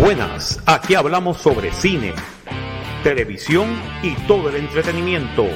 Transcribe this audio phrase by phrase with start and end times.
[0.00, 2.14] Buenas, aquí hablamos sobre cine,
[3.02, 5.46] televisión y todo el entretenimiento.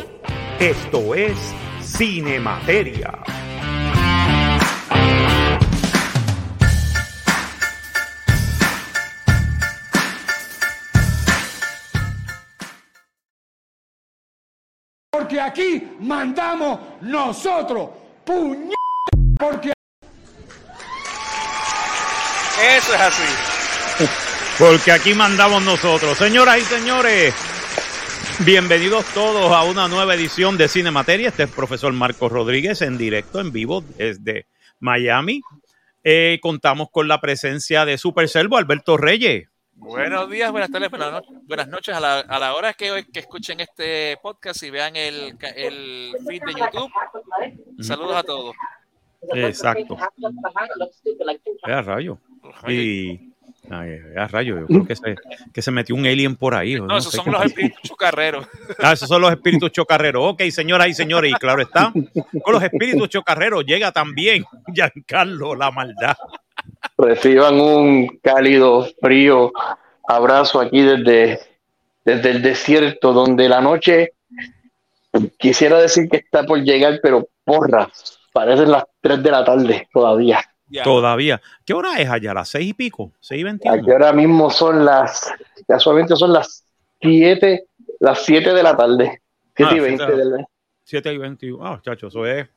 [0.60, 1.32] Esto es
[1.80, 3.10] Cine Materia.
[15.10, 17.88] Porque aquí mandamos nosotros,
[18.26, 18.70] puñ...
[19.38, 19.72] porque
[22.60, 24.23] Eso es así.
[24.58, 26.16] Porque aquí mandamos nosotros.
[26.16, 27.34] Señoras y señores,
[28.44, 31.28] bienvenidos todos a una nueva edición de Cine Materia.
[31.28, 34.46] Este es el profesor Marcos Rodríguez en directo, en vivo, desde
[34.78, 35.40] Miami.
[36.04, 39.48] Eh, contamos con la presencia de Super Servo, Alberto Reyes.
[39.76, 43.18] Buenos días, buenas tardes, buenas, no- buenas noches a la, a la hora que, que
[43.20, 46.90] escuchen este podcast y vean el, el feed de YouTube.
[47.80, 48.54] Saludos a todos.
[49.34, 49.96] Exacto.
[51.64, 52.18] A rayo.
[52.68, 53.33] Y.
[53.70, 55.14] ay, a rayo, yo creo que se,
[55.52, 56.74] que se metió un alien por ahí.
[56.74, 58.46] No, no esos son los espíritus chocarreros.
[58.78, 60.22] Ah, esos son los espíritus chocarreros.
[60.32, 61.92] Ok, señoras y señores, y claro está,
[62.42, 66.16] con los espíritus chocarreros llega también Giancarlo La Maldad.
[66.98, 69.52] reciban un cálido, frío
[70.06, 71.40] abrazo aquí desde,
[72.04, 74.12] desde el desierto, donde la noche
[75.38, 77.88] quisiera decir que está por llegar, pero porra,
[78.32, 80.40] parecen las 3 de la tarde todavía.
[80.68, 80.82] Ya.
[80.82, 81.40] Todavía.
[81.64, 82.32] ¿Qué hora es allá?
[82.34, 83.12] ¿Las seis y pico?
[83.20, 83.74] ¿Seis y veintiuno?
[83.80, 85.30] Aquí ahora mismo son las,
[85.68, 86.64] casualmente son las
[87.00, 87.66] 7,
[88.00, 89.20] las 7 de la tarde.
[89.56, 90.16] 7 Ah, y 20 siete.
[90.16, 90.46] del
[90.84, 91.66] Siete y veintiuno.
[91.66, 92.48] Ah, chacho, eso es.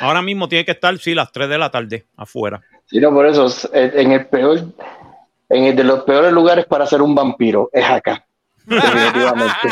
[0.00, 2.62] Ahora mismo tiene que estar, sí, las tres de la tarde afuera.
[2.86, 4.60] Sí, no, por eso, eh, en el peor,
[5.48, 8.24] en el de los peores lugares para ser un vampiro, es acá.
[8.66, 9.68] Definitivamente.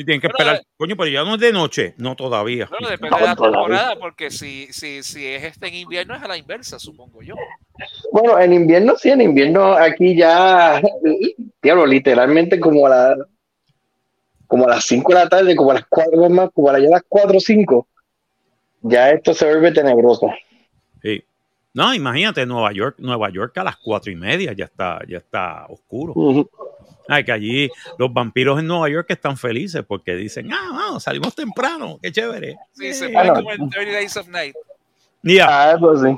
[0.00, 0.56] Y tienen que esperar.
[0.56, 1.94] eh, Coño, pero ya no es de noche.
[1.96, 2.68] No, todavía.
[2.70, 6.28] Bueno, depende de la temporada, porque si, si, si es este en invierno es a
[6.28, 7.34] la inversa, supongo yo.
[8.12, 10.80] Bueno, en invierno sí, en invierno aquí ya,
[11.60, 13.16] diablo, literalmente como a la,
[14.46, 16.82] como a las 5 de la tarde, como a las 4 más, como a las-
[16.82, 17.88] ya a las 4 o 5,
[18.82, 20.28] ya esto se vuelve tenebroso.
[21.02, 21.22] Sí.
[21.74, 25.66] No, imagínate, Nueva York, Nueva York a las cuatro y media ya está, ya está
[25.68, 26.12] oscuro.
[26.14, 26.48] Ujú.
[27.08, 31.34] Ay, que allí los vampiros en Nueva York están felices porque dicen, ah, vamos, salimos
[31.34, 32.56] temprano, qué chévere.
[32.72, 33.34] Sí, se pone Ah, no.
[33.34, 34.54] como en 30 Days of Night.
[35.42, 36.16] Ah, pues sí.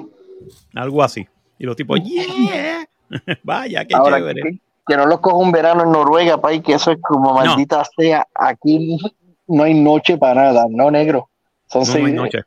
[0.74, 1.26] algo así.
[1.58, 2.84] Y los tipos, yeah,
[3.42, 4.42] vaya, qué Ahora, chévere.
[4.42, 7.34] que, que no los coja un verano en Noruega, pa, y que eso es como
[7.34, 8.98] maldita sea, aquí
[9.46, 11.28] no hay noche para nada, no negro.
[11.68, 12.38] Son No, no seis- hay noche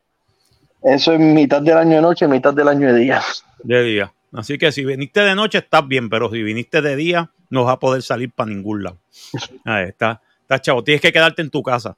[0.82, 3.22] Eso es mitad del año de noche, mitad del año de día.
[3.62, 4.12] de día.
[4.34, 7.74] Así que si viniste de noche estás bien, pero si viniste de día no vas
[7.74, 8.98] a poder salir para ningún lado.
[9.64, 10.82] Ahí está, está chavo.
[10.84, 11.96] Tienes que quedarte en tu casa.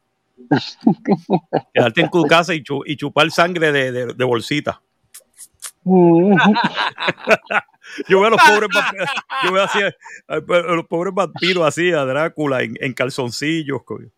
[1.75, 4.81] Quedarte en tu casa y, chu- y chupar sangre de, de- de bolsita.
[8.09, 9.09] Yo veo a los pobres vampiros,
[9.45, 13.83] yo veo así, a, a los pobres vampiros así, a Drácula en, en calzoncillos.
[13.85, 14.09] coño.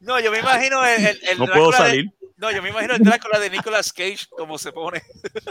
[0.00, 2.10] No, yo me imagino el, el, el No puedo de- salir.
[2.36, 5.02] no, yo me imagino el Drácula de Nicolas Cage como se pone.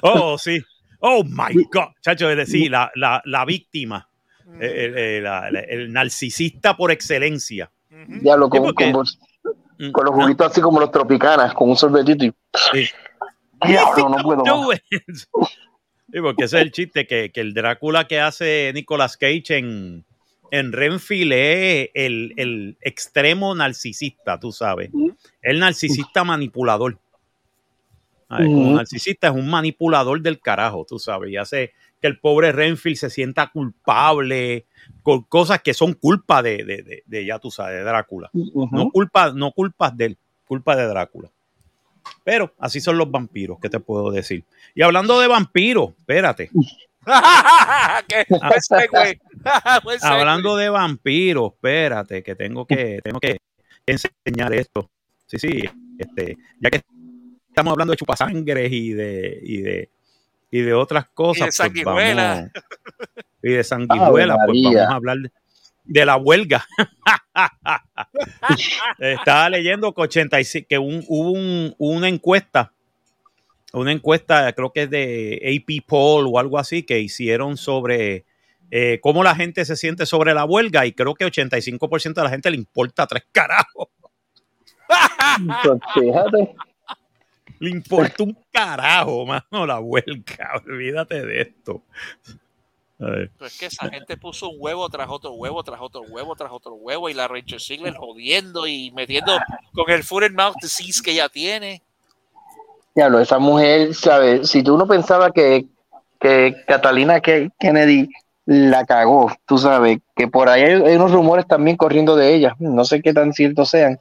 [0.01, 0.63] Oh, sí.
[0.99, 1.89] Oh, my God.
[2.01, 4.09] Chacho, es decir, la, la, la víctima,
[4.45, 4.61] Mm.
[4.61, 7.71] el, el- la- el narcisista por excelencia.
[8.07, 9.03] Diablo, con, con,
[9.77, 12.33] Mm, con los juguitos así como los tropicanas, con un sorbetito y
[12.71, 12.87] sí.
[13.67, 14.81] diablo, no puedo más.
[16.13, 20.05] Sí, porque ese es el chiste, que, que el Drácula que hace Nicolas Cage en,
[20.51, 24.91] en Renfield es el, el extremo narcisista, tú sabes.
[25.41, 26.99] El narcisista manipulador.
[28.27, 32.19] A ver, como narcisista es un manipulador del carajo, tú sabes, y hace que el
[32.19, 34.65] pobre Renfield se sienta culpable
[35.03, 38.29] con cosas que son culpa de, de, de- de, ya tú sabes, de Drácula.
[38.33, 41.29] No, culpa, no culpas de él, culpa de Drácula.
[42.23, 44.43] Pero así son los vampiros, ¿qué te puedo decir?
[44.73, 46.49] Y hablando de vampiros, espérate,
[50.01, 53.37] hablando de vampiros, espérate, que tengo que, tengo que
[53.85, 54.89] enseñar esto.
[55.27, 55.63] Sí, sí,
[55.97, 56.81] este, ya que
[57.55, 59.89] estamos hablando de chupasangres y de, y de,
[60.51, 61.45] y de otras cosas.
[61.45, 62.35] pues sanguijuela.
[62.35, 62.51] vamos-
[63.41, 63.63] y de
[64.33, 65.31] sanguijuela, pues vamos a hablar de,
[65.85, 66.65] de la huelga.
[68.99, 72.73] Estaba leyendo que 85, que un- hubo un- una encuesta,
[73.73, 78.25] una encuesta, creo que es de AP Poll o algo así, que hicieron sobre
[78.71, 82.29] eh, cómo la gente se siente sobre la huelga y creo que 85% de la
[82.29, 83.87] gente le importa tres carajos.
[85.63, 86.55] Pues fíjate.
[87.59, 90.61] Le importa un carajo, mano, la huelga.
[90.67, 91.81] Olvídate de esto.
[92.97, 96.51] Pues es que esa gente puso un huevo tras otro huevo, tras otro huevo, tras
[96.51, 99.37] otro huevo, y la Rachel Ziegler jodiendo y metiendo
[99.73, 101.81] con el foot and mouth disease que ella tiene.
[102.95, 104.49] Diablo, esa mujer, ¿sabes?
[104.49, 105.65] Si tú no pensabas que,
[106.21, 108.07] que Catalina Ke- Kennedy
[108.45, 112.85] la cagó, tú sabes, que por ahí hay unos rumores también corriendo de ella, no
[112.85, 113.99] sé qué tan ciertos sean,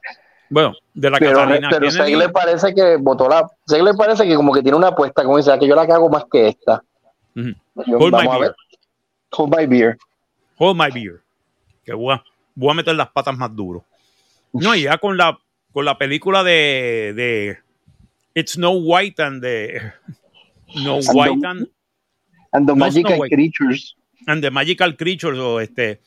[0.49, 4.25] Bueno, de la pero, Catalina pero Kennedy, le parece que votó la, Seg le parece
[4.27, 6.49] que como que tiene una apuesta, como dice, "Ah, que yo la cago más que
[6.49, 6.83] esta.
[7.33, 8.55] Yo- Hold my beer.
[9.31, 9.97] Hold my beer.
[10.57, 11.21] Hold my beer.
[11.83, 13.83] Que voy a, voy a meter las patas más duro.
[14.53, 15.37] No, y ya con la,
[15.73, 17.57] con la película de, de
[18.33, 19.81] It's Snow White and the
[20.75, 21.69] No And White the- and,
[22.53, 23.19] And the No, Magical.
[23.29, 23.95] Creatures.
[24.27, 25.99] and the Magical Creatures o este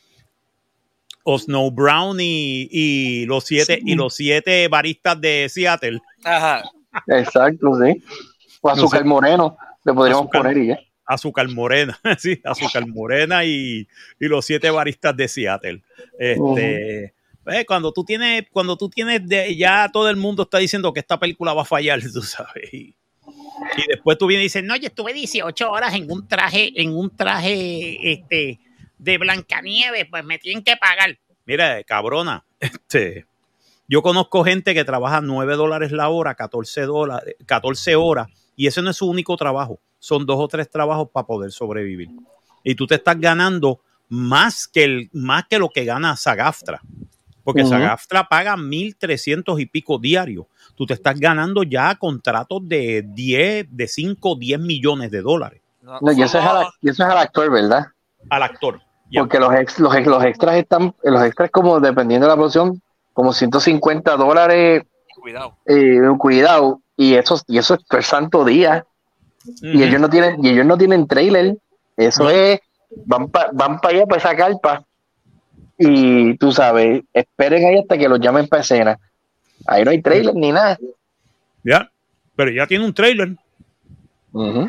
[1.31, 6.01] o Snow Brown y, y los siete y los siete baristas de Seattle.
[6.25, 6.63] Ajá.
[7.07, 8.03] Exacto, sí.
[8.63, 9.05] O azúcar sé.
[9.05, 10.79] moreno, le podríamos Azúcar- poner y ya.
[11.05, 13.89] Azúcar Morena, sí, Azúcar Morena y,
[14.21, 15.83] y los siete baristas de Seattle.
[16.19, 17.15] Este,
[17.47, 21.01] eh, cuando tú tienes, cuando tú tienes de, ya todo el mundo está diciendo que
[21.01, 22.73] esta película va a fallar, tú sabes.
[22.75, 22.95] Y,
[23.77, 26.95] y después tú vienes y dices, no, yo estuve 18 horas en un traje, en
[26.95, 28.61] un traje este,
[28.99, 31.19] de Blancanieves, pues me tienen que pagar.
[31.45, 33.27] Mira, cabrona, este,
[33.89, 38.83] yo conozco gente que trabaja 9 dólares la hora, 14, dólares, 14 horas, y ese
[38.83, 39.81] no es su único trabajo.
[39.99, 42.09] Son dos o tres trabajos para poder sobrevivir.
[42.63, 46.81] Y tú te estás ganando más que, el, más que lo que gana Sagaftra.
[47.45, 47.71] Porque Ujú.
[47.71, 50.47] Sagaftra paga 1.300 y pico diarios.
[50.75, 55.99] Tú te estás ganando ya contratos de 10, de 5, 10 millones de dólares No,
[56.01, 57.87] No, y eso es, al, somos- y eso es al actor, ¿verdad?
[58.31, 58.81] al actor.
[59.17, 62.81] Porque los, ex, los, los extras están, los extras como dependiendo de la producción,
[63.13, 64.83] como 150 dólares,
[65.21, 65.57] Cuidado.
[65.67, 68.85] eh, cuidado, y eso, y eso es por santo día.
[69.63, 71.57] Y ellos no tienen, y ellos no tienen trailer.
[71.97, 72.31] Eso No.
[72.31, 72.61] es,
[73.07, 74.85] van para van pa allá para esa carpa.
[75.79, 78.99] Y tú sabes, esperen ahí hasta que los llamen para escena.
[79.67, 80.77] Ahí no hay trailer ni nada.
[81.65, 81.91] Ya.
[82.37, 83.37] Pero ya tiene un trailer.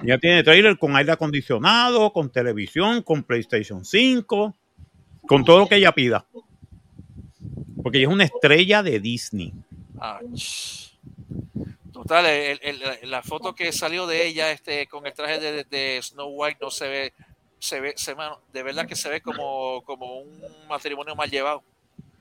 [0.04, 4.56] Ya tiene trailer con aire acondicionado, con televisión, con PlayStation 5,
[5.28, 6.26] con todo lo que ella pida.
[7.84, 9.54] Porque ella es una estrella de Disney.
[10.00, 10.20] Ah,
[11.92, 16.00] Total, el- el- la foto que salió de ella este, con el traje de, de
[16.02, 17.14] Snow White no se ve,
[17.60, 18.16] se ve, se,
[18.54, 21.62] de verdad que se ve como, como un matrimonio mal llevado.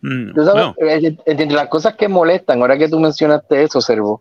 [0.03, 3.81] Mm, Tú sabes, bueno, eh, entre las cosas que molestan, ahora que tú mencionaste eso,
[3.81, 4.21] Servo,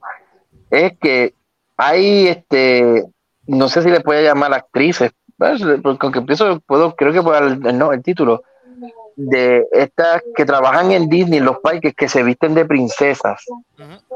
[0.70, 1.34] es que
[1.78, 3.06] hay, este,
[3.46, 7.44] no sé si le puede llamar actrices, porque aunque empiezo, puedo, creo que puedo dar
[7.44, 8.44] el, no, el título,
[9.16, 13.44] de estas que trabajan en Disney, los parques, que se visten de princesas.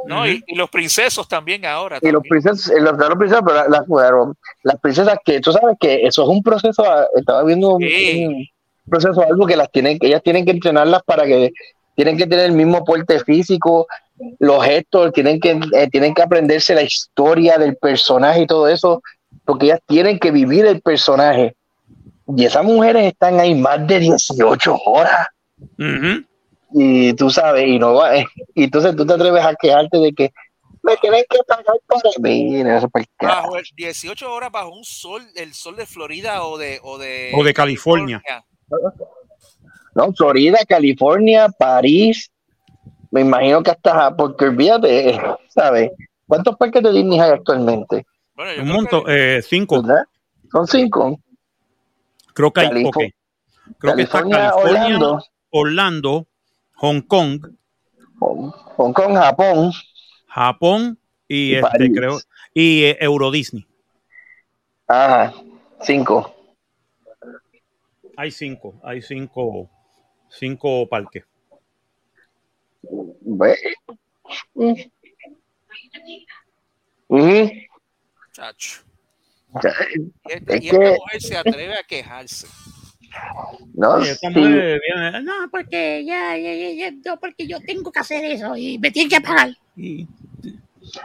[0.06, 1.98] No, y, y los princesos también ahora.
[2.02, 2.30] Y los también.
[2.44, 6.22] princesas, eh, los, los princesas, pero las, bueno, las princesas que tú sabes que eso
[6.22, 8.26] es un proceso, ah, estaba viendo un, Sí.
[8.28, 8.46] un
[8.92, 11.52] proceso, algo que las tienen, que ellas tienen que entrenarlas para que
[11.96, 13.88] tienen que tener el mismo porte físico,
[14.40, 19.02] los gestos, tienen que, eh, tienen que aprenderse la historia del personaje y todo eso,
[19.46, 21.56] porque ellas tienen que vivir el personaje.
[22.36, 25.28] Y esas mujeres están ahí más de 18 horas
[26.74, 28.26] y tú sabes, y no va, y
[28.56, 30.32] entonces tú te atreves a quejarte de que
[30.84, 31.66] me tienen que pagar
[32.92, 33.42] para carajo.
[33.42, 37.32] Bajo el 18 horas bajo un sol, el sol de Florida o de, o de,
[37.36, 38.22] O de California.
[39.94, 40.14] ¿no?
[40.14, 42.32] Florida, California, París,
[43.12, 45.20] me imagino que hasta, porque olvídate,
[45.50, 45.92] ¿sabes?
[46.28, 48.06] ¿Cuántos parques de Disney hay actualmente?
[48.36, 49.82] Bueno, Un montón, que- eh, cinco.
[49.82, 50.06] ¿Verdad?
[50.52, 51.20] Son cinco.
[52.34, 52.98] Creo que hay, ok.
[53.78, 56.28] Creo que está California, Orlando, Orlando,
[56.76, 57.46] Hong Kong,
[58.20, 59.72] Hong Hong Kong, Japón,
[60.28, 62.20] Japón y, Y este, creo
[62.54, 63.66] y eh, Euro Disney.
[64.88, 65.34] ajá,
[65.82, 66.34] cinco.
[68.18, 69.70] Hay cinco, hay cinco,
[70.30, 71.26] cinco parques.
[72.84, 73.58] Ve.
[77.08, 77.50] Ujú.
[78.32, 78.82] Chacho.
[79.54, 82.48] Y esta, Es y esta que- mujer se atreve a quejarse.
[83.74, 84.16] No, sí.
[85.24, 88.90] No, porque ya, ya, ya, ya, no, porque yo tengo que hacer eso y me
[88.92, 89.50] tienen que pagar.
[89.76, 90.08] y-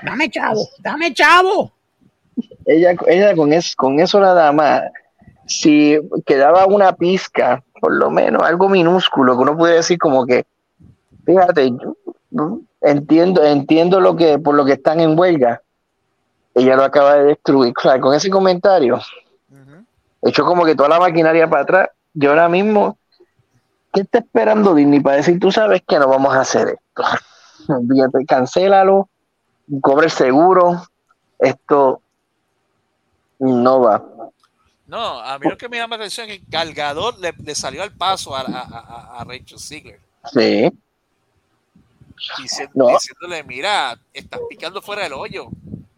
[0.04, 1.72] Dame chavo, dame chavo.
[2.64, 4.82] ella, ella con, eso, con eso nada más,
[5.46, 10.44] si quedaba una pizca, por lo menos algo minúsculo, que uno puede decir como que,
[11.26, 11.96] fíjate, yo,
[12.30, 12.60] ¿no?
[12.80, 15.60] entiendo, entiendo lo que, por lo que están en huelga,
[16.54, 17.74] ella lo acaba de destruir.
[17.76, 18.96] O sea, con ese comentario,
[19.50, 19.84] Ujú.
[20.22, 22.96] echó como que toda la maquinaria para atrás, y ahora mismo,
[23.92, 27.02] ¿qué está esperando Disney para decir, tú sabes que no vamos a hacer esto?
[27.68, 29.08] Olvídate, cancélalo,
[29.82, 30.82] cobre el seguro,
[31.38, 32.00] esto
[33.38, 34.02] no va.
[34.86, 37.82] No, a mí lo que me llama la atención es que Galgador le, le salió
[37.82, 40.00] al paso a, a, a, a Rachel Ziegler,
[40.32, 40.70] Sí,
[42.38, 42.88] diciendo- No.
[42.88, 45.48] diciéndole, mira, estás picando fuera del hoyo.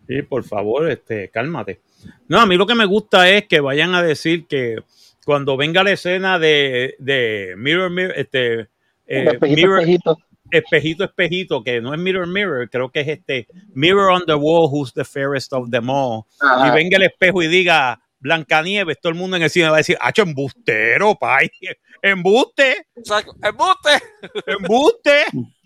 [0.07, 1.81] Sí, por favor, este, cálmate.
[2.29, 4.77] No, a mí lo que me gusta es que vayan a decir que
[5.25, 8.69] cuando venga la escena de, de Mirror, Mirror, este, eh,
[9.07, 10.19] espejito, Mirror, espejito.
[10.51, 14.69] espejito, espejito, que no es Mirror, Mirror, creo que es este Mirror on the Wall,
[14.71, 16.23] who's the fairest of them all.
[16.41, 16.69] Ajá.
[16.69, 19.79] Y venga el espejo y diga Blancanieves, todo el mundo en el cine va a
[19.79, 21.51] decir, ¡Hacho, embustero, pay!
[22.03, 22.87] ¡Embuste!
[22.97, 23.35] Exacto.
[23.43, 23.91] ¡Embuste!
[24.47, 25.25] ¡Embuste!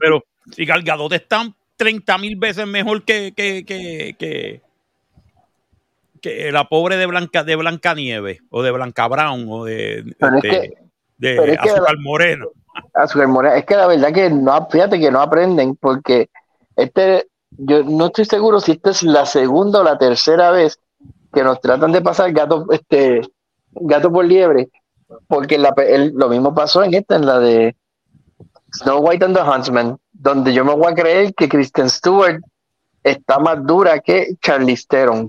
[0.00, 1.42] Pero si Gal Gadot está
[1.76, 4.60] 30 mil veces mejor que, que, que, que,
[6.20, 10.42] que la pobre de Blanca de Blancanieves o de Blanca Brown o de, Pero es
[10.42, 10.72] de, que-
[11.18, 12.46] de pero es que- Azúcar Moreno.
[12.94, 13.54] Azúcar Moreno.
[13.56, 16.28] Es que la verdad que no, fíjate que no aprenden, porque
[16.76, 20.78] este, yo no estoy seguro si esta es la segunda o la tercera vez
[21.34, 23.20] que nos tratan de pasar gato, este,
[23.72, 24.68] gato por liebre,
[25.28, 27.74] porque la pe- el- lo mismo pasó en esta, en la de
[28.72, 32.40] Snow White and the Huntsman, donde yo me voy a creer que Kristen Stewart
[33.02, 35.28] está más dura que Charlize Theron.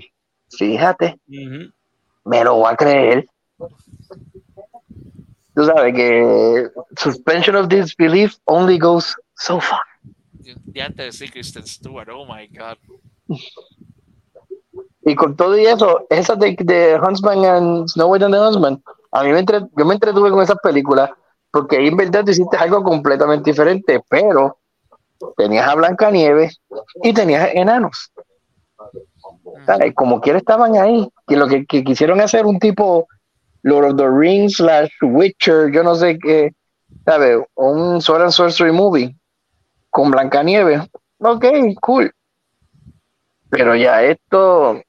[0.49, 3.25] Fíjate, me lo voy a creer.
[5.55, 9.81] Tú sabes que suspension of disbelief only goes so far.
[10.33, 12.77] De antes de Kristen Stewart, oh my God.
[15.05, 18.83] Y con todo y eso, esa de, de Huntsman and Snow White and the Huntsman,
[19.11, 21.09] a mí me entre- yo me entretuve con esas películas
[21.53, 24.57] porque ahí en verdad tú hiciste algo completamente diferente, pero
[25.37, 26.59] tenías a Blancanieves
[27.03, 28.11] y tenías enanos.
[29.93, 33.07] Como quiera estaban ahí, que lo que, que quisieron hacer un tipo
[33.61, 36.55] Lord of the Rings slash Witcher, yo no sé qué,
[37.05, 37.37] ¿sabes?
[37.53, 39.15] Un Sword and Sorcery movie
[39.91, 40.81] con Blancanieves.
[41.19, 41.45] Ok,
[41.81, 42.11] cool.
[43.51, 44.81] Pero ya esto,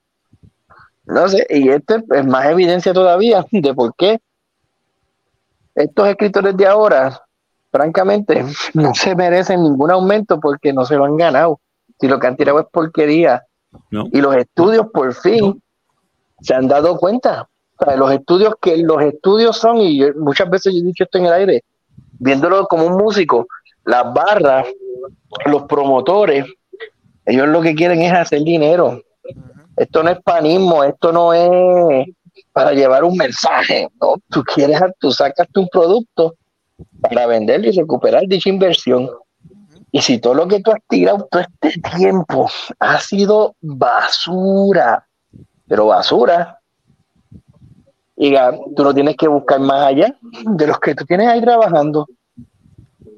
[1.04, 4.18] no sé, y esto es más evidencia todavía de por qué
[5.75, 7.21] estos escritores de ahora,
[7.71, 11.61] francamente, no se merecen ningún aumento porque no se lo han ganado.
[12.00, 13.43] Si lo que han tirado es porquería.
[13.90, 14.04] No.
[14.12, 15.61] Y los estudios, por fin,
[16.40, 17.49] se han dado cuenta.
[17.78, 21.04] O sea, los estudios que los estudios son, y yo- muchas veces yo he dicho
[21.04, 21.64] esto en el aire,
[22.19, 23.47] viéndolo como un músico,
[23.85, 24.66] las barras,
[25.47, 26.47] los promotores,
[27.26, 29.00] ellos lo que quieren es hacer dinero.
[29.76, 32.07] Esto no es panismo, esto no es
[32.55, 34.15] para llevar un mensaje, ¿no?
[34.31, 36.37] Tú quieres, tú sacaste un producto
[37.03, 39.11] para venderlo y recuperar dicha inversión.
[39.91, 45.05] Y si todo lo que tú has tirado todo este tiempo ha sido basura,
[45.67, 46.61] pero basura,
[48.17, 51.41] y ya, tú no tienes que buscar más allá de los que tú tienes ahí
[51.41, 52.07] trabajando.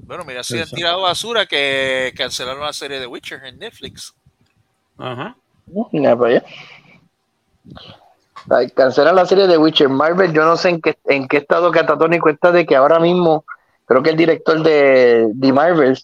[0.00, 4.14] Bueno, mira, si han tirado basura que cancelaron la serie de Witcher en Netflix.
[4.96, 5.36] Ajá.
[5.92, 6.44] Mira para allá.
[8.74, 9.88] Cancelan la serie de Witcher.
[9.88, 13.44] Marvel, yo no sé en qué, en qué estado catatónico está de que ahora mismo,
[13.86, 15.98] creo que el director de, de Marvel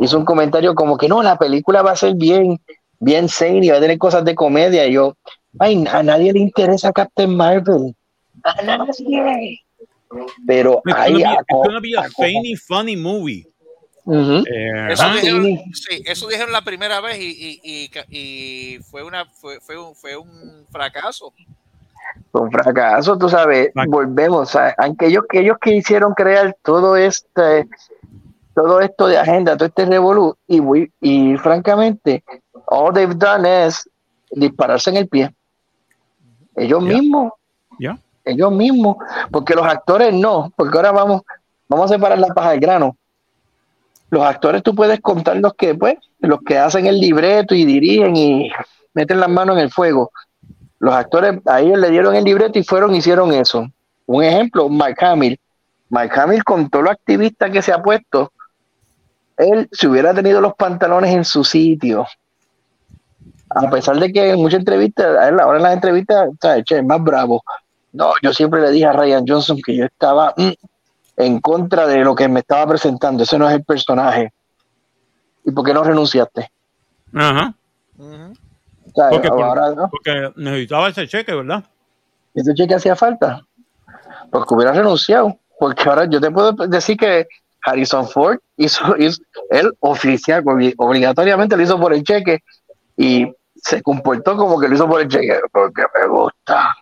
[0.00, 2.60] hizo un comentario como que no, la película va a ser bien,
[3.00, 4.86] bien y va a tener cosas de comedia.
[4.86, 5.16] Y yo,
[5.58, 7.94] ay, a nadie le interesa Captain Marvel.
[8.44, 9.60] A nadie.
[10.46, 13.46] Pero It's ahí gonna be, it's gonna be a funny, funny movie.
[14.04, 16.02] Eh, Eso dijeron, sí.
[16.04, 20.16] eso dijeron la primera vez y, y, y, y fue una fue, fue, un, fue
[20.16, 21.32] un fracaso.
[22.32, 27.68] Un fracaso, tú sabes, volvemos, sea, aunque ellos, que ellos quisieron crear todo este,
[28.54, 30.60] todo esto de agenda, todo este revolú, y,
[31.00, 32.24] y francamente,
[32.66, 33.88] all they've done es
[34.30, 35.34] dispararse en el pie.
[36.56, 37.32] Ellos mismos,
[37.78, 37.98] Ya.
[38.24, 38.96] ellos mismos,
[39.30, 41.22] porque los actores no, porque ahora vamos,
[41.68, 42.96] vamos a separar la paja del grano.
[44.10, 48.14] Los actores tú puedes contar los que, pues, los que hacen el libreto y dirigen
[48.14, 48.50] y
[48.92, 50.10] meten las manos en el fuego.
[50.82, 53.68] Los actores a ellos le dieron el libreto y fueron, hicieron eso.
[54.04, 55.38] Un ejemplo, Mark Hamill.
[55.88, 58.32] Mark Hamill, con todo lo activista que se ha puesto,
[59.36, 62.04] él, si hubiera tenido los pantalones en su sitio,
[63.48, 65.06] a pesar de que en muchas entrevistas,
[65.40, 66.30] ahora en las entrevistas.
[66.64, 67.44] Che, es más bravo.
[67.92, 70.50] No, yo siempre le dije a Ryan Johnson que yo estaba mm,
[71.18, 73.22] en contra de lo que me estaba presentando.
[73.22, 74.32] Ese no es el personaje.
[75.44, 76.50] ¿Y por qué no renunciaste?
[77.14, 77.54] Ajá.
[79.90, 81.64] Porque, necesitaba ese cheque, ¿verdad?
[82.34, 83.42] ese cheque hacía falta.
[84.30, 85.36] Porque hubiera renunciado.
[85.58, 87.26] Porque ahora yo te puedo decir que
[87.64, 92.40] Harrison Ford hizo, hizo él oficial, obli- obligatoriamente lo hizo por el cheque
[92.96, 95.38] y se comportó como que lo hizo por el cheque.
[95.52, 96.74] Porque me gusta.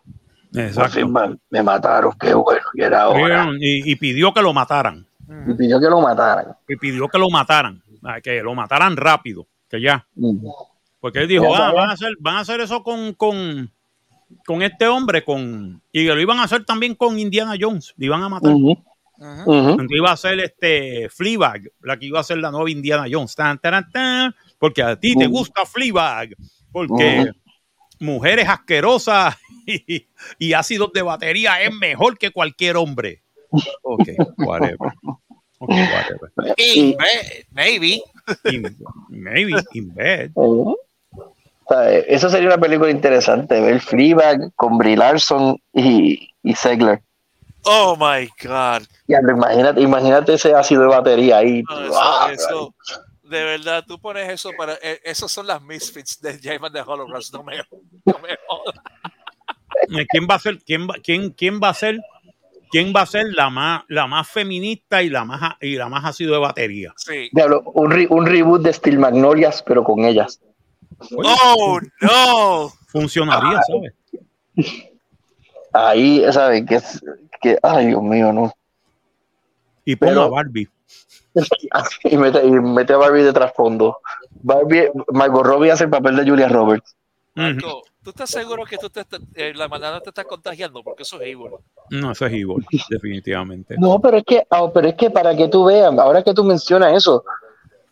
[0.54, 1.06] Exacto.
[1.08, 3.50] me, me mataron, qué bueno, y era ahora.
[3.58, 5.06] Y, y pidió que lo mataran.
[5.46, 6.56] Y pidió que lo mataran.
[6.68, 7.82] Y pidió que lo mataran.
[8.02, 9.46] Ah, Que lo mataran rápido.
[9.68, 10.06] Que ya.
[11.00, 13.70] Porque él dijo, ah, van a hacer, van a hacer eso con, con,
[14.46, 18.22] con este hombre, con, y lo iban a hacer también con Indiana Jones, le iban
[18.22, 18.52] a matar.
[19.72, 23.34] Entonces iba a ser este Fleabag, la que iba a ser la nueva Indiana Jones.
[23.34, 26.30] Tan, taran, tan, porque a ti te gusta Fleabag.
[26.72, 27.30] Porque
[27.98, 30.06] mujeres asquerosas y,
[30.38, 33.22] y ácidos de batería es mejor que cualquier hombre.
[33.82, 34.92] Ok, whatever.
[35.58, 36.32] Ok, whatever.
[36.56, 38.02] In bed, maybe.
[38.44, 38.76] In-
[39.08, 40.30] maybe in bed.
[42.08, 47.02] Eso sería una película interesante, ver Fleabag con Brie Larson y, y Segler.
[47.64, 48.82] Oh my God.
[49.06, 51.62] Ya, pero imagínate, imagínate ese ácido de batería ahí.
[51.68, 52.74] No, eso, Ah, eso-
[53.22, 54.74] de verdad, tú pones eso para.
[54.82, 57.32] eh, esos son las misfits de James de Holograms.
[57.32, 58.74] No me, no me jodas.
[60.08, 62.00] ¿Quién va a ser, quién va, quién, quién va a ser,
[62.72, 66.04] quién va a ser la más, la más feminista y la más y la más
[66.04, 66.92] ácido de batería?
[66.96, 67.28] Sí.
[67.32, 70.40] Diablo, un, re- un reboot de Steel Magnolias, pero con ellas.
[71.16, 72.72] Oh no.
[72.88, 73.94] Funcionaría, ¿sabes?
[75.72, 76.64] Ahí, ¿sabes?
[76.66, 77.02] Que, es-
[77.40, 78.52] que, ay, Dios mío, no.
[79.84, 80.68] Y pongo Pero- a Barbie.
[82.04, 83.98] y, mete, y mete a Barbie de trasfondo.
[84.42, 86.96] Barbie, Margot Robbie hace el papel de Julia Roberts.
[87.34, 90.82] Marco, ¿tú estás seguro que tú te, estás- eh, la manada te está contagiando?
[90.82, 91.52] Porque eso es evil.
[91.90, 93.76] No, eso es igual, definitivamente.
[93.78, 96.42] No, pero es que, ah, pero es que para que tú veas, ahora que tú
[96.42, 97.24] mencionas eso,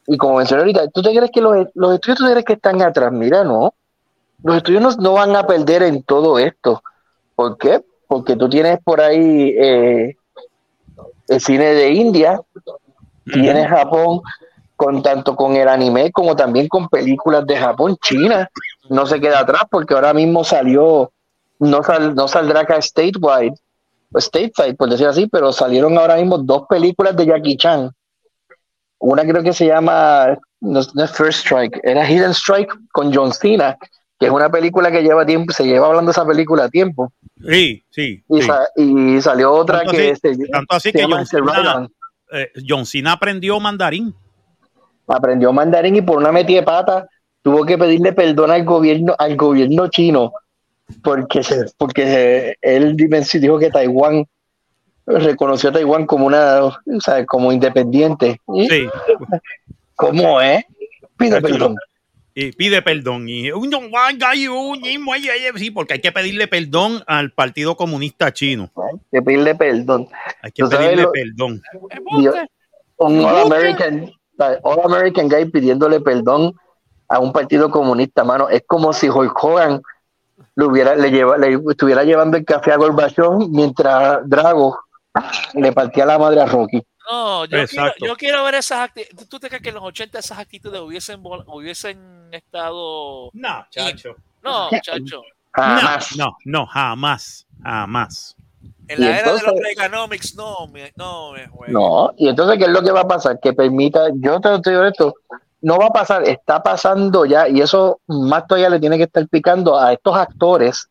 [0.09, 2.53] y como mencioné ahorita, ¿tú te crees que los, los estudios tú te crees que
[2.55, 3.13] están atrás?
[3.13, 3.75] Mira, no.
[4.43, 6.83] Los estudios no, no van a perder en todo esto.
[7.37, 7.83] ¿Por qué?
[8.07, 10.17] Porque tú tienes por ahí eh,
[11.29, 12.41] el cine de India,
[13.25, 14.21] tienes Japón,
[14.77, 18.49] con tanto con el anime como también con películas de Japón, China
[18.89, 21.13] no se queda atrás porque ahora mismo salió,
[21.59, 23.55] no, sal- no saldrá acá statewide,
[24.17, 27.91] stateside por decir así, pero salieron ahora mismo dos películas de Jackie Chan.
[29.01, 33.33] Una creo que se llama, no, no es First Strike, era Hidden Strike con John
[33.33, 33.77] Cena,
[34.19, 37.13] que es una película que lleva tiempo, se lleva hablando de esa película a tiempo.
[37.49, 38.25] Sí, sí.
[38.29, 38.47] Y, sí.
[38.49, 41.89] sa- y salió otra Tanto que así- se, tanto así se que llama John Cena-.
[42.33, 44.13] Eh, John Cena aprendió mandarín.
[45.07, 47.09] aprendió mandarín y por una metida de pata
[47.43, 50.33] tuvo que pedirle perdón al gobierno al gobierno chino
[51.03, 54.27] porque se- porque se- él dijo que Taiwán
[55.09, 58.89] reconoció a Taiwán como una o sea, como independiente ¿Y Sí.
[59.95, 60.65] cómo es
[61.17, 61.77] pide Eso perdón
[62.35, 63.29] Y pide perdón.
[63.29, 63.51] Y
[65.57, 68.71] sí, porque hay que pedirle perdón al Partido Comunista Chino.
[69.11, 70.09] que pedirle perdón
[70.43, 71.63] Hay que pedirle lo- perdón.
[72.19, 72.37] Dios,
[72.99, 74.13] un All American
[74.63, 76.55] All American guy pidiéndole perdón
[77.09, 79.81] a un partido comunista mano es como si Hulk Hogan
[80.55, 84.79] le hubiera le lleva le estuviera llevando el café a Gorbachev mientras Drago
[85.55, 89.29] le partía la madre a Rocky No, yo quiero, yo quiero ver esas actitudes.
[89.29, 93.31] ¿Tú te crees que en los 80 esas actitudes hubiesen, hubiesen estado.
[93.33, 94.17] No, chacho.
[94.43, 95.23] No, chacho.
[95.53, 97.47] jamás No, no, jamás.
[97.63, 98.37] Jamás.
[98.89, 102.65] En la Y era de los Reaganomics, no, me, no me no y entonces qué
[102.65, 105.15] es lo que va a pasar que permita yo te estoy esto
[105.61, 109.29] no va a pasar está pasando ya y eso más todavía le tiene que estar
[109.29, 110.89] picando a estos actores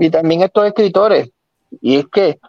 [0.00, 1.30] y también a estos escritores
[1.80, 2.40] y es que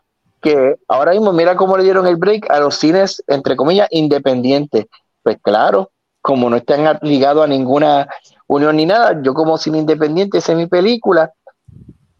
[0.41, 4.85] que ahora mismo mira cómo le dieron el break a los cines entre comillas independientes.
[5.23, 8.05] Pues claro como no están ligados a ninguna
[8.47, 11.31] unión ni nada yo como cine independiente hice mi película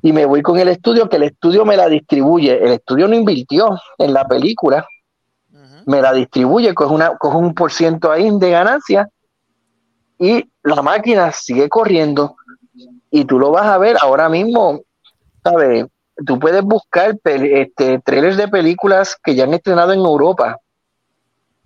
[0.01, 2.63] y me voy con el estudio que el estudio me la distribuye.
[2.63, 4.87] El estudio no invirtió en la película.
[5.85, 9.09] Me la distribuye, coge, una, coge un por ciento ahí de ganancia
[10.17, 12.37] y la máquina sigue corriendo.
[13.11, 14.81] Y tú lo vas a ver ahora mismo,
[15.43, 15.85] ¿sabes?
[16.25, 20.57] Tú puedes buscar este, trailers de películas que ya han estrenado en Europa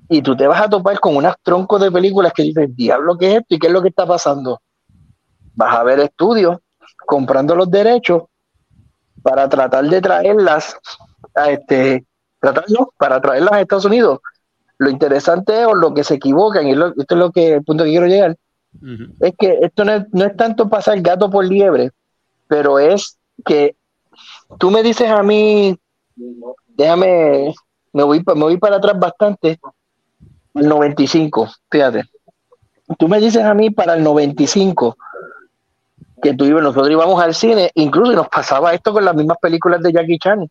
[0.09, 3.27] y tú te vas a topar con unos troncos de películas que dices, diablo, ¿qué
[3.31, 3.55] es esto?
[3.55, 4.59] ¿Y qué es lo que está pasando?
[5.55, 6.57] Vas a ver estudios
[7.05, 8.23] comprando los derechos
[9.21, 10.75] para tratar de traerlas
[11.35, 12.05] a este
[12.39, 14.19] tratarlo para traerlas a Estados Unidos.
[14.79, 17.63] Lo interesante es o lo que se equivocan, y lo- esto es lo que el
[17.63, 18.35] punto que quiero llegar,
[19.19, 21.91] es que esto no es, no es tanto pasar gato por liebre,
[22.47, 23.75] pero es que
[24.57, 25.77] tú me dices a mí,
[26.67, 27.53] déjame,
[27.93, 29.59] me voy, me voy para atrás bastante,
[30.53, 32.03] el 95, fíjate.
[32.97, 34.97] Tú me dices a mí para el 95
[36.21, 39.81] que tú ibas, nosotros íbamos al cine, incluso nos pasaba esto con las mismas películas
[39.81, 40.47] de Jackie Chan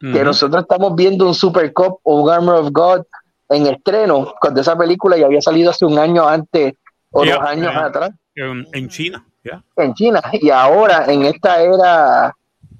[0.00, 3.02] que nosotros estamos viendo un Super Cup o un Armor of God
[3.48, 6.74] en estreno, cuando esa película ya había salido hace un año antes
[7.10, 9.60] o dos años atrás En, en China, ¿ya?
[9.76, 10.22] en China.
[10.34, 12.32] Y ahora, en esta era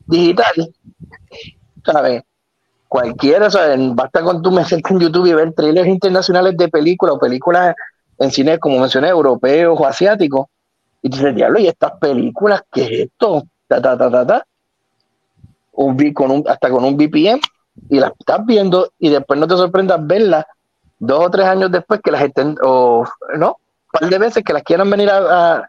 [0.09, 0.73] digital,
[1.85, 2.23] ¿sabes?
[2.89, 3.79] Cualquiera, ¿sabes?
[3.95, 7.75] Basta con tú meterte en YouTube y ver trailers internacionales de películas o películas
[8.19, 10.47] en cine, como mencioné, europeos o asiáticos.
[11.03, 13.45] Y dices, diablo, ¿y estas películas qué es esto?
[13.69, 14.45] Ta, ta, ta, ta, ta.
[15.73, 17.41] Un, con un, hasta con un VPN
[17.89, 20.45] y las estás viendo y después no te sorprendas verlas
[20.99, 23.05] dos o tres años después que las estén, o
[23.37, 25.65] no, un par de veces que las quieran venir a-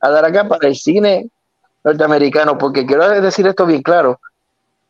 [0.00, 1.30] a dar acá para el cine
[1.84, 4.18] norteamericanos, porque quiero decir esto bien claro,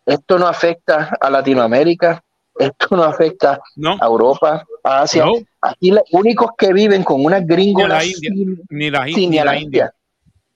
[0.07, 2.23] esto no afecta a Latinoamérica,
[2.57, 5.25] esto no afecta No, a Europa, a Asia.
[5.25, 8.31] no, Aquí los únicos que viven con unas gringolas India,
[8.69, 9.93] ni la, Sí, ni la India.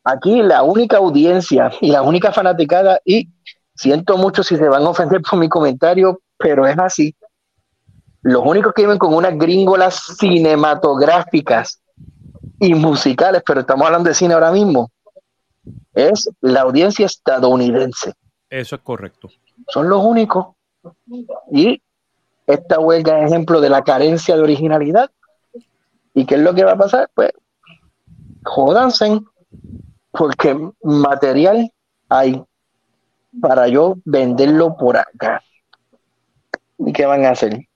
[0.04, 3.28] Aquí la única audiencia y la única fanaticada, y
[3.74, 7.14] siento mucho si se van a ofender por mi comentario, pero es así.
[8.22, 11.80] Los únicos que viven con unas gringolas cinematográficas
[12.60, 14.90] y musicales, pero estamos hablando de cine ahora mismo,
[15.94, 18.14] es la audiencia estadounidense.
[18.50, 19.28] Eso es correcto.
[19.68, 20.54] Son los únicos.
[21.50, 21.82] Y
[22.46, 25.10] esta huelga es ejemplo de la carencia de originalidad.
[26.14, 27.10] ¿Y qué es lo que va a pasar?
[27.14, 27.30] Pues
[28.44, 29.20] jódanse,
[30.10, 31.70] porque material
[32.08, 32.42] hay
[33.40, 35.42] para yo venderlo por acá.
[36.78, 37.66] ¿Y qué van a hacer?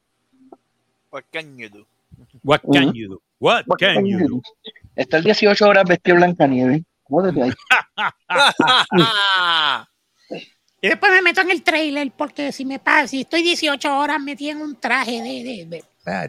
[1.11, 1.87] What can you do?
[2.43, 3.23] What can you do?
[3.39, 4.43] What can you do?
[4.97, 6.85] Está el 18 horas vestido Blanca Nieve.
[7.43, 7.53] Ahí.
[10.81, 14.21] Y después me meto en el trailer porque si me pasa, si estoy 18 horas
[14.21, 15.67] metí en un traje de...
[15.67, 15.83] de-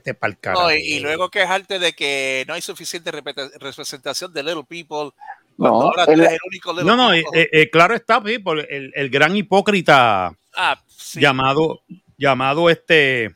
[0.04, 4.66] de- pa'l No, y, y luego quejarte de que no hay suficiente representación de Little
[4.66, 5.12] People.
[5.58, 7.42] No, el- tú eres el único Little No, no, eh, People.
[7.42, 11.20] eh, eh, claro está, por el, el gran hipócrita ah, sí.
[11.20, 11.82] llamado,
[12.18, 13.36] llamado este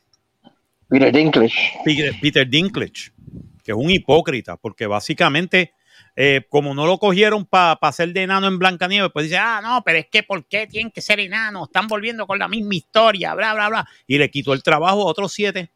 [0.89, 1.79] Peter Dinklage.
[1.83, 3.11] Peter, Peter Dinklage,
[3.63, 5.73] que es un hipócrita, porque básicamente,
[6.19, 9.83] eh, como no lo cogieron para ser de enano en Blancanieves, pues dice, ah, no,
[9.85, 11.67] pero es que ¿por qué tienen que ser enanos?
[11.67, 13.87] Están volviendo con la misma historia, bla, bla, bla.
[14.07, 15.69] Y le quitó el trabajo a otros siete.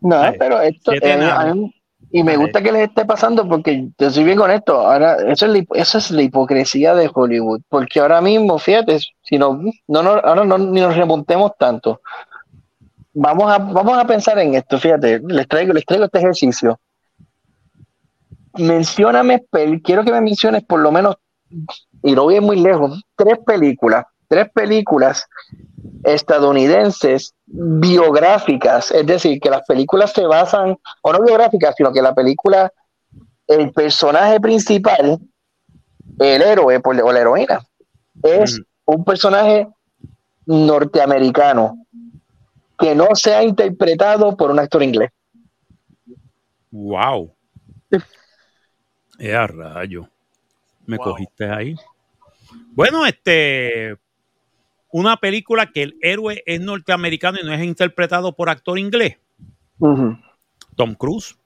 [0.00, 1.72] No, Ay, pero esto siete eh,
[2.12, 5.52] y me gusta que les esté pasando porque te soy bien honesto, ahora eso es
[5.52, 10.10] la, eso es la hipocresía de Hollywood, porque ahora mismo, fíjate, si no, no, no
[10.10, 12.00] ahora no ni nos remontemos tanto.
[13.14, 16.78] Vamos a, vamos a pensar en esto, fíjate, les traigo, les traigo este ejercicio.
[18.54, 19.44] Mencióname,
[19.84, 21.16] quiero que me menciones por lo menos,
[22.02, 25.26] y no voy a ir muy lejos, tres películas, tres películas
[26.04, 32.14] estadounidenses biográficas, es decir, que las películas se basan, o no biográficas, sino que la
[32.14, 32.72] película,
[33.46, 35.18] el personaje principal,
[36.18, 37.60] el héroe por- o la heroína,
[38.22, 39.68] es un personaje
[40.46, 41.84] norteamericano
[42.78, 45.10] que no sea interpretado por un actor inglés.
[46.70, 47.32] Wow.
[49.18, 50.08] Eh, a rayo.
[50.86, 51.04] Me Wow.
[51.06, 51.74] cogiste ahí.
[52.72, 53.96] Bueno, este.
[54.90, 59.18] Una película que el héroe es norteamericano y no es interpretado por actor inglés.
[60.76, 61.36] Tom Cruise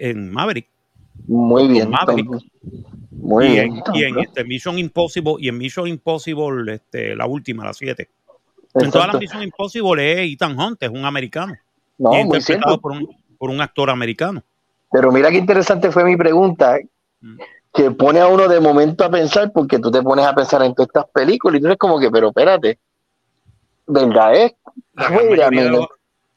[0.00, 0.66] en Maverick.
[1.28, 1.90] Muy bien.
[1.90, 2.26] Maverick.
[2.28, 2.40] Tom-
[3.12, 3.76] Muy y, bien.
[3.76, 7.72] en, Tom y en este Mission Impossible, y en Mission Impossible, este, la última, la
[7.72, 8.08] 7.
[8.74, 9.20] En todas las.
[9.20, 11.54] Mission Impossible es Ethan Hunt, es un americano.
[11.96, 14.42] No, y muy interpretado por un, por un actor americano.
[14.90, 16.78] Pero mira qué interesante fue mi pregunta.
[17.72, 20.74] Que pone a uno de momento a pensar, porque tú te pones a pensar en
[20.74, 22.78] todas estas películas y tú eres como que, pero espérate,
[23.86, 24.52] ¿verdad es?
[24.94, 25.70] La gran, mayoría de minute.
[25.78, 25.86] los,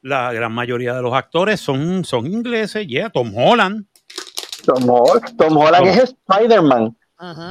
[0.02, 2.88] la gran mayoría de los actores son, son ingleses.
[2.88, 3.86] Yeah, Tom Holland.
[4.66, 6.98] Tom, Hol- Tom Holland Tom- es Spider-Man.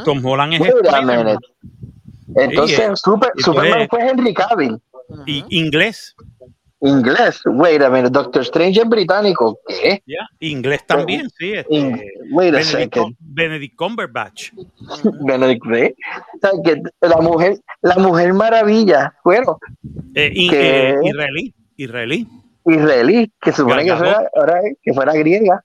[0.04, 1.38] Tom Holland es Spider-Man.
[2.34, 4.80] Entonces, Super- Superman pues- fue Henry Cavill,
[5.26, 6.14] y inglés.
[6.80, 7.40] Inglés.
[7.46, 9.58] Wait a minute, Doctor Strange es británico.
[9.66, 10.02] ¿Qué?
[10.06, 11.52] Yeah, inglés también, sí.
[11.54, 12.00] este, In-
[12.32, 13.16] wait a Benedict, second.
[13.18, 14.50] Benedict Cumberbatch.
[15.26, 15.62] Benedict.
[15.66, 15.72] O
[16.40, 19.58] sea, la mujer, la mujer maravilla, bueno,
[20.14, 21.54] Eh, y- Que- eh, israelí.
[21.76, 22.26] Israelí.
[22.64, 25.62] israelí, que supone que fuera, ahora, que fuera griega.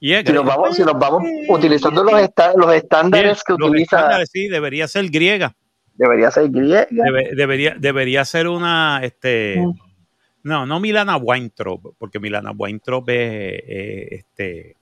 [0.00, 3.68] Yeah, Si nos vamos, si nos vamos utilizando los, esta- los estándares Sí, que los
[3.70, 5.54] utiliza, estándares, sí, debería ser griega.
[5.94, 6.86] debería ser griega.
[6.90, 9.72] Debe- debería, debería ser una, este, Mm.
[10.42, 14.76] No, no Milana Weintraub, porque Milana Weintraub es, eh, este,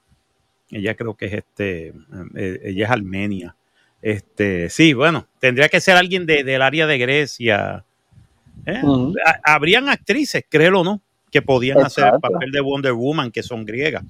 [0.71, 1.89] ella creo que es este,
[2.37, 3.55] eh, ella es armenia.
[4.03, 7.85] Este, sí, bueno, tendría que ser alguien de- del área de Grecia.
[8.67, 8.83] ¿eh?
[9.45, 13.65] Habrían actrices, créelo o no, que podían hacer el papel de Wonder Woman, que son
[13.65, 14.05] griegas.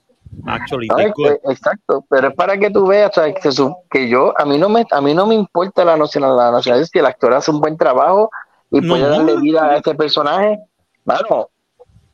[0.46, 4.32] Actually, eh, exacto, pero es para que tú veas o sea, que, su- que yo
[4.38, 7.06] a mí no me a mí no me importa la nacionalidad, la nacionalidad si el
[7.06, 8.30] actor hace un buen trabajo
[8.70, 8.88] y No.
[8.90, 10.60] puede darle vida a este personaje,
[11.04, 11.48] bueno,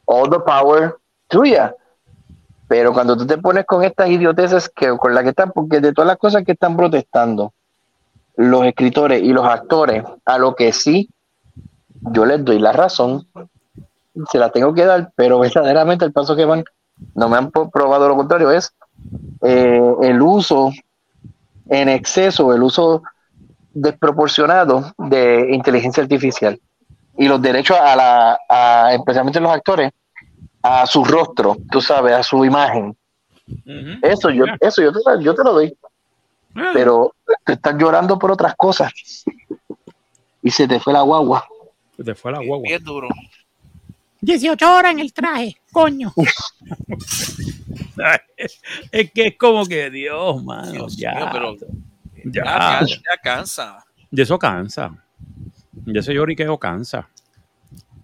[0.07, 0.97] all the power
[1.29, 1.75] tuya.
[2.69, 5.93] Pero cuando tú te pones con estas idioteces que con las que están, porque de
[5.93, 7.53] todas las cosas que están protestando
[8.37, 11.09] los escritores y los actores, a lo que sí
[12.13, 13.27] yo les doy la razón,
[14.31, 16.65] se la tengo que dar, pero verdaderamente el paso que van
[17.15, 18.75] no me han probado lo contrario, es
[19.43, 20.71] eh, el uso
[21.69, 23.03] en exceso, el uso
[23.75, 26.59] desproporcionado de inteligencia artificial
[27.19, 29.93] y los derechos a la, a, especialmente los actores,
[30.63, 32.97] a su rostro, tú sabes, a su imagen.
[34.03, 35.77] Eso yo, eso yo te, yo te lo doy.
[36.73, 38.93] Pero te estás llorando por otras cosas.
[40.43, 41.47] Y se te fue la guagua.
[42.03, 42.67] te fue la guagua.
[42.67, 43.09] Bien duro.
[44.21, 46.13] 18 horas en el traje, coño.
[48.91, 51.15] es que es como que Dios, mano, Dios ya.
[51.15, 51.57] mío, pero
[52.25, 52.45] ya.
[52.45, 53.85] ya, ya cansa.
[54.11, 55.06] Y eso cansa.
[55.87, 57.09] Y ese lloriqueo cansa.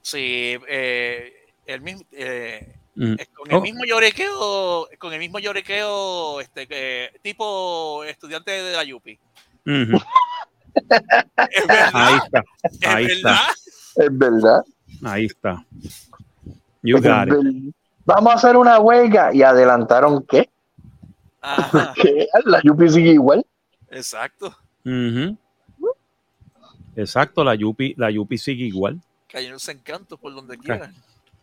[0.02, 1.32] Sí, eh,
[1.66, 3.14] el mismo, eh, Mm.
[3.18, 3.60] eh, con el Oh.
[3.62, 9.18] mismo lloriqueo, con el mismo lloriqueo, este, que- tipo estudiante de la Yupi.
[10.74, 12.44] Es verdad, Ahí está.
[12.62, 13.28] es Ahí está.
[13.28, 13.48] verdad.
[13.96, 14.64] Es verdad.
[15.04, 15.64] Ahí está.
[16.82, 17.74] You Es got it.
[18.04, 19.32] Vamos a hacer una huelga.
[19.34, 20.48] Y adelantaron qué?
[21.40, 21.94] Ajá,
[22.44, 23.44] la Yupi sigue igual.
[23.90, 24.56] exacto.
[24.84, 25.36] Ujú.
[26.96, 29.00] Exacto, la Yupi, la Yupi sigue igual.
[29.28, 30.92] Cayéndose en canto por donde quiera.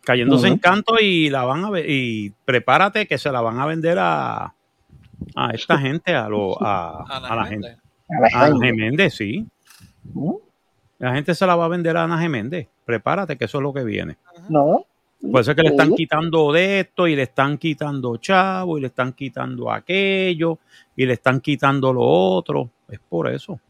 [0.02, 0.62] Cayéndose en Ujú.
[0.62, 4.54] canto y la van a ver, y prepárate que se la van a vender a,
[5.34, 7.76] a esta gente, a, lo, a, Ana a la gente.
[8.32, 9.46] A Ana Geméndez, sí.
[10.98, 12.68] La gente se la va a vender a Ana Geméndez.
[12.84, 14.16] Prepárate que eso es lo que viene.
[14.48, 14.84] No.
[15.22, 18.86] Eso es que le están quitando de esto y le están quitando chavo y le
[18.86, 20.58] están quitando aquello
[20.96, 22.70] y le están quitando lo otro.
[22.88, 23.60] Es por eso.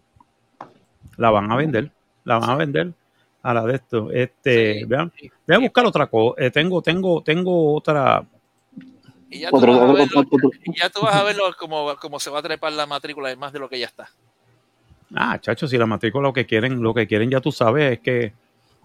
[1.20, 1.90] La van a vender.
[2.24, 2.92] La van a vender
[3.42, 4.11] a la de esto.
[4.11, 4.85] Este, Sí.
[4.85, 5.30] vean, Sí.
[5.46, 6.42] voy a buscar otra cosa.
[6.42, 8.24] Eh, tengo, tengo, tengo otra.
[9.28, 11.44] Y ya tú, Otro- vas a otro- verlo, otro- y ya tú vas a verlo
[11.59, 14.09] como, como se va a trepar la matrícula, es más de lo que ya está.
[15.14, 18.00] Ah, chacho, si la matrícula lo que quieren, lo que quieren ya tú sabes es
[18.00, 18.33] que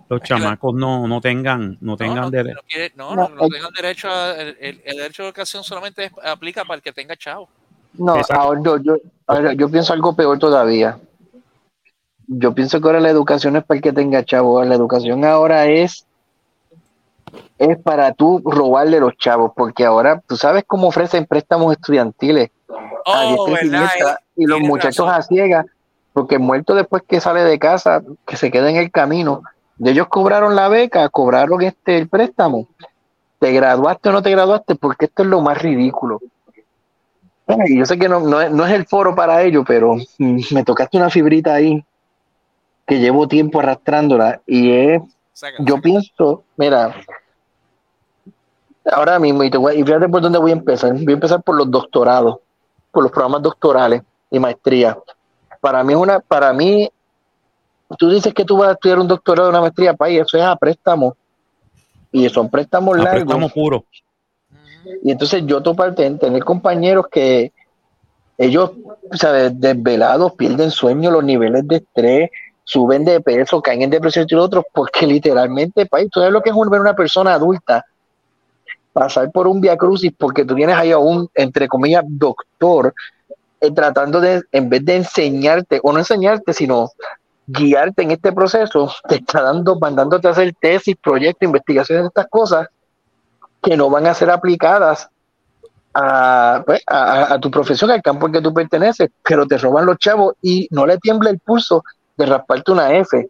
[0.09, 2.55] los chamacos no, no tengan, no tengan no, derecho.
[2.57, 6.75] no quiere- no, No, no, tengan derecho a, el, derecho de educación solamente aplica para
[6.77, 7.47] el que tenga chavo.
[7.93, 10.99] No, ahora yo, yo, ahora yo pienso algo peor todavía.
[12.27, 14.63] Yo pienso que ahora la educación es para el que tenga chavo.
[14.63, 16.05] La educación ahora es
[17.57, 22.49] es para tú robarle los chavos, porque ahora tú sabes cómo ofrecen préstamos estudiantiles
[23.07, 25.19] Oh, diestra y los muchachos razón.
[25.19, 25.65] a ciegas,
[26.11, 29.43] porque el muerto después que sale de casa, que se queda en el camino,
[29.77, 32.67] de ellos cobraron la beca, cobraron este el préstamo.
[33.37, 34.75] ¿Te graduaste o no te graduaste?
[34.75, 36.19] Porque esto es lo más ridículo.
[37.47, 40.39] Ay, yo sé que no, no, es, no es el foro para ello, pero mm,
[40.51, 41.85] me tocaste una fibrita ahí
[42.85, 45.01] que llevo tiempo arrastrándola y es
[45.33, 45.81] Saca, yo saca.
[45.81, 46.95] pienso, mira,
[48.91, 50.93] ahora mismo, y, te voy- y fíjate por dónde voy a empezar.
[50.93, 52.37] Voy a empezar por los doctorados,
[52.91, 54.97] por los programas doctorales y maestría.
[55.59, 56.89] Para mí es una, para mí,
[57.97, 60.55] tú dices que tú vas a estudiar un doctorado, una maestría, país, eso es a
[60.55, 61.15] préstamo.
[62.11, 63.23] Y son préstamos largos.
[63.23, 63.83] préstamo puro.
[65.03, 67.51] Y entonces yo toparte en tener compañeros que
[68.37, 68.71] ellos,
[69.13, 69.59] ¿sabes?
[69.59, 72.29] Desvelados, pierden sueño, los niveles de estrés,
[72.65, 76.41] suben de peso, caen en depresión y lo otro, porque literalmente, país, tú sabes lo
[76.41, 77.85] que es ver una persona adulta
[78.91, 82.93] pasar por un via crucis porque tú tienes ahí a un, entre comillas, doctor,
[83.59, 86.89] eh, tratando de, en vez de enseñarte, o no enseñarte, sino
[87.45, 92.67] guiarte en este proceso, te está dando, mandándote a hacer tesis, proyectos, investigaciones estas cosas
[93.61, 95.09] que no van a ser aplicadas
[96.65, 99.97] pues, a- a tu profesión, al campo en que tú perteneces, pero te roban los
[99.97, 101.83] chavos y no le tiembla el pulso
[102.17, 103.29] de rasparte una F.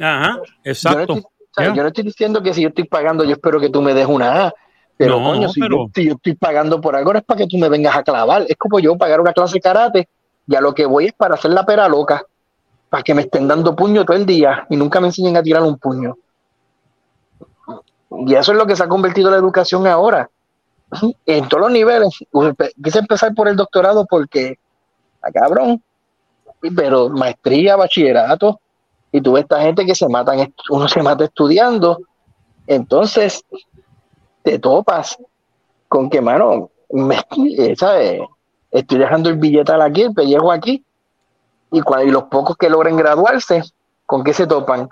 [0.00, 1.00] Ajá, Yo no, exacto.
[1.00, 1.74] estoy, o sea, Ya.
[1.74, 4.06] yo no estoy diciendo que si yo estoy pagando, yo espero que tú me des
[4.06, 4.52] una A.
[4.96, 7.38] Pero, No, coño, si, pero- Yo, si yo estoy pagando por algo, no es para
[7.38, 8.44] que tú me vengas a clavar.
[8.48, 10.08] Es como yo pagar una clase de karate,
[10.46, 12.22] y a lo que voy es para hacer la pera loca,
[12.88, 15.62] para que me estén dando puño todo el día y nunca me enseñen a tirar
[15.62, 16.16] un puño.
[18.26, 20.28] Y eso es lo que se ha convertido la educación ahora.
[21.26, 22.08] En todos los niveles.
[22.82, 24.58] Quise empezar por el doctorado porque,
[25.22, 25.82] a cabrón, y-
[26.74, 28.60] pero maestría, bachillerato,
[29.12, 31.98] y tú ves esta gente que se matan, uno se mata estudiando,
[32.66, 33.44] entonces
[34.42, 35.16] te topas
[35.88, 37.16] con que, mano, me,
[37.58, 38.20] eh, ¿sabes?
[38.70, 40.84] estoy dejando el billetal aquí, el pellejo aquí,
[41.70, 43.62] y, cua- y los pocos que logren graduarse,
[44.06, 44.88] ¿con qué se topan?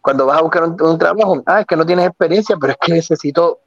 [0.00, 2.78] Cuando vas a buscar un, un trabajo, ah, es que no tienes experiencia, pero es
[2.80, 3.58] que necesito,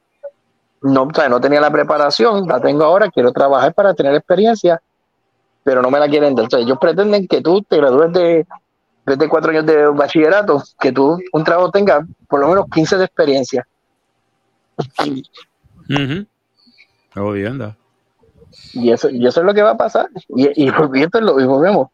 [0.82, 4.80] no, o sea, no tenía la preparación, la tengo ahora, quiero trabajar para tener experiencia,
[5.64, 6.44] pero no me la quieren dar.
[6.44, 8.46] Entonces, ellos pretenden que tú te gradúes de,
[8.98, 12.96] después de cuatro años de bachillerato, que tú un trabajo tenga por lo menos 15
[12.98, 13.66] de experiencia.
[15.88, 16.26] Ujú.
[17.14, 17.76] Jodienda.
[18.72, 20.08] Y eso, y eso es lo que va a pasar.
[20.28, 21.88] Y, y, y esto es lo y volvemos.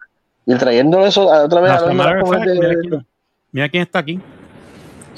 [0.46, 3.06] Y trayendo eso a otra vez a los de- mira, quién,
[3.52, 4.20] mira quién está aquí.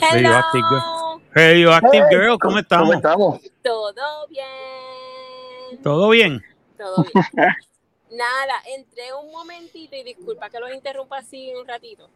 [0.01, 1.21] Radioactive Hello.
[1.35, 2.87] Radioactive Hey, Girl, ¿cómo estamos?
[2.89, 3.41] ¿Cómo estamos?
[3.63, 5.83] Todo bien.
[5.83, 6.43] ¿Todo bien?
[6.77, 7.25] Todo bien.
[8.13, 12.09] Nada, entré un momentito y disculpa que los interrumpa así un ratito.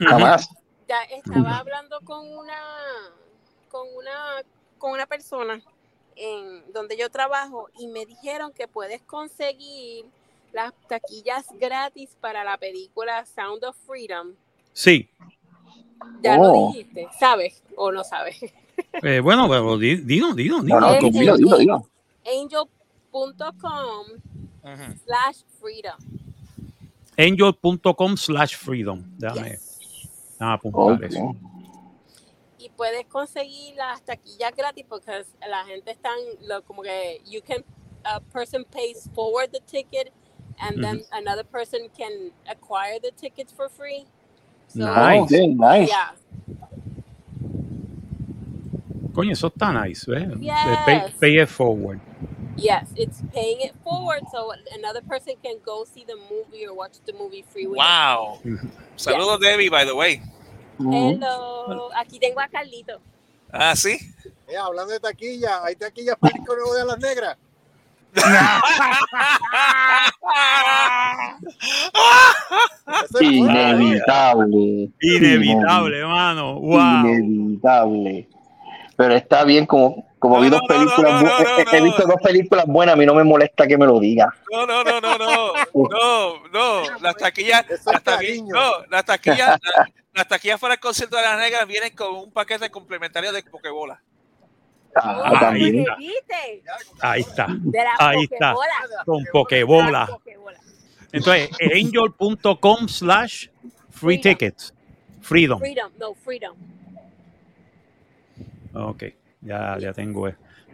[0.00, 0.48] Jamás.
[0.88, 2.58] Ya estaba hablando con una
[3.70, 4.42] con una
[4.78, 5.62] con una persona
[6.16, 10.04] en donde yo trabajo y me dijeron que puedes conseguir
[10.52, 14.34] las taquillas gratis para la película Sound of Freedom.
[14.72, 15.08] Sí.
[16.20, 16.42] Ya Oh.
[16.44, 18.36] lo dijiste, ¿sabes o no sabes?
[19.02, 20.80] Eh, bueno, pero di- dino, dino, dino.
[20.80, 21.88] No, no, Es- dilo, dilo, dilo.
[22.26, 24.06] Angel.com
[25.04, 25.96] Slash freedom.
[27.18, 29.04] Angel.com slash freedom.
[29.18, 29.78] Déjame, Yes.
[30.38, 31.02] déjame apuntar Ok.
[31.04, 31.36] eso.
[32.58, 36.08] Y puedes conseguir las taquillas gratis porque la gente está
[36.42, 37.62] lo, como que you can
[38.06, 40.12] a person pays forward the ticket
[40.58, 44.06] and then another person can acquire the tickets for free.
[44.68, 45.22] So, Nice.
[45.22, 45.88] Ok, nice.
[45.88, 46.14] Yeah.
[49.14, 50.06] Coño, eso está nice.
[50.40, 50.84] Yes.
[50.84, 52.00] Pay, pay it forward.
[52.56, 56.98] Yes, it's paying it forward so another person can go see the movie or watch
[57.04, 57.66] the movie free.
[57.66, 58.38] with Wow.
[58.96, 60.22] Saludos, Debbie, by the way.
[60.78, 61.90] Hello.
[61.96, 63.00] Aquí tengo a Carlito.
[63.52, 63.98] Ah, sí.
[64.48, 67.36] Eh, hablando de taquilla, hay taquillas para el nuevo de las negras.
[73.20, 74.90] Inevitable.
[75.00, 76.60] Inevitable, hermano.
[76.60, 77.06] Wow.
[77.06, 78.28] Inevitable.
[78.96, 81.72] Pero está bien, como, como No, vi no, dos no, películas, no, bu- no, no,
[81.78, 84.34] he- visto dos películas buenas, a mí no me molesta que me lo diga.
[84.50, 89.88] No, no, no, no, no, no, no, las taquillas, las taquillas, no, las taquillas, la-
[90.14, 94.00] las taquillas para el concierto de las negras vienen con un paquete complementario de pokebola.
[94.96, 95.78] Ah, Ahí también.
[95.80, 95.96] está.
[95.96, 96.62] ¿Viste?
[97.00, 97.46] Ahí está.
[97.98, 98.54] Ahí está.
[99.04, 99.90] Con Pokebola.
[99.90, 100.58] la pokebola.
[101.12, 103.48] Entonces, angel.com slash
[103.90, 104.22] free Freedom.
[104.22, 104.72] tickets.
[105.20, 105.58] Freedom.
[105.58, 106.56] Freedom, no, freedom.
[108.74, 109.04] Ok,
[109.44, 110.28] ya, ya tengo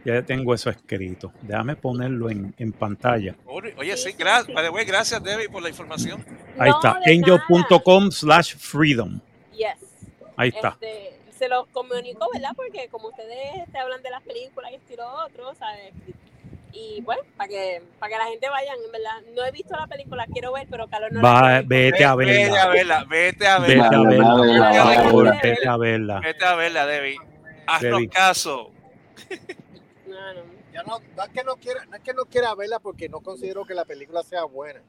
[0.05, 1.33] ya tengo eso escrito.
[1.43, 3.35] Déjame ponerlo en, en pantalla.
[3.45, 4.57] Oye, Sí, gracias,
[4.87, 6.25] gracias, Debbie, por la información.
[6.59, 7.01] Ahí No, está.
[7.07, 9.21] Angel.com slash freedom.
[9.53, 9.77] Yes.
[10.37, 10.69] Ahí está.
[10.81, 12.51] Este, se los comunicó, ¿verdad?
[12.57, 15.93] Porque como ustedes te hablan de las películas y esto y lo otro, ¿sabes?
[16.73, 19.21] Y bueno, para que, para que la gente vayan, en verdad.
[19.35, 21.65] No he visto la película, quiero ver, pero Carlos no la Va, ver.
[21.67, 23.05] vete a Vete a verla.
[23.09, 26.21] vete a Vete verla, a Vale, verla, por favor, vete a verla.
[26.21, 27.17] vete a verla, Debbie.
[27.66, 28.70] Haznos caso.
[30.07, 30.61] No, no.
[30.73, 33.20] Ya no, no es que no quiera, no es que no quiera verla porque no
[33.20, 34.81] considero que la película sea buena.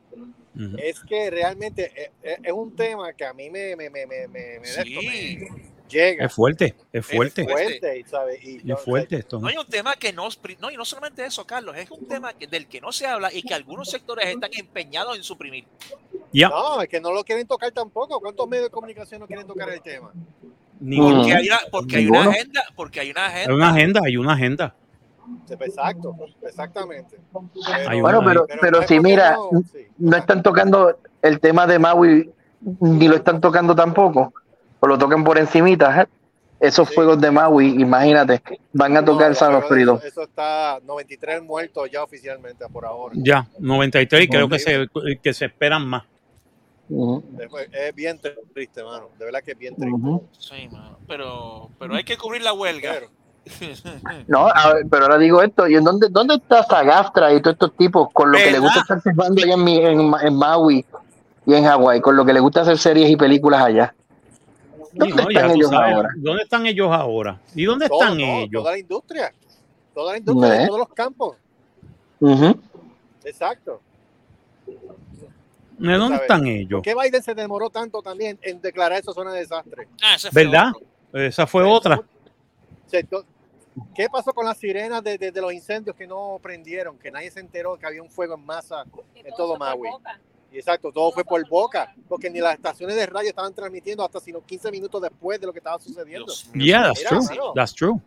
[0.56, 0.76] Ujú.
[0.78, 4.28] Es que realmente es, es- es un tema que a mí me, me, me, me,
[4.28, 4.96] me, Sí.
[4.96, 6.26] me llega.
[6.26, 7.44] Es fuerte, es fuerte.
[7.46, 8.44] fuerte, y, ¿sabes?
[8.44, 9.40] Y yo- Es fuerte esto.
[9.40, 10.28] No hay un tema que no,
[10.60, 13.34] no, y no solamente eso, Carlos, es un tema que, del que no se habla
[13.34, 15.66] y que algunos sectores están empeñados en suprimir.
[16.32, 18.20] Ya, No, es que no lo quieren tocar tampoco.
[18.22, 20.14] ¿Cuántos medios de comunicación no quieren tocar el tema?
[20.82, 21.18] Ninguno.
[21.22, 23.56] Porque hay una, porque hay una agenda, porque hay una Hay agenda.
[23.56, 24.76] una agenda, hay una agenda.
[25.50, 27.18] Exacto, exactamente.
[28.02, 29.88] Bueno, pero, pero es si mira, no, sí.
[29.98, 32.32] no están tocando el tema de Maui,
[32.80, 34.34] ni lo están tocando tampoco,
[34.80, 36.02] o lo tocan por encimita.
[36.02, 36.08] ¿eh?
[36.60, 36.96] Esos Sí.
[36.96, 38.42] fuegos de Maui, imagínate,
[38.74, 39.98] van a tocar No, San pero Freedom.
[39.98, 43.16] Eso, eso está 93 muertos ya oficialmente por ahora.
[43.18, 44.88] Ya, 93 y creo que se,
[45.24, 46.04] que se esperan más.
[46.94, 48.20] Ujú, Es, es bien
[48.54, 49.08] triste, mano.
[49.18, 49.98] De verdad que es bien triste.
[50.38, 52.92] Sí, mano, pero, pero hay que cubrir la huelga.
[52.94, 53.08] Pero,
[54.28, 57.54] No, a ver, pero ahora digo esto, ¿y en dónde, dónde está Sagaftra y todos
[57.56, 58.66] estos tipos con lo que les ¿Verdad?
[58.66, 60.86] gusta estar filmando allá en, mi- en, en Maui
[61.46, 63.96] y en Hawái, con lo que les gusta hacer series y películas allá?
[64.94, 66.10] ¿Dónde no, están ellos sabes, ahora?
[66.18, 67.40] ¿Dónde están ellos ahora?
[67.56, 68.64] ¿Y dónde todo, están todo, ellos?
[68.64, 69.34] Toda la industria.
[69.94, 70.60] Toda la industria ¿Eh?
[70.60, 71.38] de todos los campos.
[73.24, 73.80] Exacto.
[75.90, 76.70] ¿De dónde sabes, están ellos?
[76.78, 79.88] ¿Por qué Biden se demoró tanto también en declarar esa zona de desastre?
[80.04, 80.72] Ah, fue ¿Verdad?
[80.76, 81.20] otro.
[81.22, 82.02] Esa fue otra.
[83.10, 83.26] To-
[83.96, 86.98] ¿Qué pasó con las sirenas de, de- de los incendios que no prendieron?
[87.00, 88.84] Que nadie se enteró que había un fuego en masa.
[89.14, 89.88] Que En todo Maui.
[90.52, 94.42] exacto, todo fue por boca, porque ni las estaciones de radio estaban transmitiendo hasta sino
[94.46, 96.34] 15 minutos después de lo que estaba sucediendo.
[96.54, 97.20] Yeah, that's true.
[97.56, 98.02] That's true.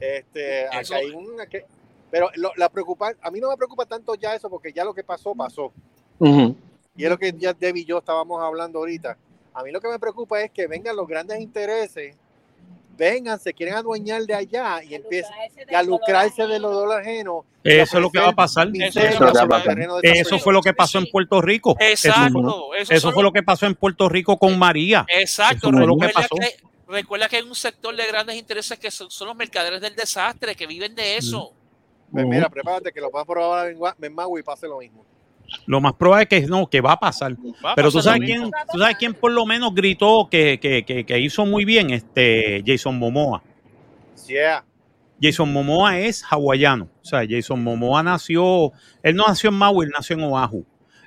[0.00, 1.66] Este, acá hay una que,
[2.10, 4.94] pero lo- la preocupa, a mí no me preocupa tanto ya eso, porque ya lo
[4.94, 5.72] que pasó, pasó.
[6.20, 9.16] Y es lo que ya Debbie y yo estábamos hablando ahorita.
[9.54, 12.16] A mí lo que me preocupa es que vengan los grandes intereses,
[12.96, 15.32] vengan, se quieren adueñar de allá y empiecen
[15.74, 17.44] a lucrarse de los dólares ajenos.
[17.62, 18.68] Eso es lo que va a pasar.
[18.72, 19.78] Eso Eso es lo que va a pasar.
[20.02, 21.76] Eso fue lo que pasó en Puerto Rico.
[21.78, 22.74] Eso, Exacto.
[22.74, 25.06] Eso, fue lo que pasó en Puerto Rico con María.
[25.08, 26.34] Exacto, Eso fue lo que recuerda pasó.
[26.36, 29.94] que, recuerda que hay un sector de grandes intereses que son, son los mercaderes del
[29.94, 31.52] desastre, que viven de eso.
[32.10, 35.04] Pues mira, prepárate que lo van a probar en Maui y pase lo mismo.
[35.66, 37.36] Lo más probable es que no, que va a pasar.
[37.64, 40.84] Va a Pero tú sabes quién, tú sabes quién por lo menos gritó que, que,
[40.84, 43.42] que, que hizo muy bien, este Jason Momoa.
[44.26, 44.64] Yeah.
[45.20, 46.88] Jason Momoa es hawaiano.
[47.02, 48.72] O sea, Jason Momoa nació,
[49.02, 50.66] él no nació en Maui, él nació en Oahu.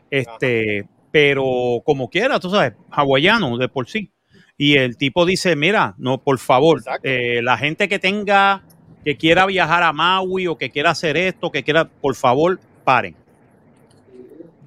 [0.09, 4.11] Este, pero como quiera, tú sabes, hawaiano de por sí.
[4.57, 8.63] Y el tipo dice, mira, no, por favor, eh, la gente que tenga,
[9.03, 13.15] que quiera viajar a Maui o que quiera hacer esto, que quiera, por favor, paren.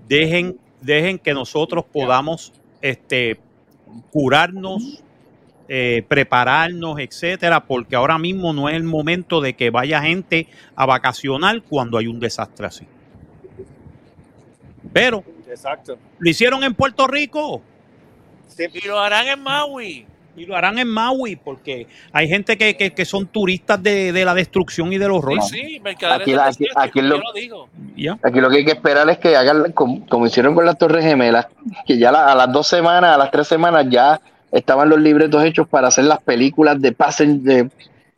[0.09, 3.39] Dejen, dejen que nosotros podamos este,
[4.11, 5.03] curarnos,
[5.69, 10.87] eh, prepararnos, etcétera, porque ahora mismo no es el momento de que vaya gente a
[10.87, 12.87] vacacionar cuando hay un desastre así.
[14.93, 15.99] Pero Exacto.
[16.19, 17.63] lo hicieron en Puerto Rico
[18.57, 20.07] Sí, Y lo harán en Maui.
[20.37, 24.25] Y lo harán en Maui porque hay gente que, que- que son turistas de, de
[24.25, 25.41] la destrucción y del horror.
[25.43, 27.69] Sí, sí, Aquí la- aquí- lo- lo digo.
[27.97, 28.19] Ya.
[28.23, 31.05] Aquí lo que hay que esperar es que hagan como, como hicieron con las Torres
[31.05, 31.47] Gemelas,
[31.87, 34.21] que ya la- a las dos semanas, a las tres semanas ya
[34.53, 37.69] estaban los libretos hechos para hacer las películas de Passen de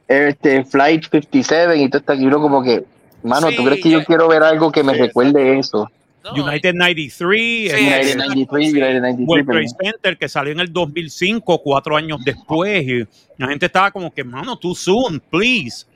[0.08, 2.84] este, Flight 57 y todo está aquí uno como que,
[3.22, 5.90] mano, ¿tú Sí, crees que yo quiero ver algo que me Sí, recuerde eso?
[6.34, 8.76] No, United 93, Sí, United este, 93, sí.
[8.76, 13.04] United 93, World Trade Center que salió en el 2005, cuatro años después, y
[13.38, 15.86] la gente estaba como que, mano, too soon, please.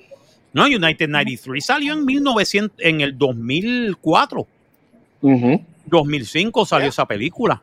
[0.53, 4.47] No, United 93 salió en 1900, en el 2004,
[5.23, 5.65] Ujú.
[5.87, 6.89] 2005 salió Yeah.
[6.91, 7.63] esa película.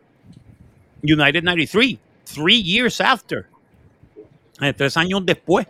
[1.03, 3.45] United 93, three years after,
[4.61, 5.67] eh, tres años después.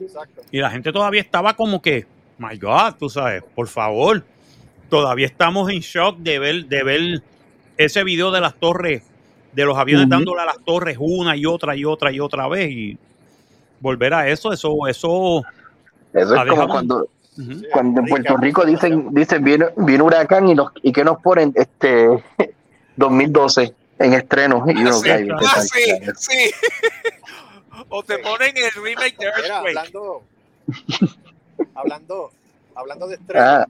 [0.00, 0.42] exacto.
[0.50, 2.06] Y la gente todavía estaba como que,
[2.38, 4.24] my God, tú sabes, por favor.
[4.92, 7.22] Todavía estamos en shock de ver, de ver
[7.78, 9.02] ese video de las torres,
[9.52, 10.10] de los aviones Ujú.
[10.16, 12.70] dándole a las torres una y otra y otra y otra vez.
[12.70, 12.98] Y
[13.80, 15.42] volver a eso, eso, eso.
[16.12, 17.08] Eso es como cuando.
[17.34, 21.22] Sí, cuando en Puerto Rico dicen, dicen viene, viene huracán y, nos, y que nos
[21.22, 22.08] ponen este
[22.96, 24.62] 2012 en estreno.
[24.68, 25.40] Y uno sí, cae, claro.
[25.40, 25.68] ¿qué Ah, tal?
[25.68, 26.50] sí, sí.
[27.88, 29.68] o te ponen el remake de Earthquake.
[29.78, 30.22] hablando,
[31.74, 32.30] hablando,
[32.74, 33.66] hablando de estreno, Ah,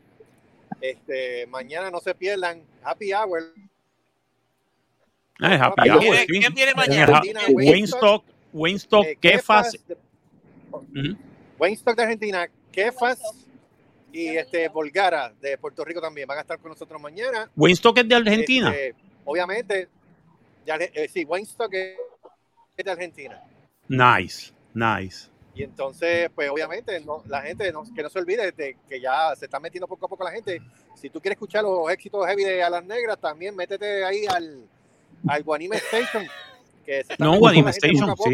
[0.82, 3.54] este, mañana no se pierdan Happy Hour.
[5.40, 6.26] Ah, es happy ¿Quién hour, viene- sí.
[6.54, 7.20] viene En mañana?
[7.24, 9.72] el ha- Weinstock, Weinstock, eh, Kefas.
[9.86, 9.96] de-
[10.70, 11.16] ujú.
[11.58, 13.20] Weinstock de Argentina, Kefas
[14.12, 17.50] y este Volgara de Puerto Rico también van a estar con nosotros mañana.
[17.56, 18.70] Weinstock es de Argentina.
[18.74, 19.88] Este, obviamente,
[20.66, 21.96] ya, eh, sí, Weinstock es
[22.76, 23.42] es de Argentina.
[23.88, 25.28] Nice, nice.
[25.54, 29.34] Y entonces, pues obviamente, no, la gente no- que no se olvide de que ya
[29.36, 30.62] se está metiendo poco a poco la gente.
[30.94, 34.64] Si tú quieres escuchar los éxitos heavy de Alas Negras, también métete ahí al,
[35.28, 36.24] al Guanime Station.
[36.86, 38.30] Que se está No, Guanime Station, poco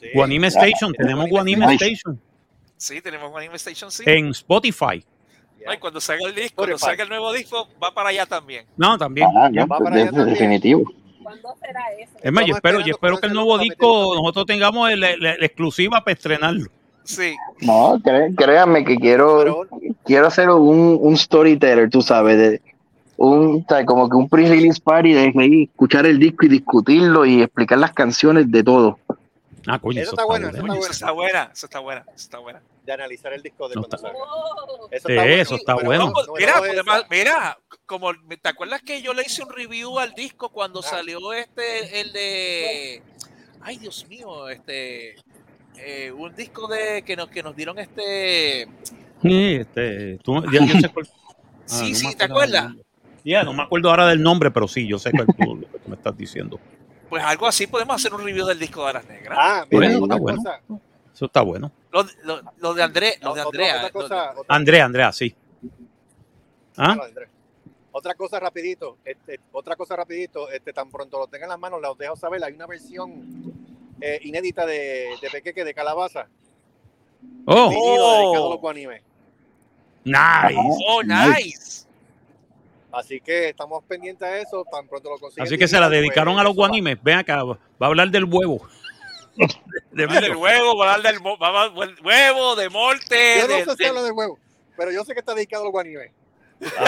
[0.00, 0.08] sí.
[0.14, 1.74] Guanime Station, tenemos Guanime.
[1.74, 2.20] Station
[2.78, 4.02] Sí, tenemos un Anime Station, sí.
[4.06, 5.02] en Spotify.
[5.58, 5.70] Ya.
[5.70, 6.90] Ay, cuando salga el disco, cuando Spotify.
[6.90, 8.66] salga el nuevo disco, va para allá también.
[8.76, 9.28] No, también.
[9.34, 10.84] Ah, ya, Va para allá también.
[11.26, 12.12] ¿Cuándo será eso?
[12.22, 15.32] Es más, yo espero, yo espero que el nuevo disco nosotros tengamos el- el- la
[15.44, 16.66] exclusiva para estrenarlo.
[17.02, 17.34] Sí.
[17.62, 19.66] No, cré- créanme que quiero,
[20.04, 22.60] quiero hacer un, un storyteller, tú sabes, de
[23.16, 27.78] un, como que un pre-release party de ahí, escuchar el disco y discutirlo y explicar
[27.78, 28.98] las canciones de todo.
[29.66, 30.92] Ah, coño, Eso eso, está está bueno, eso Eso bueno.
[30.92, 32.62] está buena, eso está buena, eso está buena.
[32.84, 34.24] de analizar el disco de No cuando está- salga.
[34.24, 34.88] Oh.
[34.92, 35.42] Eso Sí, está bueno.
[35.42, 35.74] eso está
[36.38, 40.80] mira, además, mira, como te acuerdas que yo le hice un review al disco cuando
[40.80, 40.82] Ah.
[40.84, 43.02] salió este, el de,
[43.62, 45.16] ay Dios mío, este,
[45.78, 48.68] eh, un disco de que nos que nos dieron este,
[49.22, 52.72] Sí, este, tú- ya, yo sé cuál- Ah, sí, no sí, me ¿te acuerdas?
[53.24, 55.88] Ya, no me acuerdo ahora del nombre, pero sí, yo sé cuál tú, lo que
[55.88, 56.60] me estás diciendo.
[57.08, 59.38] Pues algo así podemos hacer un review del disco de las negras.
[59.40, 60.38] Ah, mira, Bueno, otra está bueno.
[60.42, 60.60] cosa.
[61.14, 61.72] Eso está bueno.
[61.92, 65.34] Lo, lo- lo de André, lo de Andrea, otra de- cosa, otra- Andrea, Andrea, sí.
[66.76, 66.96] ¿Ah?
[67.92, 71.80] Otra cosa rapidito, este, otra cosa rapidito, este, tan pronto lo tengan en las manos,
[71.80, 73.54] los dejo saber, hay una versión
[74.02, 76.26] eh, inédita de, de Pequeque de Calabaza,
[77.46, 79.02] Oh, vinilo dedicado a los guanimes.
[80.04, 80.54] nice.
[80.86, 81.85] Oh, nice.
[82.96, 85.44] Así que estamos pendientes a eso, tan pronto lo consiguen.
[85.46, 86.68] Así que se la dedicaron pues, a los eso va.
[86.68, 87.02] guanimes.
[87.02, 88.66] Ven acá, va a hablar del huevo.
[89.92, 91.68] De del huevo, va a dar del va a
[92.02, 94.38] huevo, de morte, Yo no de- sé si de- habla del huevo,
[94.78, 96.10] pero yo sé que está dedicado a los guanimes.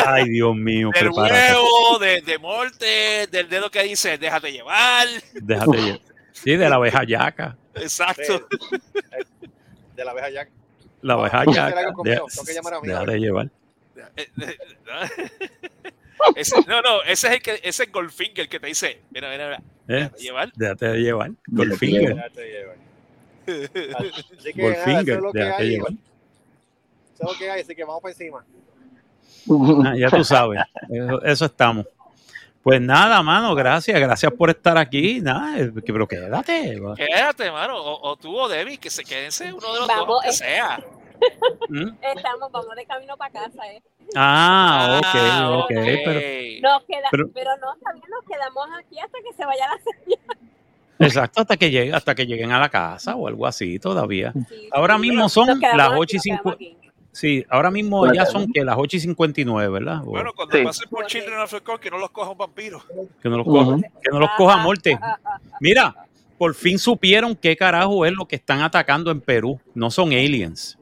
[0.07, 1.53] Ay, Dios mío, del prepárate.
[1.55, 5.07] huevo, de, de morte, del dedo que dice, déjate llevar.
[5.35, 6.01] Déjate llevar.
[6.33, 7.57] Sí, de la abeja yaca.
[7.75, 8.49] Exacto.
[8.71, 9.27] De,
[9.95, 10.49] de la abeja ya.
[11.03, 11.93] La abeja yaca.
[12.03, 12.03] tengo
[12.47, 13.25] que llamar a mi Déjate amigo.
[13.27, 13.51] llevar.
[16.37, 19.45] Ese- no, no, ese es el que, ese es Goldfinger que te dice, mira, mira,
[19.47, 19.57] mira,
[19.89, 20.05] ¿Eh?
[20.05, 20.53] déjate llevar.
[20.55, 21.29] Déjate llevar.
[21.31, 22.15] Déjate Goldfinger.
[22.15, 22.77] Déjate llevar.
[24.39, 25.69] Así que nada, eso es Déjate hay.
[25.71, 25.93] llevar.
[25.93, 28.45] Eso es lo que hay, así que vamos para encima.
[29.85, 30.61] Ah, ya tú sabes.
[30.91, 31.87] Eso, eso estamos.
[32.63, 33.99] Pues nada, mano, gracias.
[33.99, 35.21] Gracias por estar aquí.
[35.23, 36.79] Nada, eh, pero quédate.
[36.97, 40.23] Quédate, mano, o, o tú o Debbie, que se quédense uno de los Vamos, dos,
[40.23, 40.33] que eh.
[40.33, 40.81] sea.
[41.69, 41.89] ¿Mm?
[42.17, 43.83] Estamos, vamos de camino para casa, ¿eh?
[44.17, 45.69] Ah, ok, Ah, ok.
[45.69, 46.21] Pero,
[46.63, 50.39] Nos queda, Pero- pero, no, también nos quedamos aquí hasta que se vaya la señal.
[50.99, 54.33] exacto, hasta que llegue, hasta que lleguen a la casa o algo así todavía.
[54.49, 55.01] Sí, Ahora sí.
[55.03, 55.67] mismo son las aquí,
[55.99, 56.51] 8 y nos quedamos 50.
[56.55, 56.77] aquí.
[57.13, 60.03] Sí, ahora mismo ya son que las 8 y 59, ¿verdad?
[60.05, 60.63] Bueno, cuando Sí.
[60.65, 62.81] pasen por Children of the Corn, que no los coja un vampiro.
[63.21, 63.81] que no los coja, Ujú.
[64.03, 64.99] que no los coja a muerte.
[65.61, 65.95] Mira,
[66.39, 69.61] por fin supieron qué carajo es lo que están atacando en Perú.
[69.75, 70.79] No son aliens.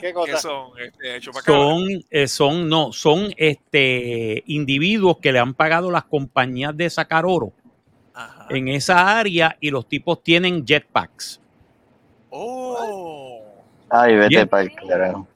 [0.00, 0.38] ¿Qué cosa?
[0.38, 1.20] son este.
[1.44, 7.24] Son, eh, son, no, son este individuos que le han pagado las compañías de sacar
[7.26, 7.52] oro
[8.14, 8.46] Ajá.
[8.50, 11.40] en esa área y los tipos tienen jetpacks.
[12.30, 13.42] Oh.
[13.88, 14.48] Ay, vete Bien.
[14.48, 15.26] para el carajo.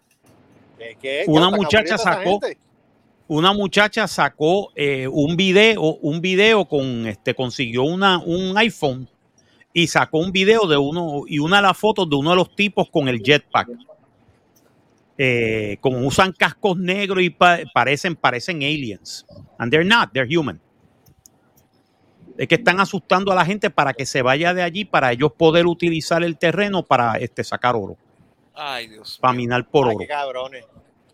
[0.79, 1.25] ¿Qué- qué?
[1.27, 2.41] Una ¿Ya está muchacha sacó-?
[3.29, 9.09] Una muchacha sacó eh, un video, un video con, este, consiguió una, un iPhone
[9.73, 12.57] y sacó un video de uno y una de las fotos de uno de los
[12.57, 13.69] tipos con el jetpack.
[15.23, 19.27] Eh, como usan cascos negros y pa- parecen, parecen aliens.
[19.59, 20.59] And they're not, they're human.
[22.39, 25.33] Es que están asustando a la gente para que se vaya de allí para ellos
[25.37, 27.99] poder utilizar el terreno para este, sacar oro,
[28.55, 29.18] Ay, Dios.
[29.21, 29.99] para minar por Ay, oro.
[29.99, 30.64] qué cabrones.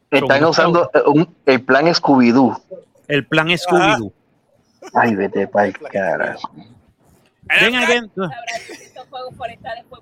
[0.08, 2.56] Están Son- usando un- el plan Scooby-Doo.
[3.08, 4.12] El plan Scooby-Doo.
[4.94, 6.48] Ay, vete para el carajo.
[7.60, 8.08] Ven ven.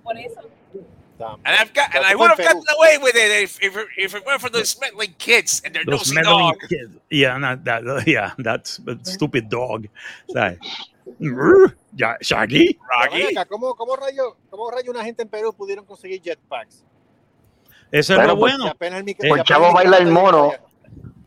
[0.03, 0.41] Por eso.
[1.21, 3.87] And I've got, and That's I would have gotten away with it if, if, it-
[3.97, 6.69] if it weren't for those smelling kids and their Los nosy meddling dog.
[6.69, 6.97] kids.
[7.11, 9.87] Yeah, not that, yeah, that's a stupid dog.
[11.95, 12.79] Ya- Shaggy.
[12.91, 13.37] Raggy.
[13.37, 16.83] acá, ¿Cómo, cómo rayo, cómo rayo una gente en Perú pudieron conseguir jetpacks?
[17.93, 18.71] Eso es Bueno, lo pues, bueno.
[18.71, 20.53] Apenas el mic- si Pues apenas Chavo el baila el mono.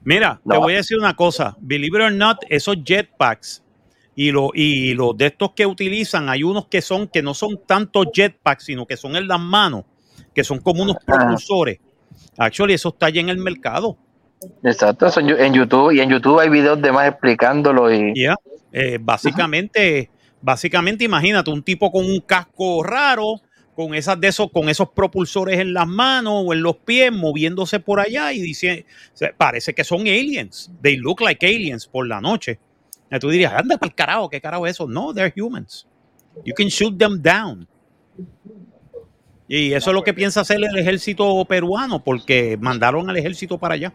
[0.03, 0.59] Mira, te No.
[0.61, 1.55] voy a decir una cosa.
[1.59, 3.63] Believe it or not, esos jetpacks
[4.19, 7.61] y, lo, y los de estos que utilizan, hay unos que son que no son
[7.67, 9.83] tantos jetpacks, sino que son en las manos,
[10.33, 11.77] que son como unos propulsores.
[12.35, 13.95] Actually, eso está allá en el mercado.
[14.63, 18.35] Exacto, eso en, YouTube y en YouTube hay videos de más explicándolo y Yeah.
[18.71, 20.09] Eh, básicamente,
[20.41, 23.41] básicamente, imagínate un tipo con un casco raro,
[23.75, 27.79] con esas de esos, con esos propulsores en las manos o en los pies, moviéndose
[27.79, 28.87] por allá y dice,
[29.37, 30.71] parece que son aliens.
[30.81, 32.57] They look like aliens por la noche.
[33.11, 34.87] Y tú dirías, anda para el carajo, ¿qué carajo es eso?
[34.87, 35.87] No, they're humans.
[36.45, 37.67] You can shoot them down.
[39.47, 43.75] Y eso es lo que piensa hacer el ejército peruano, porque mandaron al ejército para
[43.75, 43.93] allá.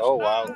[0.00, 0.54] Oh, wow.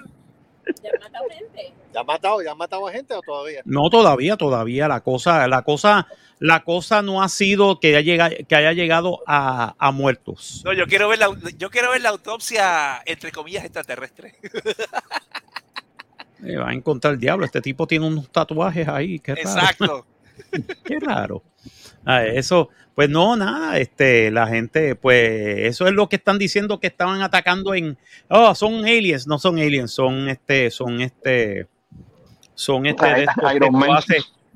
[0.82, 1.74] Ya matado gente.
[1.92, 3.62] ¿Ya han matado, ya han matado a gente o todavía?
[3.64, 6.06] No, todavía, todavía la cosa, la cosa,
[6.38, 10.62] la cosa no ha sido que haya llegado, que haya llegado a, a muertos.
[10.64, 14.36] No, yo quiero ver la, yo quiero ver la autopsia entre comillas extraterrestre.
[16.44, 17.44] Eh, va a encontrar el diablo.
[17.44, 19.18] Este tipo tiene unos tatuajes ahí.
[19.18, 19.50] Qué raro.
[19.50, 20.06] Exacto.
[20.84, 21.42] Qué raro.
[22.04, 23.78] Ah, eso, pues no, nada.
[23.78, 27.96] Este, la gente, pues, eso es lo que están diciendo que estaban atacando en.
[28.28, 31.68] Oh, son aliens, no son aliens, son este, son este,
[32.54, 34.02] son este, de estos Iron Man.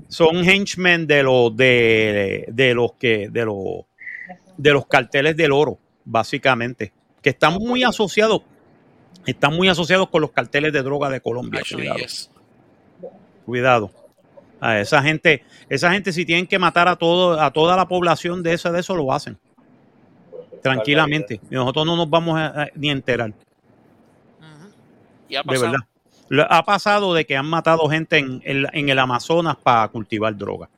[0.09, 3.85] son henchmen de los de, de los que de los
[4.57, 8.43] de los carteles del oro, básicamente, que están muy asociados,
[9.33, 11.61] están muy asociados con los carteles de droga de Colombia.
[11.77, 11.99] Cuidado
[13.45, 13.91] cuidado.
[14.61, 18.43] A esa gente, esa gente si tienen que matar a todo, a toda la población
[18.43, 19.39] de eso, de eso lo hacen.
[20.63, 21.41] Tranquilamente.
[21.51, 23.33] Y nosotros no nos vamos a, a- ni a enterar.
[25.29, 26.47] Y ha de verdad.
[26.51, 30.69] Ha pasado de que han matado gente en, el- en el Amazonas para cultivar droga.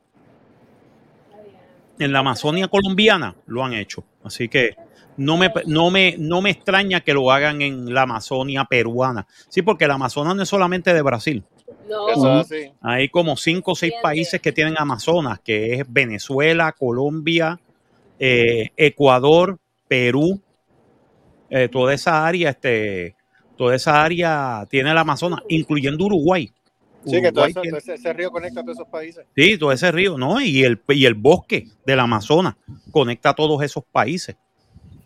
[1.97, 4.03] En la Amazonia colombiana lo han hecho.
[4.23, 4.75] Así que
[5.19, 9.27] no me, no me, no me extraña que lo hagan en la Amazonia peruana.
[9.49, 11.43] Sí, porque el Amazonas no es solamente de Brasil.
[11.87, 12.09] No.
[12.09, 12.71] Eso es así.
[12.81, 17.59] Hay como cinco o seis países que tienen Amazonas, que es Venezuela, Colombia,
[18.19, 19.57] eh, Ecuador,
[19.87, 20.41] Perú,
[21.49, 23.15] eh, toda esa área, este,
[23.57, 26.51] toda esa área tiene el Amazonas, incluyendo Uruguay.
[27.05, 29.25] Sí, que todo eso- tiene- ese río conecta a todos esos países.
[29.35, 30.41] sí, todo ese río, ¿no?
[30.41, 32.55] Y el, y el bosque del Amazonas
[32.91, 34.35] conecta a todos esos países.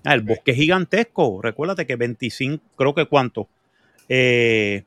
[0.05, 1.41] Ah, el bosque es gigantesco.
[1.41, 3.47] Recuérdate que 25, creo que cuánto,
[4.09, 4.83] Eh,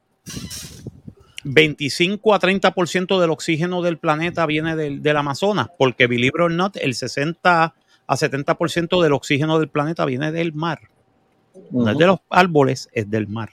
[1.44, 6.50] 25 a 30% del oxígeno del planeta viene del, del Amazonas, porque believe it or
[6.50, 7.74] not, el 60
[8.08, 10.80] a 70% del oxígeno del planeta viene del mar.
[11.70, 13.50] No es de los árboles, es del mar.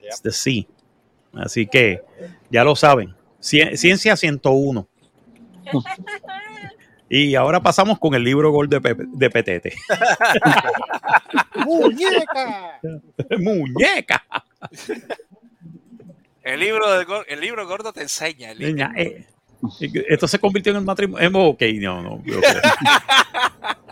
[0.00, 0.08] Yep.
[0.08, 0.64] It's the sea.
[1.34, 2.00] Así que
[2.50, 3.14] ya lo saben.
[3.40, 4.88] Cien- Ciencia 101.
[7.08, 9.74] Y ahora pasamos con el libro Gol de, Pepe- de Petete.
[11.64, 12.80] ¡Muñeca!
[13.38, 14.24] ¡Muñeca!
[16.42, 16.84] El libro,
[17.26, 18.50] el libro gordo te enseña.
[18.50, 18.72] El libro.
[18.74, 19.26] Niña, eh,
[20.08, 21.30] esto se convirtió en el matrimonio.
[21.48, 22.22] Ok, no, no.
[22.22, 22.40] creo.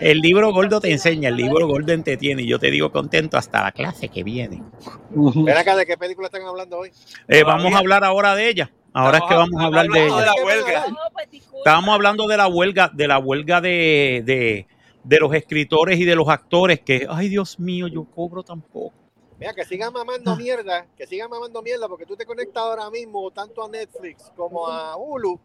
[0.00, 2.42] El libro gordo te enseña, el libro gordo entretiene.
[2.42, 4.62] Y yo te digo contento hasta la clase que viene.
[5.10, 6.90] Ven acá, ¿de qué película están hablando hoy?
[7.28, 8.70] Eh, vamos a hablar ahora de ella.
[8.92, 10.24] Ahora es que vamos a hablar de ella.
[10.24, 10.84] la huelga.
[11.12, 11.28] Pues.
[11.58, 14.66] Estábamos hablando de la huelga, de la huelga de, de,
[15.04, 19.05] de los escritores y de los actores que, ay Dios mío, yo cobro tampoco.
[19.38, 23.30] Mira, que sigan mamando mierda, que sigan mamando mierda, porque tú te conectas ahora mismo
[23.30, 25.38] tanto a Netflix como a Hulu,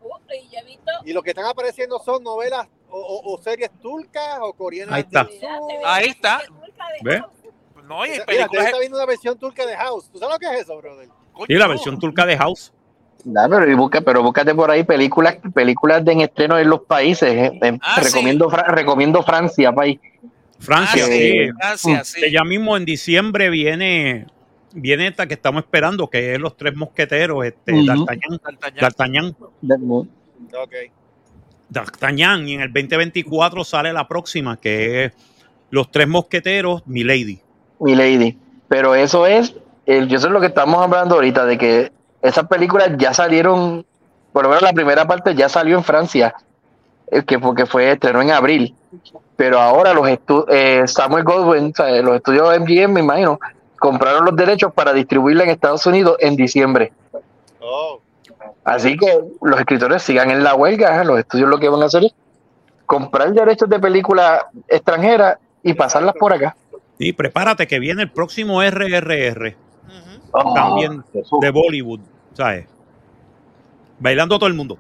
[1.03, 5.01] y lo que están apareciendo son novelas o, o- o series turcas o coreanas Ahí
[5.01, 5.27] está.
[5.85, 6.41] Ahí está.
[7.03, 7.21] ¿Ve?
[7.83, 8.65] No, y Mira, películas.
[8.67, 10.09] está viendo una versión turca de House.
[10.11, 11.09] ¿Tú sabes lo que es eso, brother?
[11.49, 12.71] Y la versión turca de House.
[13.25, 17.29] Nah, pero, busca, pero búscate por ahí películas, películas de en estreno en los países.
[17.29, 17.77] eh.
[17.81, 18.05] Ah, sí.
[18.05, 19.99] recomiendo, Fra- recomiendo Francia, país.
[20.61, 21.13] Francia, Ah, sí.
[21.13, 22.21] sí, Francia, sí.
[22.21, 24.27] Que ya mismo en diciembre viene,
[24.73, 27.85] viene esta que estamos esperando, que es Los Tres Mosqueteros, este, Ujú.
[27.85, 28.39] D'Artagnan,
[28.79, 29.35] D'Artagnan.
[29.61, 30.09] D'Artagnan,
[30.53, 30.73] Ok.
[31.69, 35.13] D'Artagnan, y en el 2024 sale la próxima, que es
[35.69, 37.39] Los Tres Mosqueteros, Milady.
[37.79, 38.37] mi lady.
[38.67, 39.55] Pero eso es,
[39.85, 41.91] el, yo sé lo que estamos hablando ahorita, de que
[42.21, 43.85] esas películas ya salieron,
[44.33, 46.33] por lo menos la primera parte ya salió en Francia,
[47.09, 48.75] eh, que porque fue estrenó en abril.
[49.41, 53.39] Pero ahora los estu eh, Samuel Goldwyn, o sea, los estudios MGM, me imagino,
[53.79, 56.93] compraron los derechos para distribuirla en Estados Unidos en diciembre.
[57.59, 57.99] Oh.
[58.63, 59.07] Así que
[59.41, 61.05] los escritores sigan en la huelga, ¿eh?
[61.05, 62.13] los estudios lo que van a hacer es
[62.85, 66.55] comprar derechos de películas extranjeras y pasarlas por acá.
[66.99, 69.55] Y prepárate que viene el próximo RRR.
[70.33, 71.03] Oh, también
[71.41, 72.01] de Bollywood,
[72.35, 72.67] ¿sabes?
[73.97, 74.77] Bailando todo el mundo.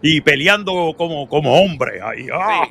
[0.00, 2.00] Y peleando como, como hombre.
[2.02, 2.66] Ahí, ¡ah!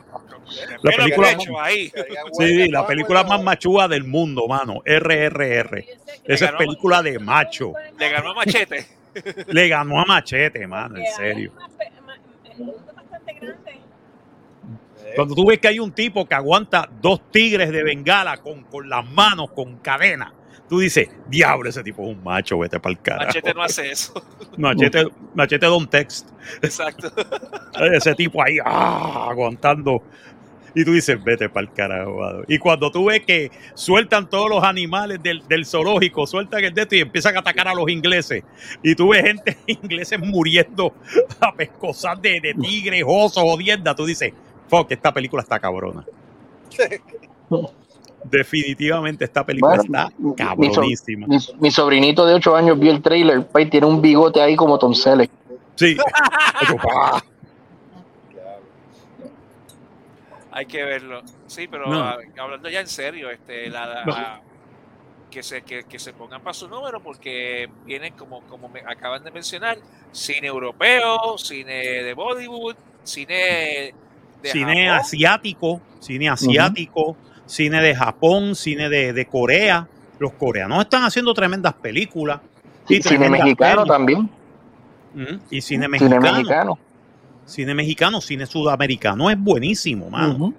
[0.50, 0.62] Sí.
[0.82, 1.92] La película- derecho ahí.
[2.34, 4.82] Sí, la película más machúa del mundo, mano.
[4.86, 5.86] RRR.
[6.26, 7.74] Esa es película de macho.
[8.00, 8.86] Le ganó a Machete.
[9.48, 11.52] Le ganó a Machete, mano, en serio.
[12.46, 13.80] El mundo es bastante grande.
[15.16, 18.88] Cuando tú ves que hay un tipo que aguanta dos tigres de bengala con, con
[18.88, 20.34] las manos, con cadena,
[20.70, 23.28] tú dices, diablo, ese tipo es un macho, vete para el carajo.
[23.28, 24.24] Machete no hace eso.
[24.58, 26.30] Machete, machete don text.
[26.62, 27.12] Exacto.
[27.94, 30.02] Ese tipo ahí, ah, aguantando.
[30.74, 32.20] Y tú dices, vete para el carajo.
[32.20, 32.44] mano.
[32.48, 36.84] Y cuando tú ves que sueltan todos los animales del, del zoológico, sueltan el de
[36.84, 38.44] esto y empiezan a atacar a los ingleses.
[38.84, 40.94] Y tú ves gente ingleses muriendo
[41.40, 43.96] a pescosar de, de tigres, osos, odiendas.
[43.96, 44.34] Tú dices,
[44.68, 46.06] fuck, esta película está cabrona.
[48.30, 51.28] Definitivamente esta película Bueno, está mi- cabronísima.
[51.28, 54.78] Mi, mi sobrinito de 8 años vio el trailer, y tiene un bigote ahí como
[54.80, 55.30] Tom Selleck.
[55.76, 55.96] Sí.
[60.52, 61.22] Hay que verlo.
[61.46, 62.00] Sí, pero No.
[62.02, 64.42] ah, hablando ya en serio, este, la, la- No.
[65.30, 69.24] que se que, que se pongan para su número porque vienen como como me acaban
[69.24, 69.78] de mencionar
[70.12, 71.74] cine europeo, cine
[72.04, 73.94] de Bollywood, cine
[74.42, 75.00] de cine Japón.
[75.02, 77.16] asiático, cine asiático,
[77.48, 79.88] cine de Japón, cine de, de Corea.
[80.20, 82.40] Los coreanos están haciendo tremendas películas.
[82.88, 84.30] y Cine tremendas mexicano también.
[85.50, 86.22] Y cine Cine mexicano.
[86.22, 86.80] mexicano.
[87.46, 90.54] Cine mexicano, cine sudamericano es buenísimo, mano.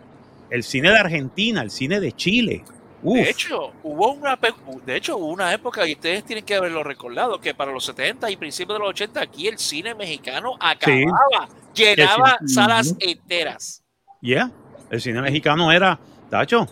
[0.50, 2.64] El cine de Argentina, el cine de Chile.
[3.02, 4.36] Uf, De hecho, hubo una
[4.84, 8.28] de hecho hubo una época y ustedes tienen que haberlo recordado que para los 70
[8.30, 12.54] y principios de los 80 aquí el cine mexicano acababa, llenaba sí.
[12.54, 12.98] salas Ujú.
[13.02, 13.84] enteras.
[14.20, 14.50] yeah,
[14.90, 16.66] el cine mexicano era, tacho.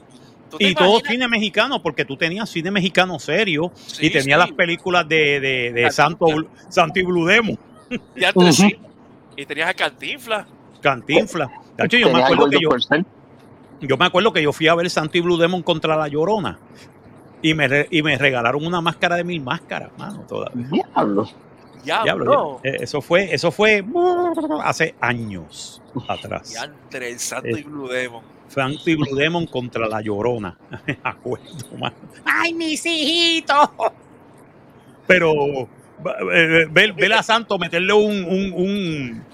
[0.50, 4.40] ¿Tú te Y todo cine mexicano, porque tú tenías cine mexicano serio Sí, y tenías
[4.42, 4.48] sí.
[4.48, 5.90] las películas de, de.
[5.90, 6.26] Santo,
[6.68, 7.58] Santo y Blue Demon,
[8.14, 8.52] Y antes Ujú.
[8.68, 8.76] sí.
[9.36, 10.46] Y tenías a Cantinflas.
[10.80, 11.50] Cantinflas.
[11.76, 12.68] Tacho, yo me acuerdo que yo,
[13.80, 16.58] yo me acuerdo que yo fui a ver Santo y Blue Demon contra la Llorona
[17.42, 20.66] y me, re- y me regalaron una máscara de mil máscaras, mano, todavía.
[20.70, 21.28] Diablo.
[21.84, 22.70] Diablo, ya.
[22.70, 23.84] Eh, Eso fue, eso fue
[24.64, 26.52] hace años atrás.
[26.54, 27.60] Ya entre el Santo Eh.
[27.60, 28.22] y Blue Demon.
[28.86, 30.56] Y Blue Demon contra la Llorona.
[30.86, 31.96] Me acuerdo, mano.
[32.24, 33.68] ¡Ay, mis hijitos!
[35.06, 35.32] Pero
[36.32, 39.24] eh, ver, ver a Santo meterle un, un, un,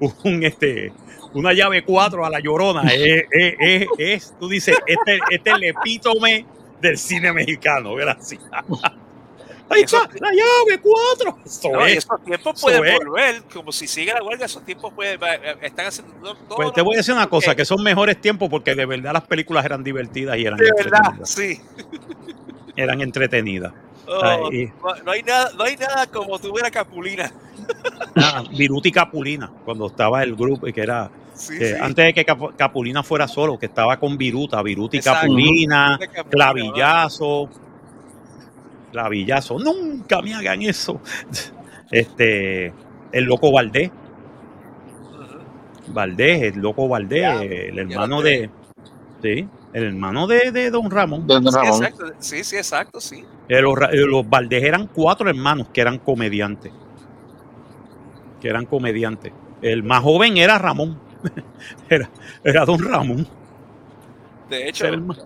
[0.24, 0.92] un, este
[1.34, 5.56] una llave 4 a la llorona es, es, es- es- tú dices, este, este es
[5.56, 6.44] el epítome
[6.80, 8.42] del cine mexicano, gracias.
[9.72, 11.38] Ahí está, la llave 4.
[11.44, 11.98] Eso No, y es.
[11.98, 12.98] esos tiempos eso pueden es.
[13.04, 16.82] volver, como si sigue la huelga, esos tiempos pueden, eh, están haciendo todo- Pues te
[16.82, 19.64] voy a decir una cosa, que- que son mejores tiempos porque de verdad las películas
[19.64, 21.30] eran divertidas y eran de verdad, entretenidas.
[21.30, 21.60] sí.
[22.76, 23.72] Eran entretenidas.
[24.06, 24.20] Oh,
[24.50, 24.72] Ay, y-
[25.04, 27.32] no, hay nada, no hay nada como tuviera Capulina.
[28.16, 31.74] Ah, Viruta y Capulina, cuando estaba el grupo y que era Sí, que sí.
[31.80, 35.20] antes de que Cap- Capulina fuera solo, que estaba con Viruta, y Exacto.
[35.22, 35.98] Capulina,
[36.30, 37.48] Clavillazo,
[38.92, 41.00] Clavillazo, nunca me hagan eso.
[41.90, 42.72] Este,
[43.10, 43.90] el loco Valdés.
[45.88, 48.48] Valdés, el loco Valdés, Ya, el hermano de,
[49.20, 51.26] sí, el hermano de, de Don Ramón.
[51.26, 51.82] Don Sí, Ramón.
[51.84, 53.24] exacto, sí, sí, exacto, sí.
[53.48, 56.72] Eh, Los, eh, los Valdés eran cuatro hermanos que eran comediantes.
[58.40, 59.32] Que eran comediantes.
[59.60, 60.98] El más joven era Ramón.
[61.88, 62.10] Era,
[62.42, 63.24] era Don Ramón.
[64.50, 65.16] De hecho, Era el ma-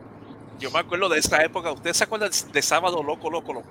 [0.59, 1.73] yo me acuerdo de esa época.
[1.73, 3.69] ¿Ustedes se acuerdan de Sábado Loco, Loco, Loco?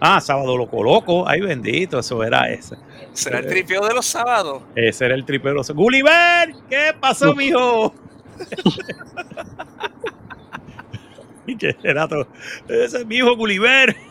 [0.00, 1.28] Ah, Sábado Loco Loco.
[1.28, 2.76] Ay, bendito, eso era ese.
[3.12, 3.48] ¿Será el Eh.
[3.48, 4.62] tripeo de los sábados?
[4.76, 5.62] Ese era el tripero.
[5.74, 7.94] Gulliver, ¿qué pasó, mijo?
[11.58, 12.28] que era todo.
[12.68, 13.96] Ese es mi hijo Gulliver.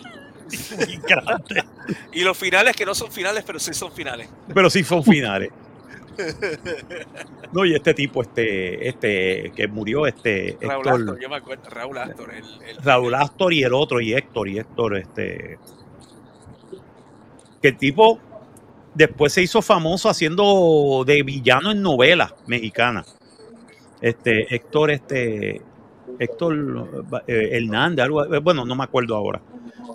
[2.13, 4.30] Y los finales que no son finales, pero sí son finales.
[4.53, 5.49] Pero sí son finales.
[7.53, 11.70] No, y este tipo, este, este, que murió, este, Raúl Héctor, Astor, yo me acuerdo.
[11.70, 12.34] Raúl Astor.
[12.34, 15.57] El, el- Raúl Astor y el otro, y Héctor, y Héctor, este.
[17.61, 18.20] Que el tipo
[18.93, 23.15] después se hizo famoso haciendo de villano en novelas mexicanas.
[24.01, 25.61] Este, Héctor, este,
[26.20, 29.41] Héctor eh, Hernández, algo, eh, bueno, no me acuerdo ahora.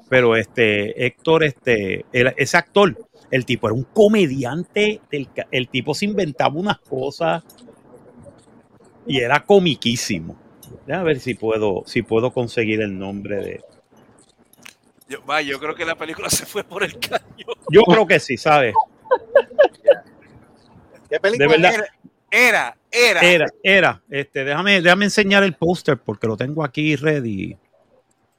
[0.09, 2.97] Pero este, Héctor, este, era- ese actor,
[3.31, 7.43] el tipo era un comediante, del ca- el tipo se inventaba unas cosas
[9.07, 10.37] y era comiquísimo.
[10.87, 13.61] Déjame ver si puedo, si puedo conseguir el nombre de.
[15.09, 17.47] yo, va, yo creo que la película se fue por el caño.
[17.71, 18.75] Yo creo que sí, ¿sabes?
[21.09, 21.47] ¿Qué película?
[21.47, 21.73] De verdad.
[22.31, 23.21] Era, era, era.
[23.21, 24.03] Era, era.
[24.09, 27.57] Este, déjame, déjame enseñar el póster porque lo tengo aquí ready.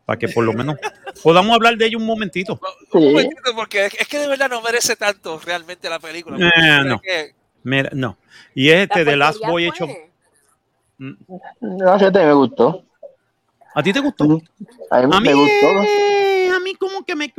[0.06, 0.76] Para que por lo menos
[1.24, 2.60] podamos hablar de ello un momentito.
[2.92, 3.08] Un Sí.
[3.10, 6.38] momentito, porque es que de verdad no merece tanto realmente la película.
[6.38, 7.00] Eh, no.
[7.00, 7.34] que-
[7.64, 8.18] Mira, no.
[8.54, 9.50] Y es este La de Last of.
[9.50, 10.10] fue.
[11.62, 12.84] No, fíjate, me gustó.
[13.76, 14.24] ¿A ti te gustó?
[14.92, 15.68] A mí, A mí, me gustó.
[16.56, 17.34] a mí como que me.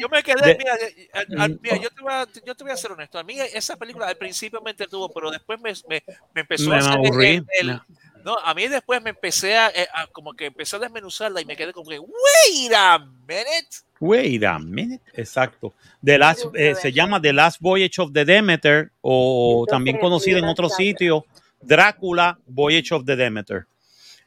[0.00, 2.64] Yo me quedé, De- mira, eh, a- a- mira, yo, te voy a, yo te
[2.64, 3.18] voy a ser honesto.
[3.18, 6.02] A mí esa película al principio me entretuvo, pero después me, me,
[6.34, 7.26] me empezó Me a hacer aburrí.
[7.26, 7.80] el- el-
[8.24, 11.44] no, a mí después me empecé a, eh, a- como que empecé a desmenuzarla y
[11.44, 13.68] me quedé como que, wait a minute.
[14.00, 15.02] Wait a minute.
[15.14, 15.72] Exacto.
[16.04, 20.44] The last, eh, se llama The Last Voyage of the Demeter, o también conocida en
[20.46, 21.22] otros sitios,
[21.62, 23.66] Drácula Voyage of the Demeter.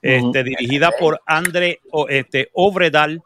[0.01, 3.21] Este, dirigida por Andre o- este, Obredal,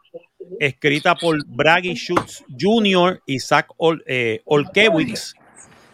[0.58, 3.22] escrita por Bragi Schutz Jr.
[3.26, 5.34] y Zach Ol- eh, Olkewicz.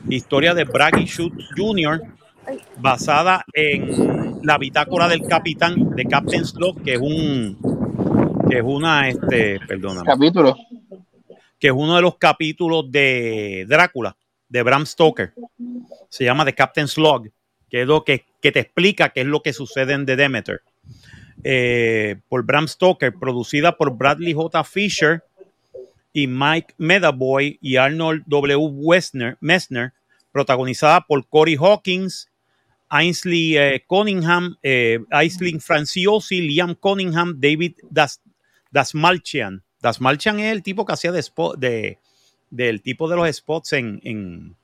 [0.09, 2.01] Historia de Bragi Schutz Jr.
[2.77, 7.59] basada en la bitácora del capitán de Captain Slot, que es un
[8.49, 10.57] que es una este, perdóname, Capítulo.
[11.59, 14.17] que es uno de los capítulos de Drácula,
[14.49, 15.35] de Bram Stoker.
[16.09, 17.29] Se llama The Captain's Log,
[17.69, 20.63] que es lo que, que te explica qué es lo que sucede en The Demeter.
[21.45, 24.65] Eh, por Bram Stoker, producida por Bradley J.
[24.65, 25.23] Fisher
[26.13, 28.57] y Mike Medaboy y Arnold W.
[28.57, 29.93] Wessner, Messner,
[30.33, 32.29] protagonizada por Corey Hawkins,
[32.91, 38.21] Ainsley eh, Cunningham, eh, Ainsley Franciosi, Liam Cunningham, David Das,
[38.71, 39.63] Dasmalchian.
[39.81, 41.99] Dasmalchian es el tipo que hacía de, spot, de
[42.51, 44.57] del tipo de los spots en, en,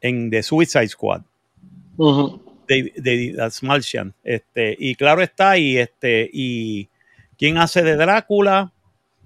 [0.00, 1.22] en The Suicide Squad.
[1.96, 4.14] De, de Dasmalchian.
[4.24, 6.88] Este, y claro está, y este, y
[7.38, 8.72] quién hace de Drácula,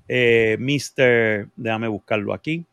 [0.07, 1.49] eh, Mr.
[1.57, 2.65] Déjame buscarlo aquí.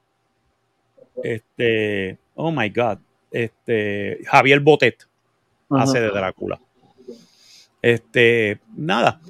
[1.24, 3.00] Este, oh my God.
[3.32, 5.09] Este, Javier Botet
[5.70, 6.60] Hace de Drácula.
[7.82, 9.22] Este, nada.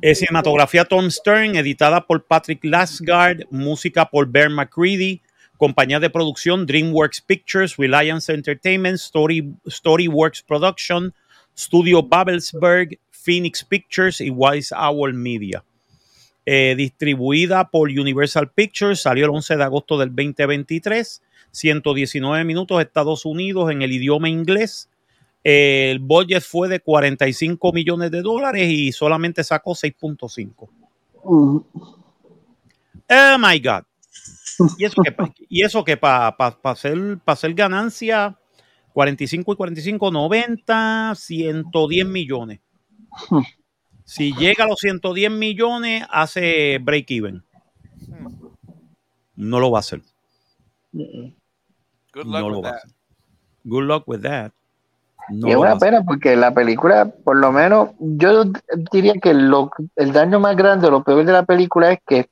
[0.00, 5.20] Es cinematografía Tom Stern, editada por Patrick Lasgard, música por Bear McCready,
[5.56, 11.12] compañía de producción DreamWorks Pictures, Reliance Entertainment, Story, Storyworks Production,
[11.56, 15.64] Studio Babelsberg, Phoenix Pictures y Wise Owl Media.
[16.46, 23.24] Eh, distribuida por Universal Pictures, salió el 11 de agosto del 2023, 119 minutos Estados
[23.26, 24.88] Unidos en el idioma inglés.
[25.42, 30.68] El budget fue de 45 millones de dólares y solamente sacó 6.5.
[31.22, 31.66] Ujú.
[33.08, 33.84] Oh my God.
[34.78, 35.16] Y eso que,
[35.48, 36.28] y eso que para
[36.64, 38.38] hacer, pa hacer ganancia,
[38.92, 42.60] 45 y 45, 90, 110 millones.
[44.04, 47.42] Si llega a los 110 millones, hace break even.
[49.36, 50.02] No lo va a hacer.
[50.92, 52.78] Good luck No lo with va a that.
[52.84, 52.90] hacer.
[53.64, 54.52] Good luck with that.
[55.30, 58.44] No y es una pena porque la película, por lo menos, yo
[58.92, 62.28] diría que lo, el daño más grande, lo peor de la película es que,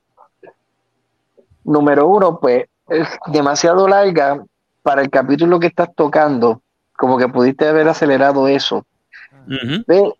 [1.65, 4.43] número uno, pues es demasiado larga
[4.83, 6.63] para el capítulo que estás tocando,
[6.97, 8.85] como que pudiste haber acelerado eso.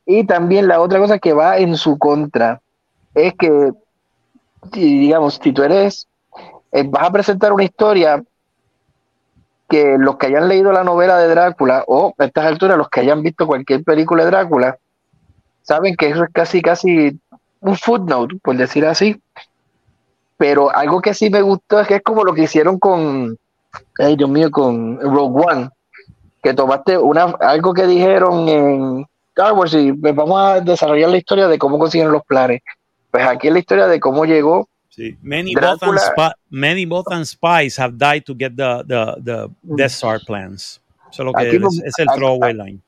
[0.07, 2.61] Y también la otra cosa que va en su contra
[3.15, 3.73] es que,
[4.73, 6.07] digamos, si tú eres,
[6.73, 8.23] eh, vas a presentar una historia
[9.69, 13.01] que los que hayan leído la novela de Drácula o a estas alturas los que
[13.01, 14.79] hayan visto cualquier película de Drácula,
[15.63, 17.19] saben que eso es casi, casi
[17.61, 19.21] un footnote, por decir así.
[20.37, 23.37] Pero algo que sí me gustó es que es como lo que hicieron con,
[23.99, 25.71] ay Dios mío, con Rogue One,
[26.43, 31.19] que tomaste una, algo que dijeron en Star Wars y pues vamos a desarrollar la
[31.19, 32.63] historia de cómo consiguen los planes.
[33.11, 34.69] Pues aquí es la historia de cómo llegó.
[35.23, 36.87] Many Drácula- spi- many
[37.25, 40.81] spies have died to get the, the, the Death Star plans.
[41.11, 42.81] Eso es lo que Aquí es, es el throwaway line.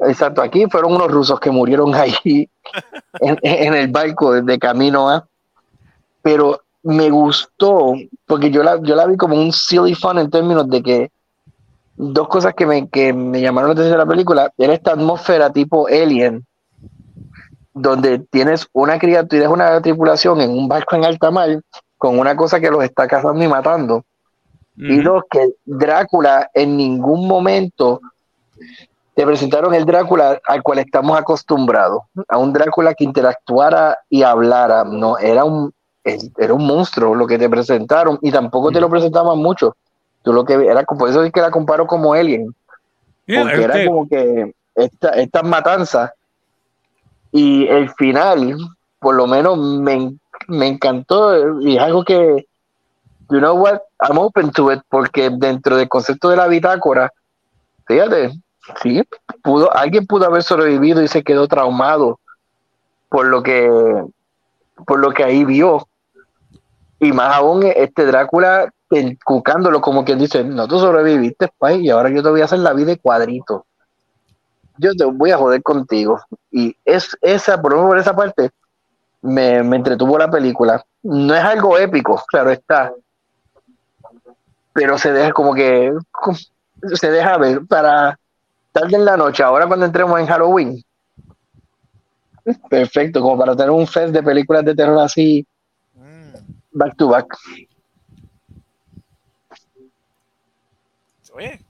[0.00, 2.48] Exacto, aquí fueron unos rusos que murieron ahí
[3.20, 5.26] en, en el barco de, de camino a.
[6.22, 7.94] Pero me gustó,
[8.26, 11.10] porque yo la, yo la vi como un silly fun en términos de que
[11.96, 15.52] dos cosas que me, que me llamaron la atención de la película era esta atmósfera
[15.52, 16.46] tipo Alien,
[17.80, 21.60] donde tienes una criatura, tienes una tripulación en un barco en alta mar
[21.96, 24.04] con una cosa que los está cazando y matando.
[24.76, 28.00] Y dos, que Drácula en ningún momento
[29.14, 34.84] te presentaron el Drácula al cual estamos acostumbrados, a un Drácula que interactuara y hablara,
[34.84, 35.72] no, era un,
[36.04, 39.74] era un monstruo lo que te presentaron y tampoco te lo presentaban mucho.
[40.22, 42.54] Tú lo que era, por eso es que la comparo como Alien,
[43.26, 46.12] Yeah, porque era como que esta- estas matanzas
[47.32, 48.56] y el final,
[48.98, 50.16] por lo menos me,
[50.48, 52.46] me encantó y es algo que,
[53.30, 57.12] you know what, I'm open to it porque dentro del concepto de la bitácora,
[57.86, 58.32] fíjate,
[58.82, 59.02] sí,
[59.42, 62.20] pudo, alguien pudo haber sobrevivido y se quedó traumado
[63.08, 63.70] por lo que,
[64.86, 65.86] por lo que ahí vio.
[67.00, 68.72] Y más aún, este Drácula
[69.24, 72.60] cucándolo como quien dice, no, tú sobreviviste, pay, y ahora yo te voy a hacer
[72.60, 73.66] la vida de cuadrito.
[74.78, 76.20] Yo te voy a joder contigo.
[76.50, 78.50] Y es esa, por lo menos por esa parte,
[79.22, 80.84] me, me entretuvo la película.
[81.02, 82.92] No es algo épico, claro está.
[84.72, 85.92] Pero se deja como que
[86.94, 88.18] se deja ver para
[88.72, 90.84] tarde en la noche, ahora cuando entremos en Halloween.
[92.70, 95.46] Perfecto, como para tener un fest de películas de terror así,
[95.94, 96.32] Mm.
[96.72, 97.26] back to back.
[101.34, 101.60] Oye,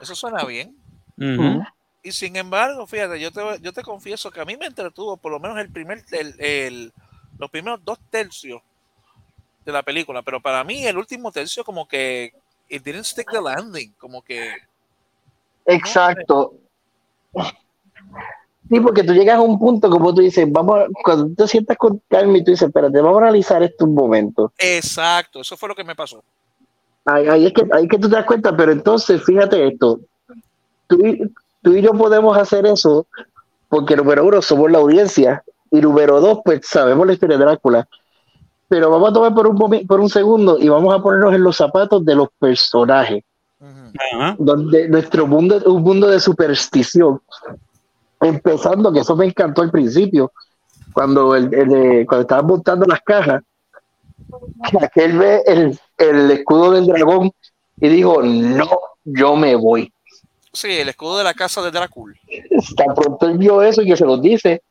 [0.00, 0.79] eso suena bien.
[2.02, 5.32] Y sin embargo, fíjate, yo te, yo te confieso que a mí me entretuvo por
[5.32, 6.92] lo menos el primer, el, el-
[7.38, 8.62] los primeros dos tercios
[9.64, 12.32] de la película, pero para mí el último tercio como que
[12.68, 14.50] it didn't stick the landing, como que
[15.66, 16.54] Exacto.
[18.68, 21.48] Sí, porque tú llegas a un punto como tú dices, vamos, a- cuando tú te
[21.48, 24.52] sientas con calma y tú dices, espérate, vamos a analizar esto un momento.
[24.58, 26.22] exacto, eso fue lo que me pasó.
[27.04, 30.00] Ahí, ahí es que, ahí es que tú te das cuenta, pero entonces fíjate esto,
[30.90, 31.32] tú y,
[31.62, 33.06] tú y yo podemos hacer eso
[33.68, 37.88] porque número uno somos la audiencia y número dos, pues sabemos la historia de Drácula.
[38.68, 41.56] Pero vamos a tomar por un, por un segundo y vamos a ponernos en los
[41.56, 43.22] zapatos de los personajes
[44.38, 47.20] donde nuestro mundo es un mundo de superstición.
[48.20, 50.32] Empezando, que eso me encantó al principio,
[50.92, 51.48] cuando, el,
[52.06, 53.42] cuando estaban montando las cajas,
[54.70, 57.30] que aquel ve el, el escudo del dragón
[57.80, 58.68] y dijo, no,
[59.04, 59.92] yo me voy.
[60.52, 62.14] Sí, el escudo de la casa de Drácula.
[62.76, 64.62] Tan pronto él vio eso y que se los dice,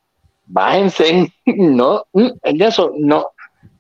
[0.45, 3.27] bájense, no, mm, en eso, no.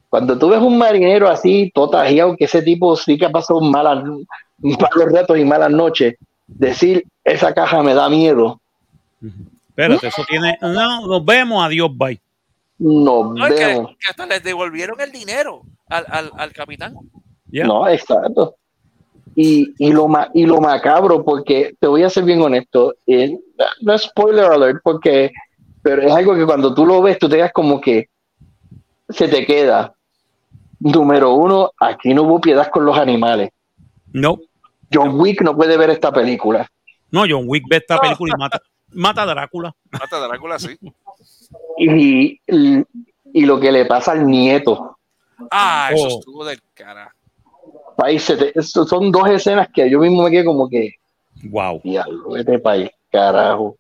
[0.09, 4.03] Cuando tú ves un marinero así, totajeado, que ese tipo sí que ha pasado malas,
[4.57, 6.15] malos ratos y malas noches,
[6.47, 8.59] decir, esa caja me da miedo,
[9.69, 10.57] Espérate, eso tiene.
[10.61, 12.19] No, nos vemos, adiós, bye.
[12.79, 13.91] nos No, es que, vemos.
[13.99, 16.95] que hasta les devolvieron el dinero al, al, al capitán.
[17.51, 18.55] No, exacto.
[19.41, 23.37] Y, y, lo ma- y lo macabro, porque te voy a ser bien honesto, eh,
[23.81, 25.31] no es spoiler alert, porque,
[25.81, 28.09] pero es algo que cuando tú lo ves, tú te das como que
[29.07, 29.93] se te queda.
[30.81, 33.51] Número uno, aquí no hubo piedad con los animales.
[34.11, 34.39] No,
[34.91, 36.67] John Wick no puede ver esta película.
[37.11, 38.59] no, John Wick ve esta película y mata,
[38.91, 39.73] mata a Drácula.
[39.91, 40.77] Mata a Drácula, sí.
[41.77, 42.83] Y, y,
[43.33, 44.97] y lo que le pasa al nieto.
[45.49, 46.19] Ah, eso Oh.
[46.19, 47.13] estuvo del cara.
[47.99, 50.91] País, se te- eso son dos escenas que yo mismo me quedé como que,
[51.51, 51.81] Wow.
[51.83, 53.75] diablo, este país, carajo.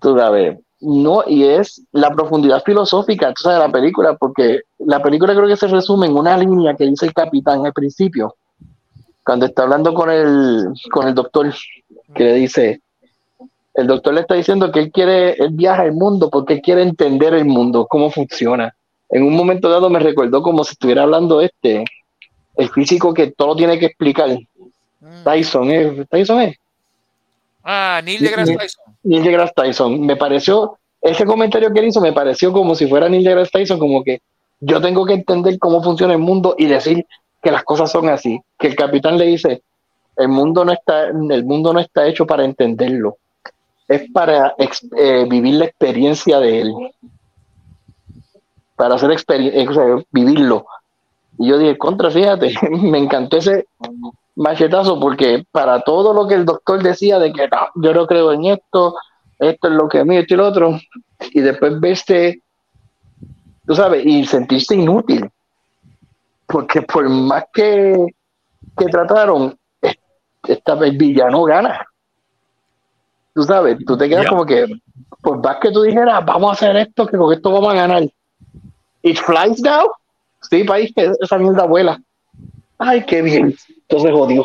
[0.00, 5.00] Tú sabes, no, y es la profundidad filosófica, tú sabes, de la película, porque la
[5.02, 8.34] película creo que se resume en una línea que dice el capitán al principio,
[9.24, 11.52] cuando está hablando con el, con el doctor,
[12.14, 12.80] que le dice,
[13.74, 16.82] el doctor le está diciendo que él quiere, él viaja el mundo porque él quiere
[16.82, 18.74] entender el mundo, cómo funciona.
[19.08, 21.84] En un momento dado me recordó como si estuviera hablando este,
[22.56, 24.30] el físico que todo tiene que explicar.
[25.00, 25.24] Mm.
[25.24, 26.06] Tyson, ¿eh?
[26.10, 26.56] Tyson es.
[27.62, 28.84] Ah, Neil deGrasse Tyson.
[29.02, 30.00] Neil deGrasse Tyson.
[30.00, 33.78] Me pareció, ese comentario que él hizo me pareció como si fuera Neil deGrasse Tyson,
[33.78, 34.20] como que
[34.60, 37.06] yo tengo que entender cómo funciona el mundo y decir
[37.42, 38.40] que las cosas son así.
[38.58, 39.62] Que el capitán le dice,
[40.16, 43.16] el mundo no está, el mundo no está hecho para entenderlo.
[43.86, 46.72] Es para eh, vivir la experiencia de él.
[48.74, 50.66] Para hacer experiencia, vivirlo.
[51.38, 53.66] Y yo dije, contra, fíjate, me encantó ese,
[54.36, 58.32] machetazo porque para todo lo que el doctor decía de que no, yo no creo
[58.32, 58.94] en esto,
[59.38, 60.78] esto es lo que a mí, esto y lo otro,
[61.32, 62.42] y después veste,
[63.66, 65.28] tú sabes, y sentirse inútil.
[66.46, 68.06] Porque por más que,
[68.76, 69.96] que trataron, es-
[70.46, 71.84] esta vez el villano gana.
[73.34, 74.66] Tú sabes, tú te quedas como que,
[75.20, 78.02] por más que tú dijeras, vamos a hacer esto, que con esto vamos a ganar.
[79.02, 79.88] It flies now.
[80.50, 82.00] Sí, país, que esa mierda vuela.
[82.78, 83.54] Ay, qué bien.
[83.88, 84.44] Entonces jodió.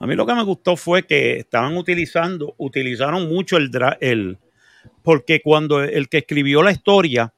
[0.00, 4.38] A mí lo que me gustó fue que estaban utilizando, utilizaron mucho el, dra- el
[5.02, 7.32] porque cuando el que escribió la historia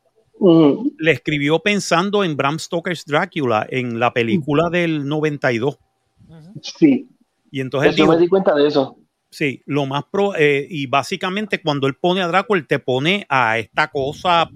[0.98, 5.78] le escribió pensando en Bram Stoker's Drácula en la película del 92.
[6.62, 7.08] sí,
[7.50, 8.96] Y entonces yo dijo, me di cuenta de eso.
[9.30, 13.26] sí, lo más pro, eh, y básicamente cuando él pone a Drácula, él te pone
[13.28, 14.50] a esta cosa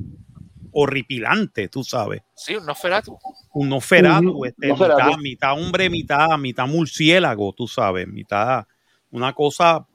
[0.75, 2.23] horripilante, tú sabes.
[2.35, 3.17] Sí, un Nosferatu.
[3.53, 5.03] Un Nosferatu, este, Nosferatu.
[5.05, 8.67] Mitad, mitad hombre, mitad, mitad murciélago, tú sabes, mitad,
[9.11, 9.87] una cosa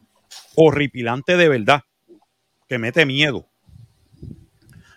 [0.55, 1.83] horripilante de verdad,
[2.67, 3.45] que mete miedo.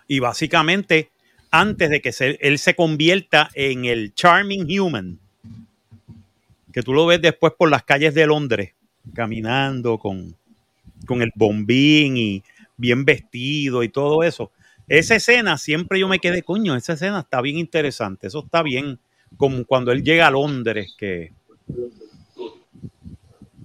[0.07, 1.11] Y básicamente,
[1.51, 5.19] antes de que se- él se convierta en el Charming Human,
[6.73, 8.73] que tú lo ves después por las calles de Londres,
[9.15, 10.37] caminando con,
[11.07, 12.43] con el bombín y
[12.77, 14.53] bien vestido y todo eso.
[14.93, 18.99] Esa escena siempre yo me quedé, coño, esa escena está bien interesante, eso está bien,
[19.39, 21.33] como cuando él llega a Londres, que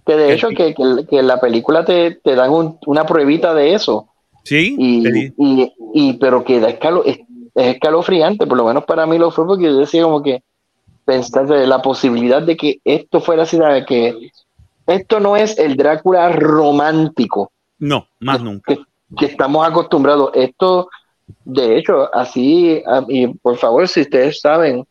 [0.06, 0.74] Que de hecho, que,
[1.10, 4.08] que, la película te, te dan un- una pruebita de eso.
[4.44, 5.06] sí, Y,
[5.38, 7.18] y, y- pero que da escalo, es,
[7.56, 10.44] es escalofriante, por lo menos para mí lo fue porque yo decía como que
[11.04, 14.32] pensar de la posibilidad de que esto fuera así, de que
[14.88, 18.76] esto no es el Drácula romántico no, más nunca.
[18.76, 18.82] que,
[19.18, 20.32] que estamos acostumbrados.
[20.34, 20.88] Esto,
[21.44, 24.86] de hecho, así, y por favor, si ustedes saben,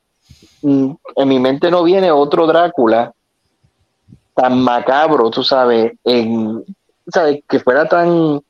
[0.62, 3.12] mm, en mi mente no viene otro Drácula
[4.34, 6.62] tan macabro, tú sabes, en,
[7.09, 7.41] ¿sabes?
[7.49, 8.41] que fuera tan,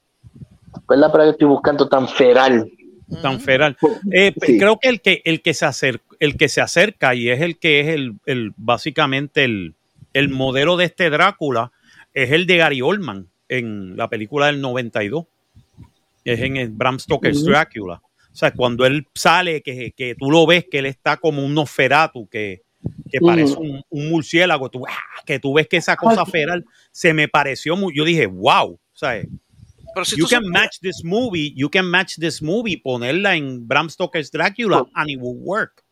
[0.84, 1.88] ¿cuál es la palabra que estoy buscando?
[1.88, 2.70] Tan feral.
[3.22, 3.76] tan feral.
[4.12, 4.58] Eh, Sí.
[4.58, 7.58] Creo que el que el que se acerca, el que se acerca y es el
[7.58, 9.74] que es el, el básicamente el,
[10.12, 11.70] el modelo de este Drácula
[12.14, 15.26] es el de Gary Oldman en la película del 92.
[16.32, 17.50] Es en el Bram Stoker's Ujú.
[17.50, 18.02] Drácula.
[18.36, 21.54] O sea, cuando él sale, que, que tú lo ves que él está como un
[21.54, 22.62] Nosferatu, que,
[23.10, 25.22] que parece un, un murciélago, tú, ¡ah!
[25.24, 26.30] que tú ves que esa cosa Ay.
[26.30, 29.26] feral se me pareció muy, yo dije, wow, ¿sabes?
[29.94, 33.88] Pero si you can match this movie, you can match this movie, ponerla en Bram
[33.88, 35.82] Stoker's Dracula and it will work.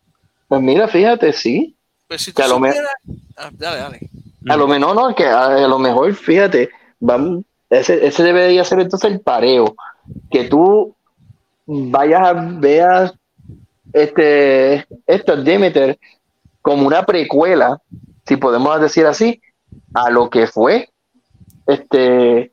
[0.48, 1.74] Pues mira, fíjate, sí.
[2.06, 2.60] pero si tú que a lo
[3.36, 4.00] Ah, dale, dale.
[4.50, 6.68] A lo menos, no, que a, a lo mejor, fíjate,
[7.00, 9.74] vamos, ese, ese debería ser entonces el pareo.
[10.30, 10.94] Que tú
[11.66, 13.14] vayas a veas
[13.92, 15.98] este, esto Demeter
[16.60, 17.80] como una precuela,
[18.26, 19.40] si podemos decir así,
[19.94, 20.90] a lo que fue
[21.66, 22.52] este,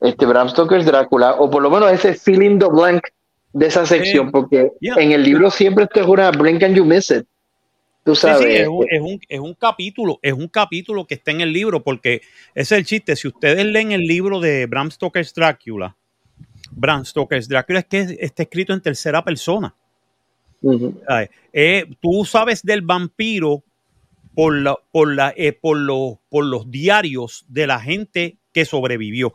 [0.00, 3.02] este Bram Stoker's Drácula, o por lo menos ese feeling the blank
[3.52, 4.94] de esa sección, porque yeah.
[4.96, 7.26] en el libro siempre esto es una blink and you miss it.
[8.04, 8.44] Tú Sí, sabes.
[8.44, 11.52] sí, es un, es, un, es un capítulo, es un capítulo que está en el
[11.52, 12.22] libro, porque
[12.54, 13.14] ese es el chiste.
[13.14, 15.96] Si ustedes leen el libro de Bram Stoker's Drácula,
[16.74, 19.74] Bram Stoker's Drácula es que está escrito en tercera persona.
[21.52, 23.62] Eh, tú sabes del vampiro
[24.34, 29.32] por, la, por, la, eh, por, los, por los diarios de la gente que sobrevivió.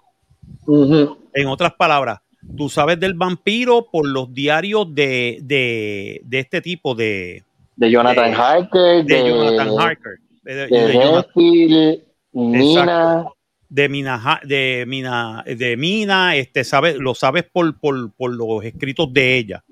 [1.33, 2.19] En otras palabras,
[2.55, 7.43] tú sabes del vampiro por los diarios de, de, de este tipo de,
[7.75, 10.19] de Jonathan de- Harker, de Jonathan Harker.
[10.43, 11.31] De, de Jonathan-
[12.31, 13.25] Nina.
[13.69, 19.11] De Mina, de Mina, de Mina, este, sabes, lo sabes por, por, por los escritos
[19.13, 19.63] de ella.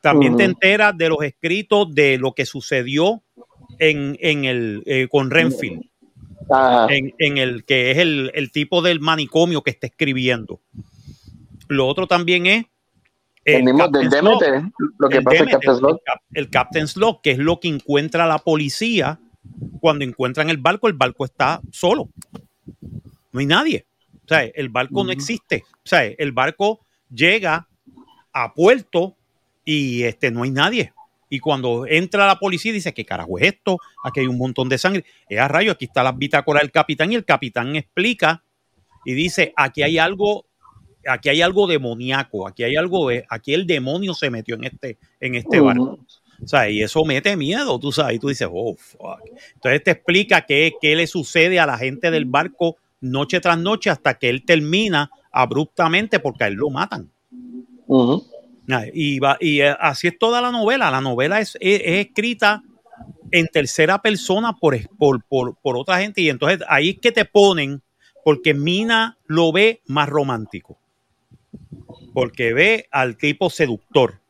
[0.00, 3.22] También te enteras de los escritos de lo que sucedió
[3.78, 5.82] en, en el, eh, con Renfield,
[6.88, 10.60] en, en el que es el, el tipo del manicomio que está escribiendo.
[11.68, 12.64] Lo otro también es
[13.44, 14.08] el mismo del.
[14.10, 14.62] Demeter.
[14.98, 15.90] Lo que El pasa Demeter, Captain's Log.
[15.96, 19.18] el cap- el Captain's Log, que es lo que encuentra la policía
[19.80, 22.08] cuando encuentran el barco, el barco está solo.
[23.32, 23.86] No hay nadie.
[24.24, 25.64] O sea, el barco no existe.
[25.76, 27.68] O sea, el barco llega
[28.32, 29.16] a puerto
[29.64, 30.92] y este, no hay nadie.
[31.30, 33.78] Y cuando entra la policía dice, ¿qué carajo es esto?
[34.02, 35.04] Aquí hay un montón de sangre.
[35.28, 38.42] Es a rayo, aquí está la bitácora del capitán y el capitán explica
[39.04, 40.46] y dice, aquí hay algo,
[41.06, 44.98] aquí hay algo demoníaco, aquí hay algo de, aquí el demonio se metió en este,
[45.20, 45.82] en este barco.
[45.82, 46.06] Ujú.
[46.42, 49.20] O sea, y eso mete miedo, tú sabes, y tú dices, oh, fuck.
[49.54, 53.90] Entonces te explica qué, qué le sucede a la gente del barco noche tras noche
[53.90, 57.10] hasta que él termina abruptamente porque a él lo matan.
[58.70, 60.90] Ah, Y, va- y eh, así es toda la novela.
[60.90, 62.62] La novela es, es- es escrita
[63.30, 66.20] en tercera persona por, por, por, por otra gente.
[66.20, 67.82] Y entonces ahí es que te ponen,
[68.24, 70.78] porque Mina lo ve más romántico.
[72.12, 74.20] Porque ve al tipo seductor.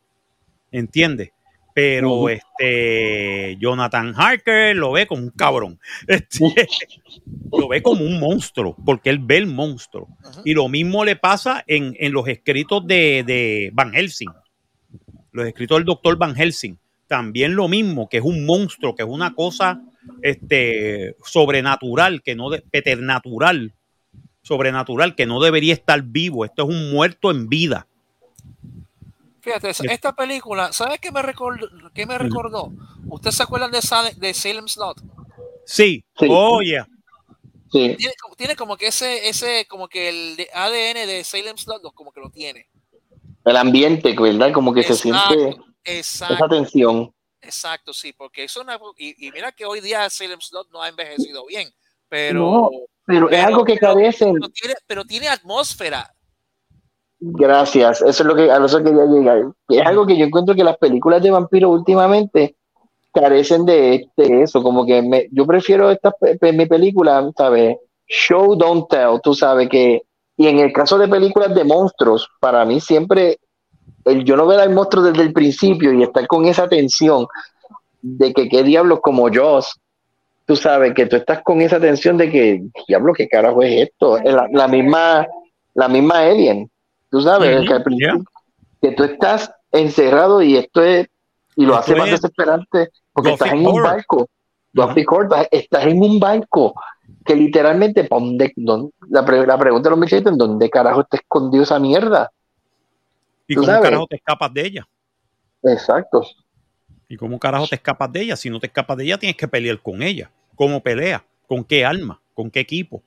[0.71, 1.31] ¿Entiendes?
[1.79, 5.79] Pero este Jonathan Harker lo ve como un cabrón.
[6.09, 6.67] Este,
[7.53, 10.09] lo ve como un monstruo, porque él ve el monstruo.
[10.45, 14.31] Y lo mismo le pasa en, en los escritos de, de Van Helsing.
[15.31, 16.77] Los escritos del doctor Van Helsing.
[17.07, 19.81] También lo mismo, que es un monstruo, que es una cosa
[20.23, 23.73] este, sobrenatural, que no de, peternatural,
[24.43, 26.45] sobrenatural, que no debería estar vivo.
[26.45, 27.87] Esto es un muerto en vida.
[29.41, 31.69] Fíjate, esta película, ¿sabes qué me recordó?
[31.95, 32.73] Qué me recordó?
[33.09, 35.01] ¿Ustedes se acuerdan de, Sal- de Salem Slot?
[35.65, 36.27] Sí, Sí.
[36.31, 36.87] oh yeah.
[37.71, 37.95] Sí.
[37.97, 41.93] Tiene, como- tiene como que ese, ese, como que el ADN de Salem Slot, lo-
[41.93, 42.69] como que lo tiene.
[43.45, 44.53] El ambiente, ¿verdad?
[44.53, 47.15] Como que se siente Exacto, esa exacto, tensión.
[47.41, 50.89] exacto, sí, porque es una, y, y mira que hoy día Salem Slot no ha
[50.89, 51.71] envejecido bien,
[52.09, 52.71] pero, No,
[53.07, 54.33] Pero es pero- algo que pero- carecen.
[54.35, 56.13] pero tiene, pero tiene atmósfera.
[57.21, 59.43] Gracias, eso es lo que a eso quería llegar.
[59.69, 62.55] Es algo que yo encuentro que las películas de vampiros últimamente
[63.15, 66.13] carecen de este, eso, como que me- yo prefiero esta
[66.55, 67.79] mi película, ¿sabes?
[68.09, 70.03] Show, don't tell, tú sabes que,
[70.37, 73.39] y en el caso de películas de monstruos, para mí siempre,
[74.05, 77.27] el yo no ver al monstruo desde el principio y estar con esa tensión
[78.03, 79.61] de que qué diablos como yo,
[80.47, 84.19] tú sabes que tú estás con esa tensión de que, diablo, qué carajo es esto,
[84.25, 85.27] la, la misma,
[85.75, 86.71] la misma Alien,
[87.11, 88.25] tú sabes, que al principio yeah.
[88.81, 91.09] que tú estás encerrado y esto es
[91.57, 94.29] y lo Esto hace más es desesperante porque estás en un barco
[94.73, 96.75] Gothic horror, estás- en un barco
[97.25, 101.17] que literalmente ¿pa' dónde- dónde- la, pre- la pregunta de los ¿en dónde carajo está
[101.17, 102.31] escondido esa mierda?
[103.47, 103.83] ¿Y cómo sabes.
[103.83, 104.89] carajo te escapas de ella?
[105.63, 106.23] exacto
[107.09, 108.37] ¿Y cómo carajo te escapas de ella?
[108.37, 110.31] Si no te escapas de ella, tienes que pelear con ella.
[110.55, 111.25] ¿Cómo pelea?
[111.47, 112.21] ¿Con qué arma?
[112.35, 113.03] ¿Con qué equipo?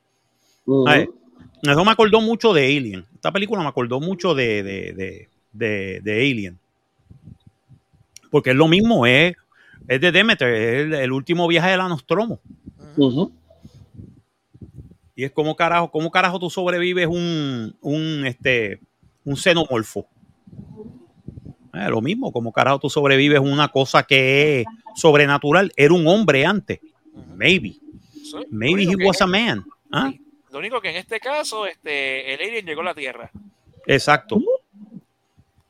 [0.65, 0.87] Ujú.
[0.87, 1.07] Ay,
[1.64, 3.05] Eso me acordó mucho de Alien.
[3.14, 6.57] Esta película me acordó mucho de, de, de, de- de Alien.
[8.30, 9.36] Porque es lo mismo, es,
[9.88, 12.39] es de Demeter, es el, el último viaje de la Nostromo.
[15.16, 18.80] Y es como carajo, cómo carajo tú sobrevives un, un, este,
[19.26, 20.07] un xenomorfo.
[21.74, 25.72] Eh, lo mismo, como carajo tú sobrevives una cosa que es sobrenatural.
[25.76, 26.80] Era un hombre antes.
[27.36, 27.76] Maybe.
[28.49, 29.66] Maybe he was a man.
[29.91, 30.12] ¿Ah?
[30.51, 33.31] Lo único que en este caso, este, el alien llegó a la Tierra.
[33.87, 34.41] Exacto.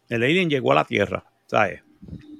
[0.09, 1.81] El alien llegó a la Tierra, ¿sabes?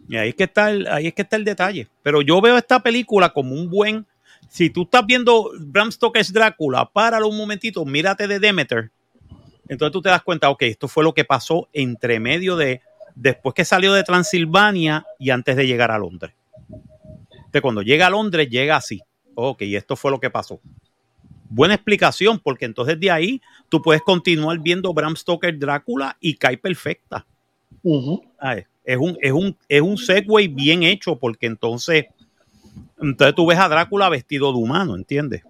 [0.09, 1.87] Y ahí es que está el, ahí es que está el detalle.
[2.03, 4.05] Pero yo veo esta película como un buen.
[4.49, 8.91] Si tú estás viendo Bram Stoker's Drácula, páralo un momentito, mírate de Demeter.
[9.69, 12.81] Entonces tú te das cuenta, ok, esto fue lo que pasó entre medio de
[13.15, 16.33] después que salió de Transilvania y antes de llegar a Londres.
[17.33, 19.01] Entonces, cuando llega a Londres, llega así.
[19.35, 20.59] Ok, esto fue lo que pasó.
[21.53, 26.57] Buena explicación, porque entonces de ahí tú puedes continuar viendo Bram Stoker Drácula y cae
[26.57, 27.25] perfecta.
[28.39, 32.05] Ay, Es un, es un, es un segue bien hecho, porque entonces,
[33.01, 35.43] entonces tú ves a Drácula vestido de humano, ¿entiendes?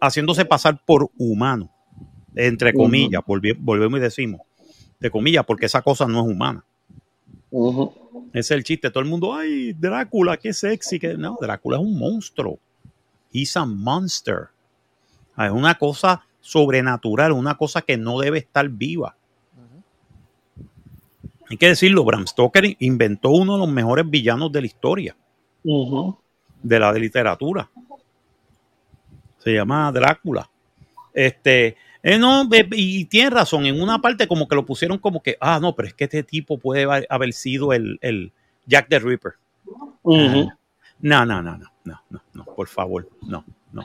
[0.00, 1.70] Haciéndose pasar por humano,
[2.34, 4.40] entre comillas, volvemos y decimos,
[5.00, 6.64] de comillas, porque esa cosa no es humana.
[8.32, 8.90] Ese es el chiste.
[8.90, 10.98] Todo el mundo, ay, Drácula, qué sexy.
[10.98, 11.16] Que...
[11.16, 12.58] No, Drácula es un monstruo.
[13.34, 14.48] He's a monster.
[15.36, 19.16] Es una cosa sobrenatural, una cosa que no debe estar viva.
[21.50, 25.16] Hay que decirlo, Bram Stoker inventó uno de los mejores villanos de la historia,
[26.62, 27.68] de la de literatura.
[29.38, 30.48] Se llama Drácula.
[31.12, 35.36] Este, eh, no, y tiene razón, en una parte como que lo pusieron como que,
[35.40, 38.32] ah, no, pero es que este tipo puede haber- sido el, el
[38.66, 39.34] Jack the Ripper.
[41.00, 43.82] No, no, no, no, no, no, no, por favor, no, no.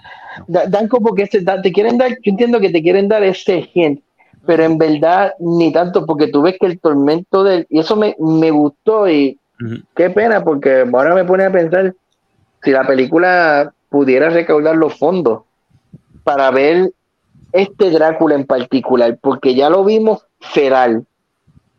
[0.47, 3.23] Da- dan como que se, da- te quieren dar, yo entiendo que te quieren dar
[3.23, 4.01] ese hint,
[4.45, 8.15] pero en verdad ni tanto, porque tú ves que el tormento del, y eso me,
[8.19, 9.37] me gustó y
[9.95, 11.93] qué pena, porque ahora me pone a pensar
[12.63, 15.43] si la película pudiera recaudar los fondos
[16.23, 16.91] para ver
[17.51, 21.05] este Drácula en particular, porque ya lo vimos feral,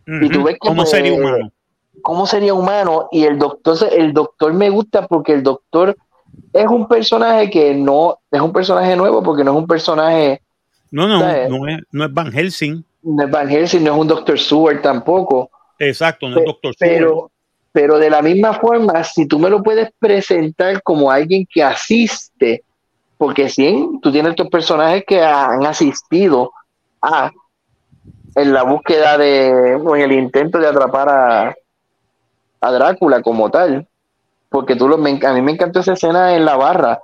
[0.06, 1.50] Y tú ves ¿Cómo sería humano?
[2.02, 5.96] cómo sería humano y el doctor el doctor me gusta porque el doctor
[6.52, 10.40] es un personaje que no es un personaje nuevo porque no es un personaje
[10.90, 11.48] No, no, ¿sabes?
[11.50, 12.84] no es, no es Van Helsing.
[13.02, 14.38] no es Van Helsing, no es un Dr.
[14.38, 16.92] Seward tampoco, Exacto, no Pe- es Doctor Seward.
[16.98, 17.30] pero
[17.72, 22.64] pero de la misma forma, si tú me lo puedes presentar como alguien que asiste,
[23.16, 26.50] porque sí, tú tienes estos personajes que han asistido
[27.00, 27.30] a
[28.34, 31.54] en la búsqueda de o en el intento de atrapar a,
[32.60, 33.86] a Drácula como tal.
[34.50, 37.00] Porque tú lo, me, a mí me encantó esa escena en la barra.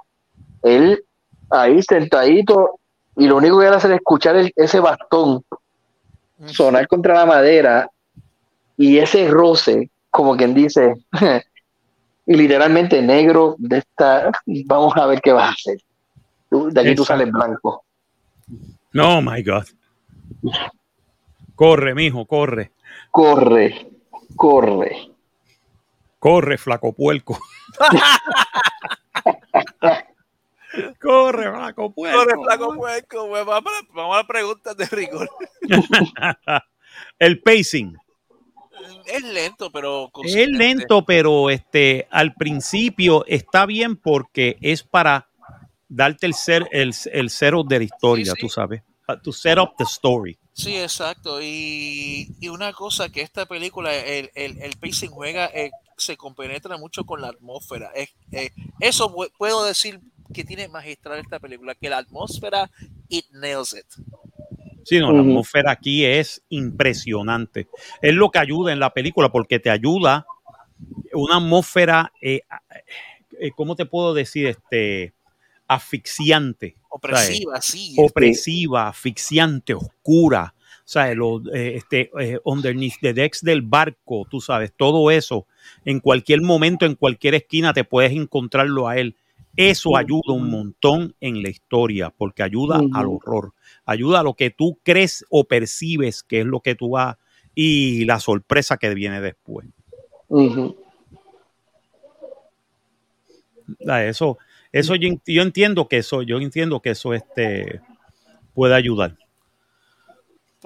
[0.63, 1.03] Él
[1.51, 2.79] ahí sentadito
[3.17, 5.43] y lo único que era hacer es escuchar el- ese bastón
[6.45, 7.91] sonar contra la madera
[8.77, 10.95] y ese roce, como quien dice,
[12.27, 14.31] y literalmente negro de esta,
[14.67, 15.79] vamos a ver qué vas a hacer.
[16.51, 17.85] Tú- de aquí tú sales blanco.
[18.93, 19.65] No, my God.
[21.55, 22.73] Corre, mijo, corre.
[23.11, 23.89] Corre,
[24.37, 25.11] corre.
[26.19, 27.39] Corre, flaco puerco.
[31.01, 32.19] corre, flaco puerco.
[32.19, 33.29] Corre, flaco puerco.
[33.29, 35.31] Vamos a, vamos a las preguntas de rigor.
[37.19, 37.95] El pacing.
[39.07, 45.29] Es lento, pero Es lento, pero este al principio está bien porque es para
[45.89, 48.41] darte el ser el, el cero de la historia, Sí, sí.
[48.41, 48.83] tú sabes.
[49.23, 50.39] To set up the story.
[50.53, 51.41] Sí, exacto.
[51.41, 56.77] Y, y una cosa que esta película, el, el, el pacing juega, eh, se compenetra
[56.77, 57.91] mucho con la atmósfera.
[57.95, 58.51] Es, eh,
[58.81, 60.01] eso pu- puedo decir
[60.33, 62.71] que tiene magistral esta película, que la atmósfera,
[63.09, 63.87] it nails it.
[64.85, 67.67] Sí, no, la atmósfera aquí es impresionante.
[68.01, 70.27] Es lo que ayuda en la película porque te ayuda
[71.13, 72.43] una atmósfera, eh,
[73.41, 74.47] eh, ¿cómo te puedo decir?
[74.47, 75.13] Este,
[75.67, 76.77] asfixiante.
[76.89, 77.95] Opresiva, sí.
[77.99, 80.55] opresiva, asfixiante, oscura.
[80.87, 85.45] O sea, lo, eh, este, eh, underneath the decks del barco, tú sabes, todo eso,
[85.85, 89.17] en cualquier momento, en cualquier esquina te puedes encontrarlo a él.
[89.57, 93.53] Eso ayuda un montón en la historia, porque ayuda al horror,
[93.85, 97.17] ayuda a lo que tú crees o percibes que es lo que tú vas
[97.53, 99.67] y la sorpresa que viene después.
[103.85, 104.39] Sea, Eso,
[104.71, 107.81] eso yo, yo entiendo que eso, yo entiendo que eso este,
[108.55, 109.17] puede ayudar.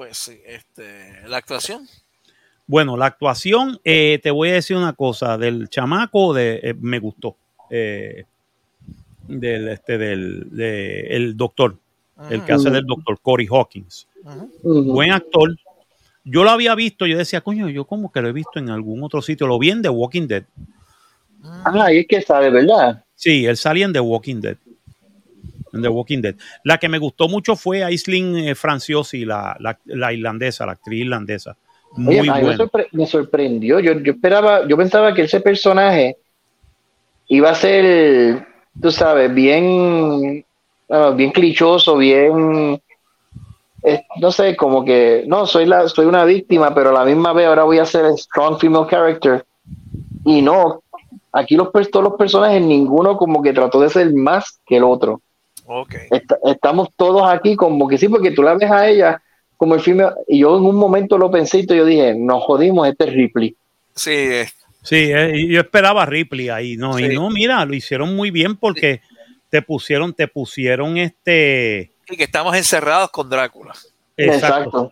[0.01, 1.87] Pues sí, este, la actuación.
[2.67, 6.99] Bueno, la actuación, eh, te voy a decir una cosa, del chamaco de, eh, me
[6.99, 7.37] gustó.
[7.69, 8.25] eh,
[9.29, 11.77] del, este, del de- el doctor,
[12.31, 14.09] el que hace del doctor, Corey Hawkins.
[14.63, 15.55] Buen actor.
[16.25, 19.03] Yo lo había visto, yo decía, coño, yo como que lo he visto en algún
[19.05, 19.47] otro sitio.
[19.47, 20.45] Lo vi en The Walking Dead.
[21.45, 23.05] Ah, y es que sabe, ¿verdad?
[23.15, 24.57] Sí, él salía en The Walking Dead.
[25.73, 26.35] En The Walking Dead.
[26.65, 31.03] La que me gustó mucho fue Aislinn eh, Franciosi, la, la, la irlandesa, la actriz
[31.03, 31.57] irlandesa.
[31.97, 33.81] Muy Oye, me, sorpre- me sorprendió.
[33.81, 36.17] Yo, yo esperaba, yo pensaba que ese personaje
[37.29, 38.47] iba a ser,
[38.81, 40.45] tú sabes, bien,
[40.89, 42.81] ah, bien clichoso, bien,
[43.83, 47.33] eh, no sé, como que, no, soy la, soy una víctima, pero a la misma
[47.33, 49.45] vez ahora voy a ser strong female character.
[50.25, 50.83] Y no,
[51.33, 55.21] aquí los, todos los personajes, ninguno como que trató de ser más que el otro.
[55.73, 55.95] Ok.
[56.11, 59.23] Est- estamos todos aquí como que sí, porque tú la ves a ella
[59.57, 62.89] como el filme, y yo en un momento lo pensé y yo dije, nos jodimos,
[62.89, 63.55] este es Ripley.
[63.95, 64.49] Sí, eh,
[64.83, 66.95] Sí, eh, yo esperaba a Ripley ahí, ¿no?
[66.95, 67.05] Sí.
[67.05, 69.03] Y no, mira, lo hicieron muy bien porque
[69.51, 71.93] te pusieron, te pusieron este.
[72.09, 73.75] y que estamos encerrados con Drácula.
[74.17, 74.91] Exacto.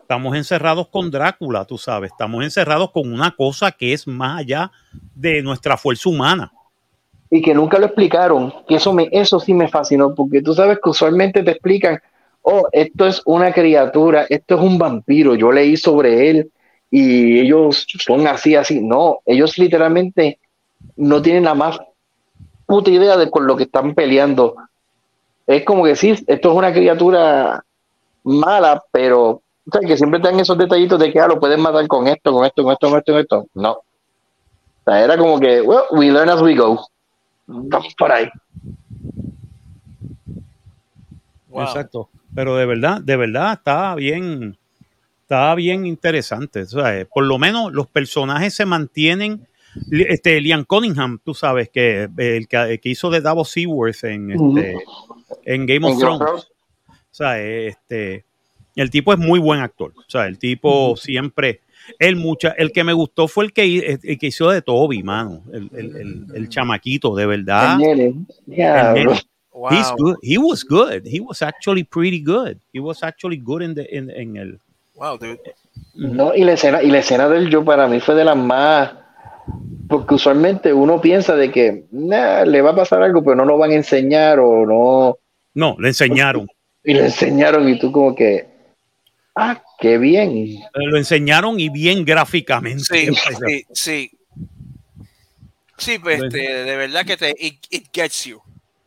[0.00, 2.10] Estamos encerrados con Drácula, tú sabes.
[2.10, 4.72] Estamos encerrados con una cosa que es más allá
[5.14, 6.50] de nuestra fuerza humana.
[7.30, 10.78] Y que nunca lo explicaron, que eso, me, eso sí me fascinó, porque tú sabes
[10.82, 12.00] que usualmente te explican,
[12.42, 16.50] oh, esto es una criatura, esto es un vampiro, yo leí sobre él
[16.90, 18.80] y ellos son así, así.
[18.80, 20.38] No, ellos literalmente
[20.96, 21.78] no tienen la más
[22.66, 24.56] puta idea de con lo que están peleando.
[25.46, 27.64] Es como que sí, esto es una criatura
[28.24, 29.28] mala, pero
[29.70, 32.32] o sea, que siempre están esos detallitos de que ah, lo pueden matar con esto,
[32.32, 33.46] con esto, con esto, con esto, con esto.
[33.54, 33.72] No.
[33.72, 33.82] O
[34.84, 36.80] sea, era como que, well, we learn as we go.
[37.50, 38.28] Vamos por ahí.
[41.48, 41.62] Wow.
[41.64, 42.08] Exacto.
[42.34, 44.56] Pero de verdad, de verdad, está bien,
[45.22, 46.62] está bien interesante.
[46.62, 49.46] O sea, eh, por lo menos los personajes se mantienen.
[49.90, 54.04] Este, Liam Cunningham, tú sabes que eh, el que, el que hizo de Davos Seaworth
[54.04, 56.18] en, este, en Game of En Game of Thrones.
[56.18, 56.44] Thrones.
[56.88, 58.24] O sea, este,
[58.76, 59.92] el tipo es muy buen actor.
[59.96, 61.60] O sea, el tipo siempre,
[61.98, 65.02] el mucha, el que me gustó fue el que, hi- el que hizo de Toby,
[65.02, 65.42] mano.
[65.52, 67.78] El, el, el, el chamaquito, de verdad.
[69.52, 69.70] Wow.
[69.72, 70.16] He's good.
[70.22, 71.02] He was good.
[71.06, 72.58] He was actually pretty good.
[72.72, 74.58] He was actually good in the in, en el.
[74.94, 75.40] Wow, dude.
[75.94, 78.92] No, y la escena, y la escena del yo para mí fue de las más
[79.88, 83.58] porque usualmente uno piensa de que nah, le va a pasar algo, pero no lo
[83.58, 85.18] van a enseñar o no,
[85.54, 86.46] No, le enseñaron.
[86.84, 88.46] y le enseñaron y tú como que
[89.34, 90.30] ah, qué bien.
[90.36, 92.84] Eh, Lo enseñaron y bien gráficamente.
[92.84, 93.08] Sí,
[93.46, 94.10] sí, sí.
[95.78, 98.40] Sí, pues este, de verdad que te it, it gets you.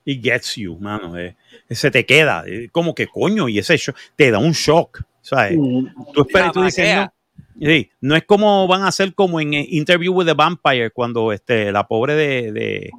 [0.05, 1.17] Y gets you, mano.
[1.17, 1.35] eh.
[1.71, 2.43] Se te queda.
[2.47, 5.01] eh, como que coño, y ese shock te da un shock.
[5.21, 5.57] ¿sabes?
[5.57, 7.13] Mm, Tú esperas y tú dices, no.
[7.61, 11.31] Sí, no es como van a hacer como en eh, Interview with the Vampire, cuando
[11.31, 12.91] este, la pobre de, de,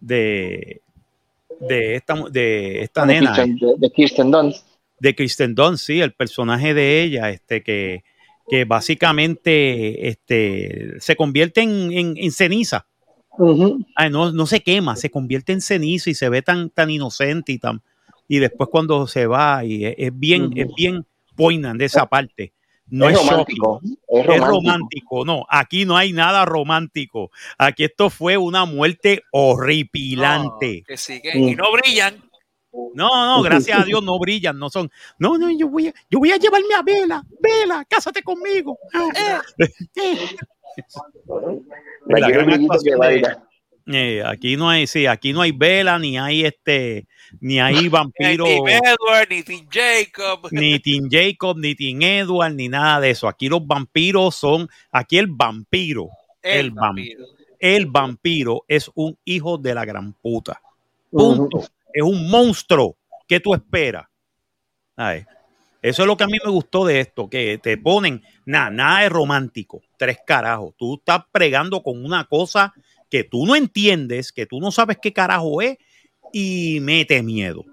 [0.00, 0.80] de,
[1.60, 4.65] de esta, de esta nena, Kirsten- de, de Kirsten Dunst.
[5.00, 8.02] De Kristen Dunst, sí, el personaje de ella, este, que,
[8.48, 12.86] que básicamente este, se convierte en, en- en ceniza.
[13.94, 17.52] Ay, no, no se quema, se convierte en ceniza y se ve tan, tan inocente
[17.52, 17.82] y tan.
[18.28, 20.52] Y después cuando se va, y es, es bien, Ujú.
[20.60, 21.06] es bien
[21.36, 22.52] poignant de esa parte.
[22.88, 23.80] No es es, romántico.
[24.08, 25.24] Es es romántico.
[25.24, 27.30] No, aquí no hay nada romántico.
[27.58, 30.78] Aquí esto fue una muerte horripilante.
[30.80, 32.14] No, que sí, que- y no brillan.
[32.94, 34.90] No, no, gracias a Dios no brillan, no son.
[35.18, 37.22] No, no, yo voy a, yo voy a llevarme a Vela.
[37.40, 38.78] Vela, cásate conmigo.
[38.94, 39.40] Eh,
[39.96, 40.36] eh.
[42.06, 43.36] La gran actuación de-.
[43.88, 47.06] Eh, aquí no hay, sí, aquí no hay Vela, ni hay este,
[47.40, 50.48] ni hay Ni vampiro, Tim Edward, ni Tim Jacob.
[50.50, 53.28] ni Tim Jacob, ni Tim Edward, ni nada de eso.
[53.28, 56.08] Aquí los vampiros son, aquí el vampiro,
[56.42, 57.26] el vampiro.
[57.60, 60.60] el vampiro es un hijo de la gran puta.
[61.10, 61.64] Punto.
[61.96, 62.98] Es un monstruo.
[63.26, 64.04] ¿Qué tú esperas?
[64.96, 65.24] Ay,
[65.80, 69.00] Eso es lo que a mí me gustó de esto, que te ponen, nada, nada
[69.00, 70.74] de romántico, tres carajos.
[70.76, 72.74] Tú estás pregando con una cosa
[73.08, 75.78] que tú no entiendes, que tú no sabes qué carajo es
[76.34, 77.64] y mete miedo.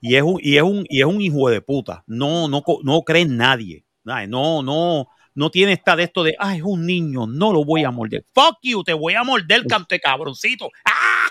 [0.00, 2.02] Y es un, y es un, y es un hijo de puta.
[2.08, 3.84] No, no, no cree en nadie.
[4.04, 5.06] Ay, No, no,
[5.36, 8.24] no tiene esta de esto de, ah, es un niño, no lo voy a morder.
[8.34, 10.68] Fuck you, te voy a morder, cante cabroncito.
[10.84, 11.28] ¡Ah!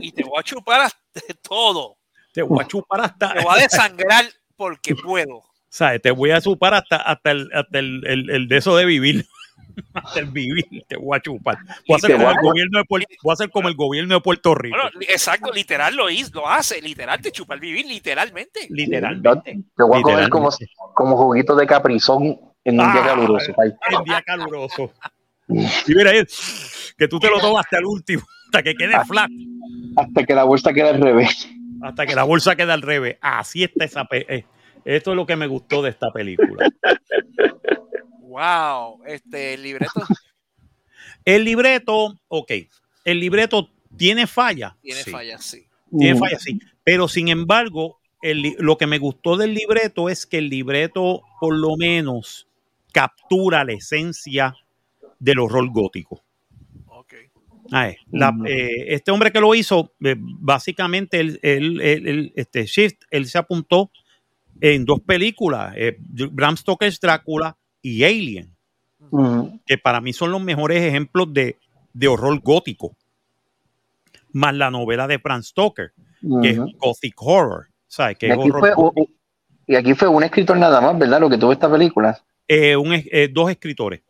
[0.00, 1.00] Y te voy a chupar hasta
[1.42, 1.96] todo.
[2.32, 3.34] Te voy a chupar hasta.
[3.34, 4.24] Te voy a desangrar
[4.56, 5.42] porque puedo.
[5.68, 6.02] ¿sabes?
[6.02, 9.26] Te voy a chupar hasta, hasta, el, hasta el, el- el de eso de vivir.
[9.94, 11.58] hasta el vivir, te voy a chupar.
[11.86, 14.20] Voy a hacer como el gobierno de Puerto, voy a hacer como el gobierno de
[14.20, 14.76] Puerto Rico.
[14.76, 18.66] Bueno, exacto, literal lo hizo, lo hace, literal, te chupa el vivir, literalmente.
[18.68, 19.58] literalmente.
[19.76, 20.50] Te voy a coger como,
[20.94, 23.54] como juguito de caprizón en un día Ah, caluroso.
[23.62, 24.92] El día caluroso.
[25.48, 26.24] Y mira ahí,
[26.98, 29.30] que tú te lo tomas hasta el último, hasta que quede flat,
[29.96, 31.48] Hasta que la bolsa quede al revés.
[31.82, 33.16] hasta que la bolsa quede al revés.
[33.20, 34.06] Así está esa.
[34.10, 34.44] eh,
[34.84, 36.68] Esto es lo que me gustó de esta película.
[38.22, 40.00] Wow, este el libreto
[41.24, 42.52] El libreto, ok.
[43.04, 44.76] El libreto tiene falla.
[44.82, 45.10] tiene Sí.
[45.10, 45.66] fallas, sí.
[45.96, 46.24] Tiene Ujú.
[46.24, 46.58] fallas, sí.
[46.84, 51.56] Pero sin embargo, el lo que me gustó del libreto es que el libreto, por
[51.56, 52.48] lo menos,
[52.92, 54.54] captura la esencia
[55.18, 56.22] del horror gótico.
[58.10, 63.90] La- eh, este hombre que lo hizo, eh, básicamente, él, este Shift, él se apuntó
[64.60, 68.54] en dos películas, eh, Bram Stoker's Drácula y Alien,
[69.66, 71.56] que para mí son los mejores ejemplos de,
[71.92, 72.96] de horror gótico.
[74.32, 75.92] Más la novela de Bram Stoker,
[76.42, 76.58] que es.
[76.78, 77.66] Gothic Horror.
[77.88, 78.16] ¿sabes?
[78.18, 79.12] Que Y es aquí, horror fue, gótico.
[79.66, 81.20] y aquí fue un escritor nada más, ¿verdad?
[81.20, 82.20] Lo que tuvo esta película.
[82.78, 84.00] Un es- dos escritores.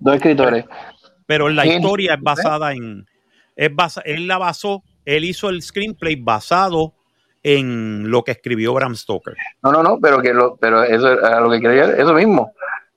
[0.00, 0.64] Dos escritores.
[0.66, 0.97] Pero
[1.28, 1.82] la ¿Quién?
[1.82, 3.06] historia es basada en.
[3.54, 6.94] Es basa- él la basó, él hizo el screenplay basado
[7.42, 9.34] en lo que escribió Bram Stoker.
[9.62, 12.52] No, no, no, pero que lo, pero eso a lo que quería eso mismo.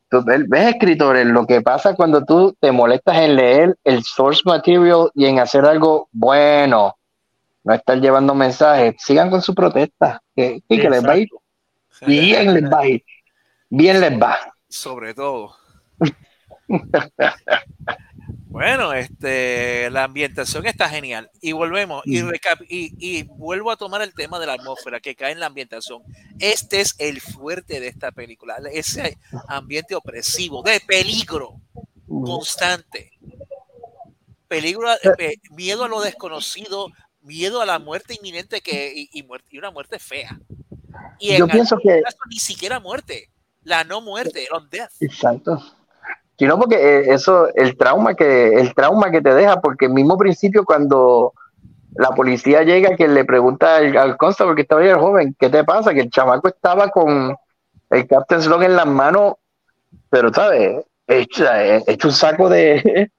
[0.09, 4.41] Tú ves, ves, escritores, lo que pasa cuando tú te molestas en leer el source
[4.45, 6.95] material y en hacer algo bueno,
[7.63, 11.29] no estar llevando mensajes, sigan con su protesta, que, que, que les va a ir
[12.05, 13.03] bien, les va a ir,
[13.69, 14.37] bien les va.
[14.67, 15.55] Sobre todo.
[18.51, 21.31] Bueno, este, la ambientación está genial.
[21.39, 25.15] Y volvemos, y, recap- y, y vuelvo a tomar el tema de la atmósfera que
[25.15, 26.03] cae en la ambientación.
[26.37, 29.17] Este es el fuerte de esta película, ese
[29.47, 31.61] ambiente opresivo, de peligro
[32.07, 33.11] constante.
[34.49, 36.87] Peligro, eh, miedo a lo desconocido,
[37.21, 39.25] miedo a la muerte inminente que, y,
[39.57, 40.37] una muerte fea.
[41.19, 43.29] Y Yo en pienso algunos que- casos ni siquiera muerte,
[43.63, 44.91] la no muerte, on death.
[44.99, 45.57] Exacto.
[46.41, 50.17] Sino porque eh, eso, el trauma que, el trauma que te deja, porque el mismo
[50.17, 51.33] principio cuando
[51.93, 55.51] la policía llega que le pregunta al, al constable que estaba ahí el joven, ¿qué
[55.51, 55.93] te pasa?
[55.93, 57.35] Que el chamaco estaba con
[57.91, 59.35] el Captain Slog en las manos,
[60.09, 63.11] pero sabes, hecho, eh, hecho un saco de,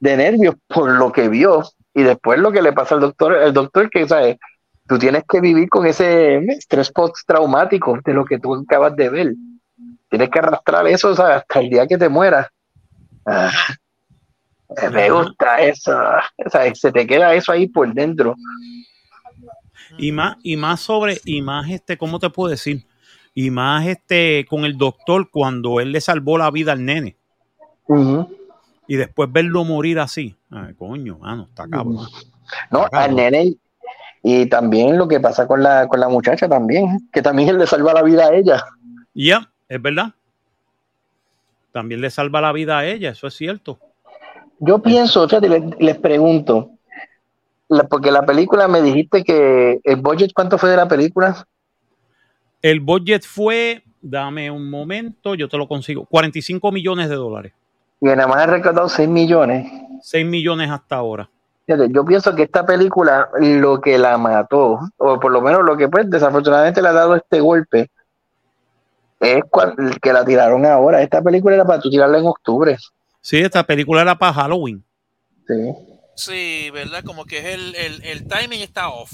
[0.00, 1.64] de nervios por lo que vio.
[1.92, 4.38] Y después lo que le pasa al doctor, el doctor que sabes,
[4.88, 9.34] tú tienes que vivir con ese estrés post-traumático de lo que tú acabas de ver.
[10.14, 12.46] Tienes que arrastrar eso hasta el día que te mueras.
[13.26, 13.50] Ah,
[14.92, 15.92] me gusta eso.
[16.46, 16.78] ¿sabes?
[16.78, 18.36] Se te queda eso ahí por dentro.
[19.98, 22.86] Y más, y más sobre, y más este, ¿cómo te puedo decir?
[23.34, 27.16] Y más este con el doctor cuando él le salvó la vida al nene.
[28.86, 30.36] Y después verlo morir así.
[30.48, 32.06] Ay, coño, mano, está cabrón.
[32.70, 33.56] No, al nene.
[34.22, 37.66] Y también lo que pasa con la, con la muchacha también, que también él le
[37.66, 38.64] salva la vida a ella.
[39.12, 40.12] Ya, Es verdad.
[41.72, 43.78] También le salva la vida a ella, eso es cierto.
[44.60, 46.70] Yo pienso, fíjate, les, les pregunto,
[47.68, 51.44] la- porque la película me dijiste que el budget, ¿cuánto fue de la película?
[52.62, 57.52] El budget fue, dame un momento, yo te lo consigo, 45 millones de dólares.
[58.00, 59.70] Y nada más ha recaudado 6 millones.
[60.02, 61.28] 6 millones hasta ahora.
[61.66, 65.76] Fíjate, yo pienso que esta película lo que la mató, o por lo menos lo
[65.76, 67.90] que pues desafortunadamente le ha dado este golpe,
[69.24, 71.02] es cuan- que la tiraron ahora.
[71.02, 72.76] Esta película era para tú tirarla en octubre.
[73.20, 74.82] Sí, esta película era para Halloween.
[75.46, 75.54] Sí.
[76.16, 77.02] Sí, ¿verdad?
[77.04, 79.10] Como que es el, el, el timing está off.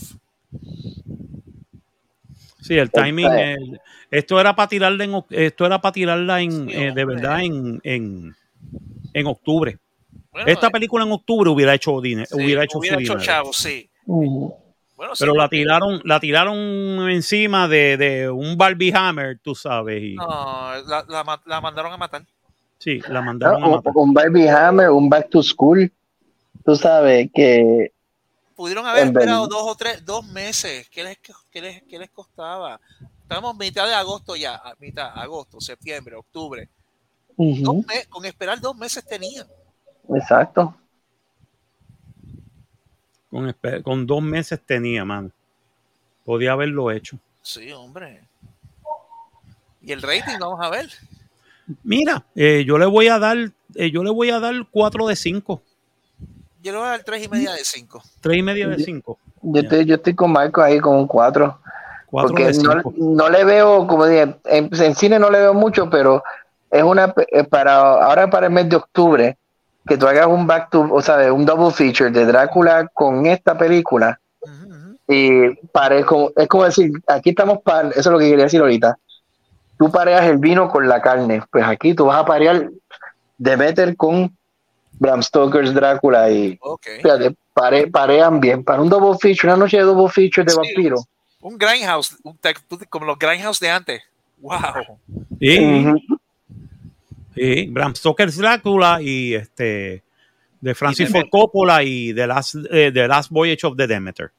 [2.60, 3.26] Sí, el timing.
[3.32, 3.80] El-
[4.10, 7.80] esto era para tirarla en, esto era para tirarla en, Sí, eh, de verdad en,
[7.84, 8.34] en,
[9.14, 9.78] en octubre.
[10.32, 13.12] Bueno, Esta eh, película en octubre hubiera hecho dinero, sí, hubiera hecho su hubiera hecho
[13.14, 13.24] dinero.
[13.24, 13.88] chavo, sí.
[15.00, 16.58] Bueno, sí, Pero la tiraron, la tiraron
[17.08, 20.02] encima de, de un Barbie Hammer, tú sabes.
[20.02, 20.26] Y, No,
[20.86, 22.26] la, la la mandaron a matar.
[22.76, 23.94] Sí, la No, mandaron a matar.
[23.96, 25.90] un Barbie Hammer, un Back to School.
[26.66, 27.94] Tú sabes que
[28.54, 30.86] Pudieron haber esperado dos o tres, dos meses.
[30.90, 31.16] ¿Qué les,
[31.50, 32.78] qué les, qué les costaba?
[33.22, 36.68] Estamos mitad de agosto ya, a mitad, agosto, septiembre, octubre.
[37.38, 39.46] Me- con esperar dos meses tenían.
[40.14, 40.74] exacto.
[43.30, 45.30] Con, con dos meses tenía, mano.
[46.24, 47.18] Podía haberlo hecho.
[47.42, 48.22] Sí, hombre.
[49.82, 50.88] Y el rating, vamos a ver.
[51.82, 53.36] Mira, eh, yo le voy a dar,
[53.74, 55.62] eh, yo le voy a dar 4 de 5.
[56.62, 58.02] Yo le voy a dar tres y media de cinco.
[58.20, 59.18] 3 y media de 5.
[59.42, 61.60] Yo estoy, yo estoy con Marco ahí con un 4.
[62.06, 62.94] 4 Porque no, 5.
[62.98, 66.22] no le veo, como dije, en, en cine no le veo mucho, pero
[66.70, 69.38] es una eh, para ahora para el mes de octubre
[69.86, 73.56] que tú hagas un back to, o sea, un double feature de Drácula con esta
[73.56, 74.20] película
[75.08, 78.60] y pare, como, es como decir, aquí estamos para, eso es lo que quería decir
[78.60, 78.96] ahorita.
[79.78, 82.68] Tú pareas el vino con la carne, pues aquí tú vas a parear
[83.38, 84.36] Demeter con
[84.98, 86.86] Bram Stoker's Drácula y Ok.
[87.02, 88.62] fíjate, pare, parean bien.
[88.62, 90.56] Para un double feature, una noche de double feature de Sí.
[90.58, 90.96] vampiro.
[91.40, 92.38] Un grindhouse, un
[92.90, 94.02] como los grindhouse de antes.
[94.38, 94.58] Wow.
[95.40, 96.18] Sí, Ujú.
[97.40, 100.02] Sí, Bram Stoker's Drácula y este
[100.60, 104.30] de Francis Ford Coppola y The Last, eh, The Last Voyage of the Demeter.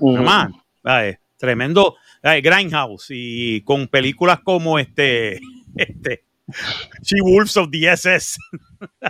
[0.00, 0.22] Ujú.
[0.22, 5.38] Man, ay, tremendo Grindhouse y con películas como este,
[5.76, 6.24] este
[7.02, 8.38] She Wolves of the SS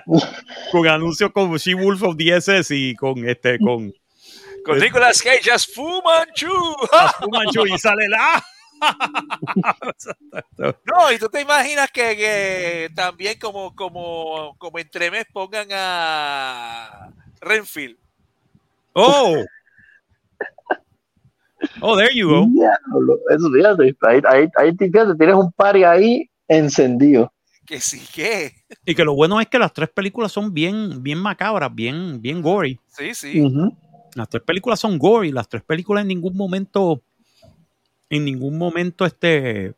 [0.72, 3.92] con anuncios como She Wolves of the SS y con este con
[4.64, 6.48] Con Nicolas Cage as Fu Manchu.
[7.18, 8.44] Fu Manchu y sale la
[10.58, 17.96] No, y tú te imaginas que, que también como, como, como entremés pongan a Renfield.
[18.92, 19.36] oh
[21.80, 26.30] oh there you go Diablo, eso fíjate, ahí, ahí, ahí fíjate, tienes un party ahí
[26.48, 27.32] encendido.
[27.66, 28.52] Que sí que.
[28.84, 32.40] y que lo bueno es que las tres películas son bien bien macabras bien bien
[32.40, 33.42] gory Sí, sí.
[34.16, 37.02] Las tres películas son gory, las tres películas en ningún momento,
[38.10, 39.74] en ningún momento este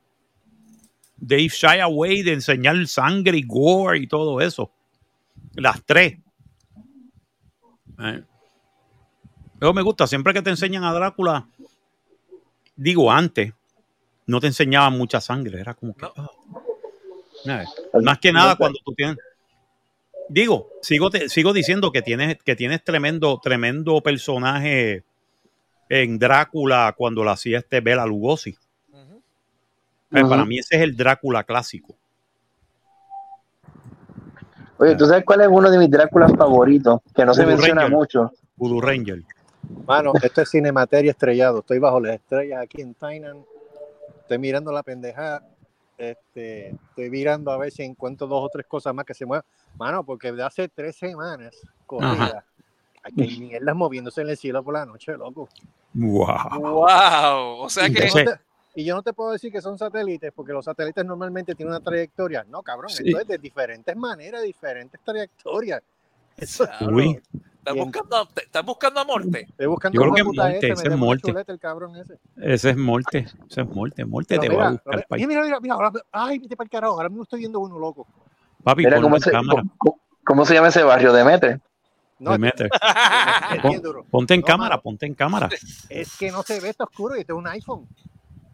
[1.16, 4.70] Dave shy away de enseñar sangre y gore y todo eso.
[5.54, 6.18] Las tres.
[8.00, 8.22] Eh.
[9.60, 11.48] Eso me gusta, siempre que te enseñan a Drácula,
[12.76, 13.52] digo antes,
[14.26, 16.02] no te enseñaban mucha sangre, era como que...
[16.02, 16.30] No.
[17.48, 17.64] ah.
[17.64, 19.16] Eh, Más que nada cuando tú tienes...
[20.28, 25.02] Digo, sigo, te- sigo diciendo que tienes, que tienes tremendo, tremendo personaje
[25.88, 28.56] en Drácula cuando lo hacía este Bela Lugosi.
[30.10, 30.22] Eh.
[30.22, 31.94] Para mí ese es el Drácula clásico.
[34.78, 37.00] Oye, ¿tú sabes cuál es uno de mis Dráculas favoritos?
[37.14, 37.96] Que no se menciona Ranger.
[37.96, 38.32] mucho.
[38.56, 39.22] Voodoo Ranger.
[39.86, 41.60] Mano, esto es Cinemateria estrellado.
[41.60, 43.44] Estoy bajo las estrellas aquí en Tainan.
[44.20, 45.42] Estoy mirando la pendejada.
[45.98, 49.44] Este, estoy mirando a ver si encuentro dos o tres cosas más que se muevan.
[49.76, 51.56] Mano, porque de hace tres semanas
[51.86, 52.44] corrida,
[53.02, 55.48] hay mierdas moviéndose en el cielo por la noche, loco.
[55.94, 56.26] Wow.
[56.60, 57.60] Wow.
[57.60, 58.02] O sea Y que.
[58.08, 58.24] yo, Sí.
[58.24, 58.40] no te,
[58.74, 61.82] y yo no te puedo decir que son satélites, porque los satélites normalmente tienen una
[61.82, 62.44] trayectoria.
[62.48, 63.02] No, cabrón, Sí.
[63.06, 65.82] esto es de diferentes maneras, diferentes trayectorias.
[66.36, 67.20] Eso, Uy.
[67.58, 69.40] Estás buscando, estás buscando a Morte.
[69.48, 71.30] estoy buscando Yo creo que Morte, ese, es Morte.
[71.30, 72.18] chuleta el cabrón ese.
[72.36, 73.26] Ese es Morte.
[73.50, 74.04] Ese es Morte.
[74.06, 75.06] Morte te va a mira, buscar.
[75.10, 77.78] mira, mira, mira, mira, ahora, ay, vete para el carajo, ahora mismo estoy viendo uno
[77.78, 78.06] loco.
[78.62, 79.62] Papi, Mira cómo se, cámara.
[79.76, 81.60] cómo, cómo se llama ese barrio, Demeter.
[82.20, 82.34] No,
[83.74, 84.04] es duro.
[84.10, 84.82] Ponte en No, cámara, mano.
[84.82, 85.48] ponte en cámara.
[85.88, 87.86] Es que no se ve, está oscuro y este es un iPhone.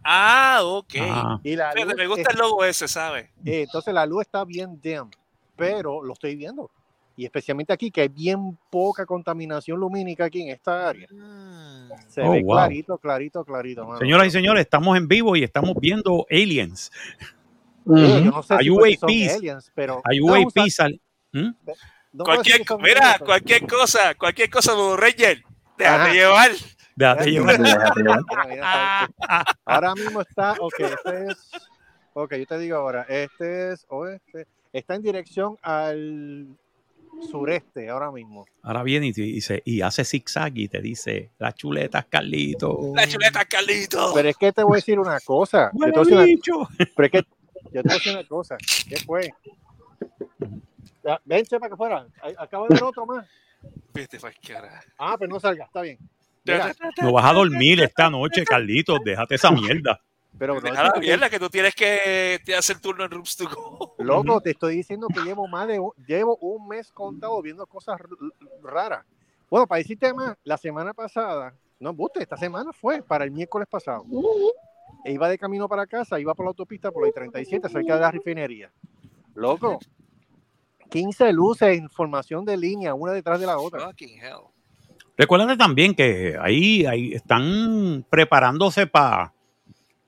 [0.04, 0.94] ah, ok.
[1.00, 3.24] Ah, Y la luz me gusta es- el logo ese, ¿sabes?
[3.44, 5.08] eh, entonces la luz está bien dim,
[5.56, 6.70] pero lo estoy viendo.
[7.16, 11.06] Y especialmente aquí, que hay bien poca contaminación lumínica aquí en esta área.
[11.12, 11.88] Mm.
[12.08, 12.56] Se Oh, ve wow.
[12.56, 13.86] clarito, clarito, clarito.
[13.86, 13.98] mano.
[14.00, 16.90] Señoras y señores, estamos en vivo y estamos viendo Aliens.
[17.84, 19.36] Digo, yo no sé Hay si UAPs.
[19.36, 21.00] aliens, pero Hay no, UAP un sal-
[21.32, 21.50] ¿Mm?
[22.14, 25.42] No Cualquier, son mira, cualquier cosa, cualquier cosa, Blue Ranger,
[25.76, 26.12] déjate Ajá.
[26.12, 26.50] llevar.
[26.94, 27.58] Déjate llevar.
[27.60, 29.52] Mira, mira, ¿sabes qué?
[29.64, 31.50] Ahora mismo está, ok, este es,
[32.12, 36.46] ok, yo te digo ahora, este es oeste, está en dirección al
[37.28, 38.44] sureste ahora mismo.
[38.62, 42.92] Ahora viene y, te dice, y hace zigzag y te dice, las chuletas, Carlito.
[42.94, 44.12] La chuleta, Carlito.
[44.14, 46.14] Pero es que te voy a decir una cosa, yo te Huele voy a decir
[46.16, 46.68] una- bicho.
[46.94, 47.18] pero es que
[47.72, 48.56] yo te voy a decir una cosa,
[48.88, 49.34] ¿qué fue?
[51.24, 53.26] Vente para que fuera, a- acabo de ver otro más.
[53.92, 54.84] Vete pa'l carajo.
[54.98, 55.98] Ah, pero no salga, está bien.
[56.44, 58.98] Mira, No vas a dormir esta noche, Carlitos.
[59.02, 59.98] Déjate esa mierda.
[60.38, 63.48] pero Deja no, la mierda que tú tienes que te hacer turno en Rooms to
[63.48, 63.94] Go.
[63.98, 67.98] Loco, te estoy diciendo que llevo más de un- llevo un mes contado viendo cosas
[68.62, 69.04] raras.
[69.48, 73.68] Bueno, para decirte más, la semana pasada, no embuste, esta semana fue para el miércoles
[73.68, 74.04] pasado.
[75.04, 78.00] E iba de camino para casa, iba por la autopista por la I-37, cerca de
[78.00, 78.70] la refinería.
[79.34, 79.78] Loco,
[80.94, 83.80] 15 luces, información de línea, una detrás de la otra.
[83.86, 84.44] Fucking hell.
[85.16, 89.32] Recuérdate también que ahí, ahí están preparándose para.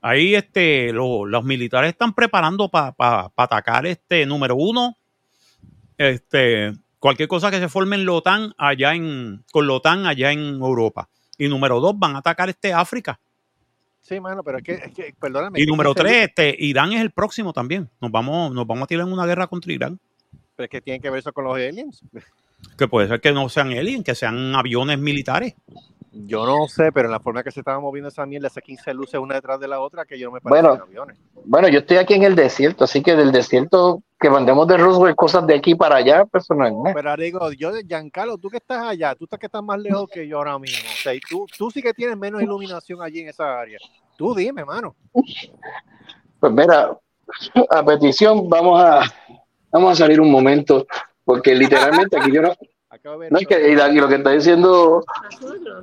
[0.00, 2.94] Ahí este, lo- los militares están preparando para
[3.36, 4.96] atacar este número uno.
[5.98, 10.30] Este, cualquier cosa que se forme en la OTAN allá en, con la OTAN allá
[10.30, 11.08] en Europa.
[11.36, 13.18] Y número dos, van a atacar este África.
[14.00, 15.60] Sí, mano, pero es que, es que perdóname.
[15.60, 17.90] Y número 15 tres, este, Irán es el próximo también.
[18.00, 19.98] Nos vamos, nos vamos a tirar en una guerra contra Irán.
[20.56, 22.02] Pero es que tiene que ver eso con los aliens.
[22.78, 25.54] Que puede ser que no sean aliens, que sean aviones militares.
[26.10, 28.94] Yo no sé, pero en la forma que se estaba moviendo esa mierda, esas 15
[28.94, 30.82] luces una detrás de la otra, que yo no me parece Bueno.
[30.82, 31.18] aviones.
[31.44, 35.14] Bueno, yo estoy aquí en el desierto, así que del desierto que mandemos de Roswell
[35.14, 36.94] cosas de aquí para allá, pues no es nada.
[36.94, 40.08] Pero digo, yo de Giancarlo, tú que estás allá, tú estás que estás más lejos
[40.10, 40.88] que yo ahora mismo.
[40.88, 43.78] O sea, y tú, tú sí que tienes menos iluminación allí en esa área.
[44.16, 44.96] Tú dime, mano.
[46.40, 46.96] Pues mira,
[47.70, 49.02] a petición vamos a
[49.76, 50.86] vamos a salir un momento,
[51.24, 52.52] porque literalmente aquí yo no,
[52.88, 55.04] Acabo de ver no es que y lo que está diciendo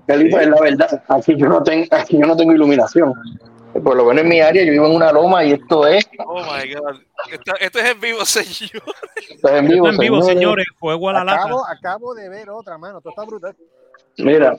[0.07, 3.13] Califa es la verdad, aquí yo no tengo, aquí yo no tengo iluminación.
[3.83, 6.41] Por lo menos en mi área, yo vivo en una loma y esto es, Oh
[6.41, 6.99] my god.
[7.31, 8.83] Esto, esto es en vivo, señor.
[9.29, 10.27] esto es en vivo, en vivo, señores.
[10.27, 11.41] señores, fuego a la lata.
[11.41, 13.01] Acabo, acabo de ver otra, mano.
[13.01, 13.55] Tú estás brutal.
[14.17, 14.55] Mira,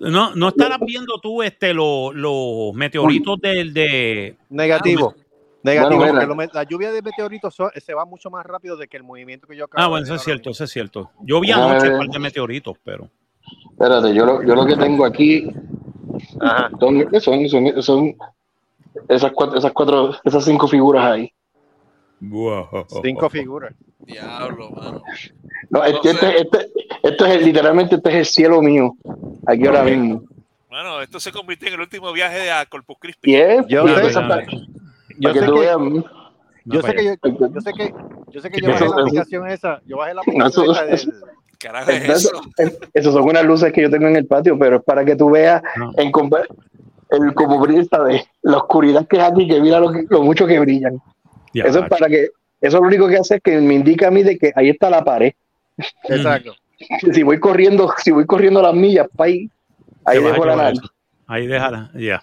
[0.00, 5.14] No, no estarás viendo tú este los los meteoritos del de Negativo.
[5.62, 8.86] Negativo, Bueno, porque lo la lluvia de meteoritos so- se va mucho más rápido de
[8.86, 10.52] que el movimiento que yo acabo Ah, bueno, eso es cierto, mismo.
[10.52, 11.10] eso es cierto.
[11.22, 13.10] Yo vi anoche un par de meteoritos, pero
[13.72, 15.48] espérate, yo lo, yo lo que tengo aquí
[16.40, 16.70] Ajá.
[16.78, 18.16] son, son, son, son
[19.08, 21.32] esas cuatro, esas cuatro, esas cinco figuras ahí.
[23.02, 23.74] Cinco figuras.
[23.98, 25.02] Diablo, mano.
[25.68, 26.70] No, este, este, este-
[27.02, 28.94] esto es el- literalmente este es el cielo mío,
[29.46, 30.22] aquí ahora mismo.
[30.68, 33.30] Bueno, esto se convirtió en el último viaje de a Corpus Christi.
[33.32, 33.88] Y es, Yo y
[35.18, 35.62] Yo para que sé tú que,
[36.64, 37.94] yo sé que yo, sé que,
[38.32, 39.80] yo sé que yo ¿Qué bajé la aplicación esa.
[39.86, 41.24] Yo bajé la aplicación eso- esa del,
[41.58, 42.40] Carajo, es Eso, eso.
[42.58, 45.16] es- eso son unas luces que yo tengo en el patio, pero es para que
[45.16, 45.90] tú veas No.
[45.96, 50.22] en el como brilla de la oscuridad que es aquí, que mira lo, que- lo
[50.22, 51.00] mucho que brillan.
[51.54, 52.28] Ya, Eso es para que,
[52.60, 54.90] eso lo único que hace es que me indica a mí de que ahí está
[54.90, 55.32] la pared.
[56.04, 56.54] Exacto.
[57.14, 59.48] Si voy corriendo, si voy corriendo las millas, pa' ahí,
[60.04, 60.74] ahí dejo la.
[61.26, 62.22] Ahí déjala, ya.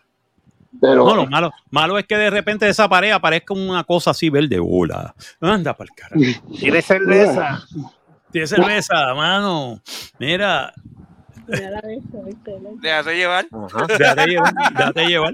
[0.82, 4.12] Pero No, lo malo, malo es que de repente de esa pared aparezca una cosa
[4.12, 4.60] así verde.
[4.62, 5.14] Hola.
[5.40, 6.22] Anda para el carajo.
[6.60, 7.64] Tiene cerveza.
[8.32, 9.80] Tiene cerveza, mano.
[10.20, 10.74] Mira,
[11.46, 13.46] Déjate llevar.
[13.88, 15.34] déjate llevar, déjate llevar.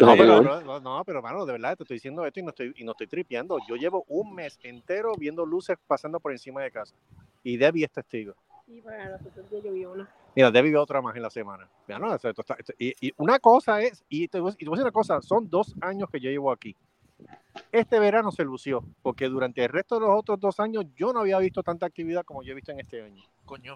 [0.00, 2.74] No, pero, no, no, pero mano, de verdad te estoy diciendo esto y no estoy,
[2.76, 3.58] y no estoy tripeando.
[3.66, 6.94] Yo llevo un mes entero viendo luces pasando por encima de casa.
[7.42, 8.34] Y Debbie es testigo.
[8.66, 10.08] Sí, para nosotros ya llovió una.
[10.38, 11.68] Mira, Debbie vio otra más en la semana.
[11.88, 14.66] Mira, no, esto está- esto- y, y una cosa es, y te, voy- y te
[14.66, 16.76] voy a decir una cosa, son dos años que yo llevo aquí.
[17.72, 21.18] Este verano se lució, porque durante el resto de los otros dos años yo no
[21.22, 23.20] había visto tanta actividad como yo he visto en este año.
[23.44, 23.74] Coño.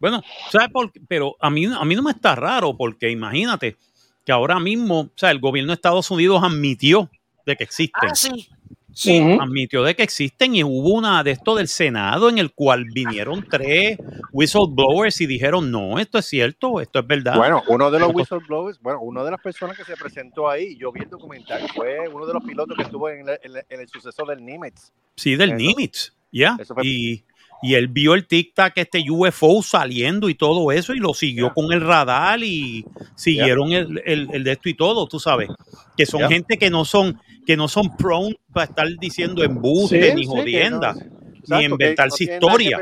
[0.00, 1.00] Bueno, ¿sabes por qué?
[1.06, 3.76] Pero a mí, a mí no me está raro, porque imagínate
[4.24, 7.08] que ahora mismo, o sea, el gobierno de Estados Unidos admitió
[7.46, 8.10] de que existen.
[8.10, 8.48] Ah, sí.
[8.98, 9.18] Sí.
[9.38, 13.46] Admitió de que existen y hubo una de esto del Senado en el cual vinieron
[13.46, 13.98] tres
[14.32, 17.36] whistleblowers y dijeron, no, esto es cierto, esto es verdad.
[17.36, 20.92] Bueno, uno de los whistleblowers, bueno, una de las personas que se presentó ahí, yo
[20.92, 23.80] vi el documental, fue uno de los pilotos que estuvo en el, en el- en
[23.80, 24.90] el suceso del Nimitz.
[25.14, 26.56] sí, del eso- Nimitz, ¿ya?
[26.58, 27.24] eso fue- Y,
[27.62, 31.72] y él vio el tic-tac, este UFO saliendo y todo eso y lo siguió con
[31.72, 32.84] el radar y
[33.14, 35.48] siguieron el, el- el de esto y todo, tú sabes,
[35.96, 40.14] que son gente que no son que no son prone para estar diciendo embuste Sí,
[40.16, 40.94] ni sí, jodienda.
[40.94, 42.80] no- exacto, que inventarse no historia.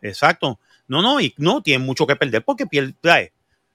[0.00, 0.58] Exacto.
[0.86, 3.32] No, no, y no tienen mucho que perder porque pierde.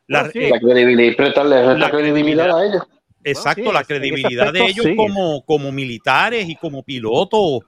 [0.08, 0.40] La, Bueno, sí.
[0.40, 2.84] eh, la credibilidad, La la credibilidad a ellos.
[3.24, 4.96] exacto, sí, la credibilidad de ellos sí.
[4.96, 7.62] como, como militares y como pilotos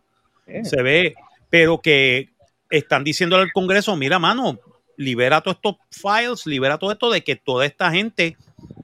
[0.47, 0.63] Eh.
[0.65, 1.13] se ve,
[1.49, 2.29] pero que
[2.71, 4.57] están diciéndole al Congreso, mira, mano,
[4.97, 8.37] libera todos estos files, libera todo esto de que toda esta gente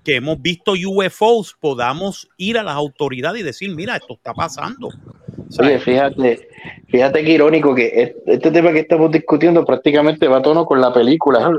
[0.04, 4.90] que hemos visto UFOs podamos ir a las autoridades y decir, mira, esto está pasando.
[5.60, 6.48] Oye, fíjate,
[6.88, 10.82] fíjate que irónico que es- este tema que estamos discutiendo prácticamente va a tono con
[10.82, 11.52] la película.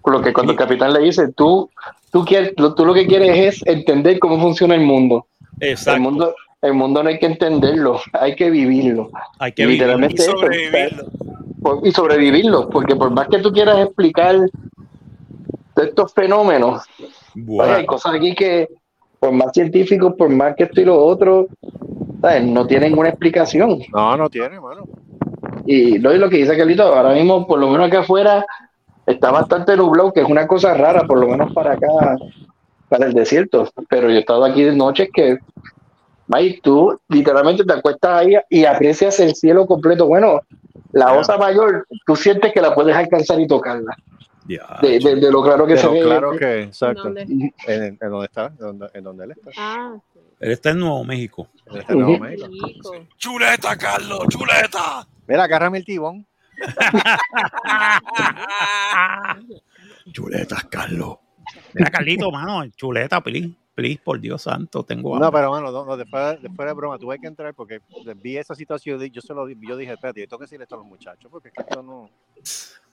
[0.00, 1.70] Con lo que cuando el capitán le dice, tú,
[2.10, 5.26] tú, quieres, tú lo que quieres es entender cómo funciona el mundo.
[5.60, 9.10] El exacto, mundo, el mundo no hay que entenderlo, hay que vivirlo.
[9.38, 9.78] hay que vivir.
[9.80, 11.04] Literalmente Y sobrevivirlo.
[11.62, 14.36] por- y sobrevivirlo, porque por más que tú quieras explicar
[15.76, 16.82] estos fenómenos,
[17.34, 18.66] Bueno, hay cosas aquí que,
[19.20, 21.46] por más científicos, por más que esto y lo otro,
[22.20, 22.42] ¿sabes?
[22.44, 23.78] no tienen una explicación.
[23.92, 24.84] No, no tiene, mano.
[25.66, 28.44] Y no es lo que dice Carlito, ahora mismo, por lo menos acá afuera,
[29.06, 32.16] está bastante nublado, que es una cosa rara, por lo menos para acá,
[32.88, 33.68] para el desierto.
[33.88, 35.38] Pero yo he estado aquí de noches que,
[36.28, 40.06] Mike, tú literalmente te acuestas ahí y aprecias el cielo completo.
[40.06, 40.40] Bueno,
[40.92, 43.96] la osa mayor, tú sientes que la puedes alcanzar y tocarla,
[44.46, 44.78] ya.
[44.82, 46.02] de, de- de lo claro que se Pero ve.
[46.02, 47.04] claro que, exacto.
[47.04, 47.22] ¿Dónde?
[47.22, 49.50] En, en donde está, en donde, en donde él está.
[49.56, 49.96] Ah,
[50.40, 51.48] Él está en Nuevo México.
[51.66, 52.92] En este Nuevo México.
[53.16, 55.06] Chuleta, Carlos, chuleta.
[55.26, 56.26] Mira, agárrame el tibón.
[60.12, 61.16] Chuletas, Carlos.
[61.74, 65.96] Mira, Carlito, mano, chuleta, please, please, por Dios santo, tengo No, pero mano, no, no,
[65.96, 67.78] después, después de broma, tuve que entrar porque
[68.16, 70.64] vi esa situación y yo se lo di- yo dije, espérate, yo tengo que decirle
[70.64, 72.10] esto a los muchachos porque es que no.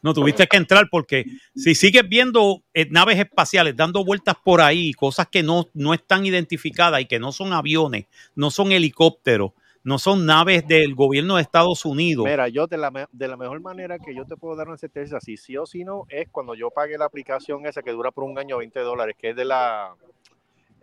[0.04, 1.26] No tuviste que entrar porque
[1.56, 6.24] si sigues viendo eh, naves espaciales dando vueltas por ahí, cosas que no, no están
[6.24, 8.06] identificadas y que no son aviones,
[8.36, 9.54] no son helicópteros,
[9.84, 12.26] no son naves del gobierno de Estados Unidos.
[12.26, 15.20] Mira, yo de la, de la mejor manera que yo te puedo dar una certeza,
[15.20, 18.24] si sí o si no, es cuando yo pague la aplicación esa que dura por
[18.26, 19.96] un año 20 dólares, que es de la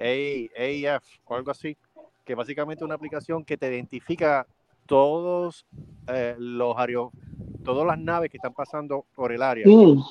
[0.03, 1.77] AF o algo así,
[2.25, 4.47] que básicamente es una aplicación que te identifica
[4.87, 5.65] todos
[6.09, 6.77] eh, los
[7.65, 9.67] todas las naves que están pasando por el área.
[9.67, 10.03] Mm.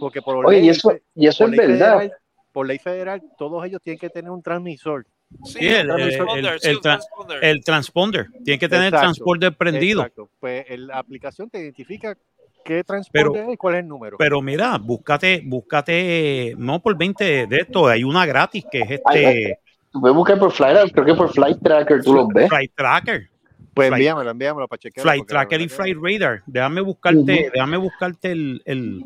[0.00, 1.98] Porque por Oye, ley, y eso, y eso por es ley verdad.
[1.98, 2.12] federal-
[2.52, 5.04] por ley federal, todos ellos tienen que tener un transmisor.
[5.44, 7.44] Sí, Sí, el- transponder, el- sí, el un tra- transponder.
[7.44, 10.00] El transponder, tiene que tener el transponder prendido.
[10.02, 10.30] Exacto.
[10.38, 12.16] Pues el- la aplicación te identifica
[12.64, 14.16] qué transporte es y cuál es el número.
[14.18, 19.24] Pero mira, búscate, búscate, no por 20 de esto, hay una gratis que es ay,
[19.24, 19.58] este
[19.92, 22.48] Tú puedes buscar por Flight, creo que por Flight Tracker tú los ves.
[22.48, 23.28] Flight Tracker.
[23.72, 25.02] pues Flight- envíamelo, envíamelo para chequear.
[25.04, 26.42] Flight Tracker y Flight Radar.
[26.46, 29.04] Déjame buscarte, déjame buscarte el, el,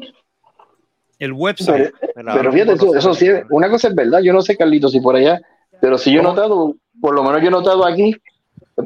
[1.18, 1.92] el website.
[2.14, 4.88] Pero, pero fíjate, eso, eso sí, es- una cosa es verdad, yo no sé, Carlito,
[4.88, 5.40] si por allá,
[5.80, 8.16] pero si yo he notado, por lo menos yo he notado aquí,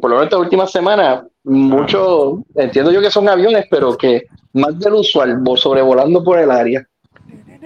[0.00, 4.78] por lo menos esta última semana, muchos, entiendo yo que son aviones, pero que más
[4.78, 6.86] del usual, vo- sobrevolando por el área.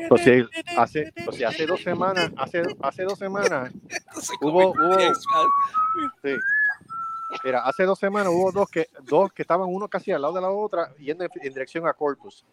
[0.08, 0.44] Pues sí,
[0.76, 3.70] hace, o sea, hace dos semanas, hace, hace dos semanas,
[4.20, 4.98] Se hubo- hubo-
[6.22, 6.34] sí.
[7.44, 10.40] Mira, hace dos semanas hubo dos que, dos que estaban uno casi al lado de
[10.42, 12.44] la otra yendo en, en dirección a Corpus.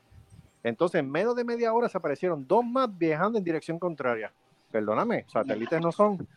[0.64, 4.32] Entonces, en menos de media hora se aparecieron dos más viajando en dirección contraria.
[4.74, 6.28] Perdóname, satélites no son.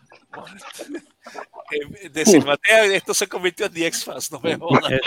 [1.70, 4.92] Eh, De Cinematea, esto se convirtió en The X-Files, no me jodas.
[4.92, 5.00] Eh,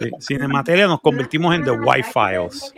[0.00, 2.74] sí, Cinemateria nos convertimos en The Wi-Files.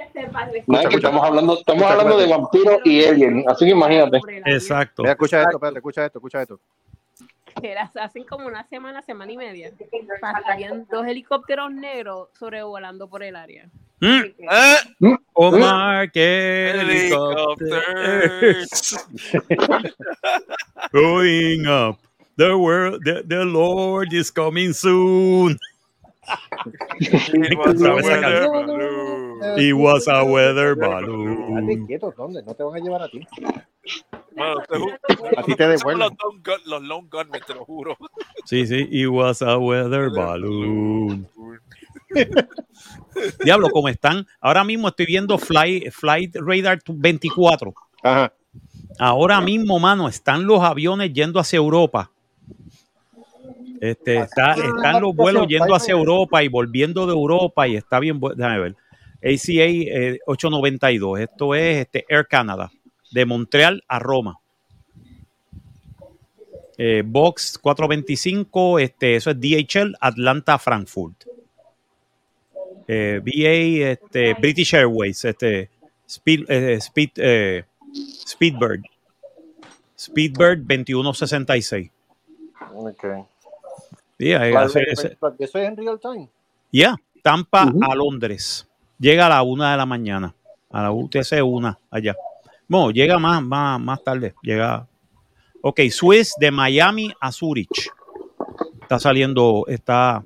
[0.67, 4.21] No, es que estamos hablando, estamos hablando de vampiros y alien, así que imagínate.
[4.45, 5.05] Exacto.
[5.05, 6.61] Mira, escucha esto, espérate, escucha esto, escucha esto.
[7.61, 9.73] Que era- hacen como una semana, semana y media.
[10.21, 13.69] Pasarían dos helicópteros negros sobrevolando por el área.
[14.01, 14.77] Mm, Ah,
[15.35, 17.81] Omar, que helicóptero.
[17.97, 19.07] Helicopters.
[20.93, 21.99] Going up.
[22.37, 25.57] The world, the, the Lord is coming soon.
[26.99, 29.59] It was a ¿Sabes esa weather balloon.
[29.61, 31.87] It was a weather balloon.
[31.87, 32.43] quieto, ¿dónde?
[32.43, 33.25] No te van a llevar a ti.
[34.35, 34.77] Bueno, te
[35.37, 35.99] A ti te son devuelven.
[35.99, 37.97] los long gun, los long gunmen, te lo juro.
[38.45, 41.29] Sí, sí, it was a weather balloon.
[43.45, 44.27] Diablo, ¿cómo están?
[44.41, 47.75] Ahora mismo estoy viendo Flight, Flight Radar 24.
[48.03, 48.33] Ajá.
[48.99, 52.11] Ahora mismo, mano, están los aviones yendo hacia Europa.
[53.81, 58.21] Este, está, están los vuelos yendo hacia Europa y volviendo de Europa y está bien.
[58.37, 58.77] Déjame ver.
[59.19, 61.21] ACA eh, 892.
[61.21, 62.71] Esto es este, Air Canada,
[63.15, 64.39] de Montreal a Roma.
[66.77, 71.25] Eh, Box 425, este, eso es DHL, Atlanta, Frankfurt.
[72.89, 75.71] Eh, BA, este, British Airways, este,
[76.09, 77.65] Speed, eh, Speed, eh,
[78.27, 78.83] Speedbird.
[79.97, 81.91] Speedbird 2166.
[82.75, 83.05] Ok.
[84.53, 86.29] Vale, ese- vale, Eso es en real time.
[86.73, 88.69] Ya, Tampa a Londres.
[88.99, 90.35] Llega a la una de la mañana.
[90.71, 92.17] A la UTC una allá.
[92.69, 94.35] Bueno, llega más, más, más tarde.
[94.43, 94.87] Llega
[95.67, 97.91] Ok, Swiss de Miami a Zurich.
[98.83, 100.23] Está saliendo, está,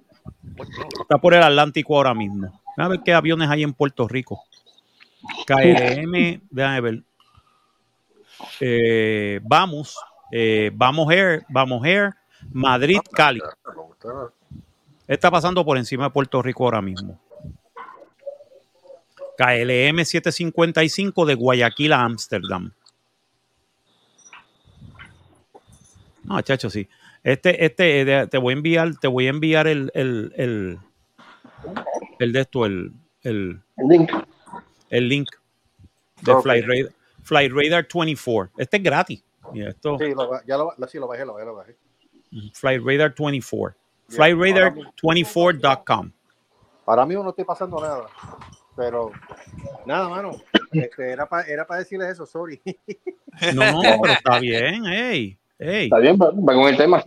[1.01, 2.60] está por el Atlántico ahora mismo.
[2.77, 4.43] A ver qué aviones hay en Puerto Rico.
[5.47, 7.02] KLM, déjame ver.
[8.59, 9.97] Eh, vamos,
[10.32, 12.15] eh, vamos Air, vamos Air,
[12.51, 13.40] Madrid, Cali.
[15.06, 17.16] Está pasando por encima de Puerto Rico ahora mismo.
[19.39, 22.73] KLM 755 de Guayaquil a Ámsterdam.
[26.24, 26.89] No, chacho, sí.
[27.23, 30.78] Este, este, de- te voy a enviar, te voy a enviar el, el, el,
[32.19, 32.93] el de esto, el,
[33.23, 34.10] el, Link.
[34.90, 35.28] el link
[36.23, 36.43] de Ok.
[36.43, 36.93] Flight Radar,
[37.23, 38.52] Flight Radar 24.
[38.59, 39.23] Este es gratis.
[39.55, 41.77] Esto, Sí, lo, ya lo, sí, lo bajé, lo bajé, lo bajé.
[42.55, 43.77] Flight Radar 24.
[44.09, 44.19] Yeah.
[44.19, 46.10] FlightRadar24.com.
[46.86, 48.06] Ahora mismo no estoy pasando nada.
[48.79, 49.11] Pero,
[49.85, 50.31] nada, mano.
[50.73, 52.61] Este, era para era pa decirles eso, sorry.
[53.55, 54.85] No, no, pero está bien.
[54.87, 57.05] Ey, ey, Está bien, va, va con el tema.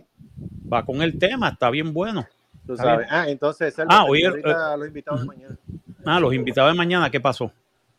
[0.72, 2.26] va con el tema, está bien bueno.
[2.66, 3.06] Tú sabes.
[3.10, 5.56] Ah, entonces, Selva, Ah, oye, envío ahorita los invitados de mañana.
[6.04, 7.52] Ah, los invitados de mañana, ¿qué pasó?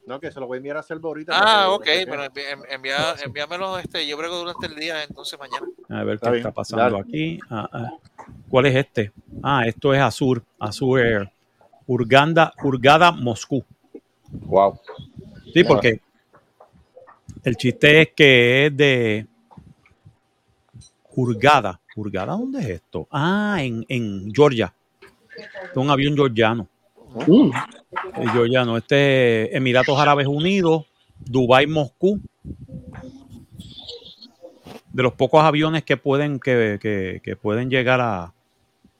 [0.06, 1.32] No, que se lo voy a enviar a Selva ahorita.
[1.34, 2.24] Ah, ok, pero
[2.70, 5.66] envía, envíamelo, este, yo brego durante el día, entonces mañana.
[5.90, 7.00] A ver Está qué bien, está pasando dale.
[7.00, 7.40] aquí.
[7.50, 7.90] Ah, ah.
[8.50, 9.14] ¿Cuál es este?
[9.41, 11.32] Ah, esto es Azur, Azur Air.
[11.88, 13.64] Urganda, Urgada, Moscú.
[14.31, 14.80] Wow.
[15.53, 15.99] Sí, porque
[17.43, 19.27] el chiste es que es de
[21.15, 21.80] Hurgada.
[21.95, 23.07] ¿Hurgada dónde es esto?
[23.11, 24.73] Ah, en, en Georgia.
[25.72, 26.68] Es un avión georgiano.
[27.27, 27.51] Mm.
[28.18, 28.77] Eh, georgiano.
[28.77, 30.85] Este es Emiratos Árabes Unidos,
[31.19, 32.19] Dubai, Moscú.
[34.91, 38.34] De los pocos aviones que pueden, que, que- que pueden llegar a.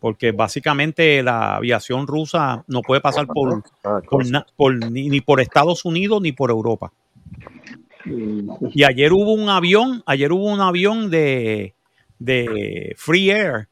[0.03, 5.21] Porque básicamente la aviación rusa no puede pasar por, Ah, por na- por- ni, ni
[5.21, 6.91] por Estados Unidos ni por Europa.
[8.73, 11.73] Y ayer hubo un avión, ayer hubo un avión de,
[12.19, 13.69] de Free Air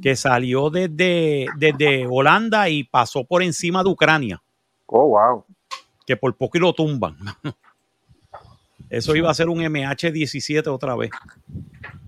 [0.00, 4.42] que salió desde, desde Holanda y pasó por encima de Ucrania,
[4.86, 5.44] Oh, wow.
[6.06, 7.18] que por poco y lo tumban.
[8.90, 11.10] Eso iba a ser un MH17 otra vez.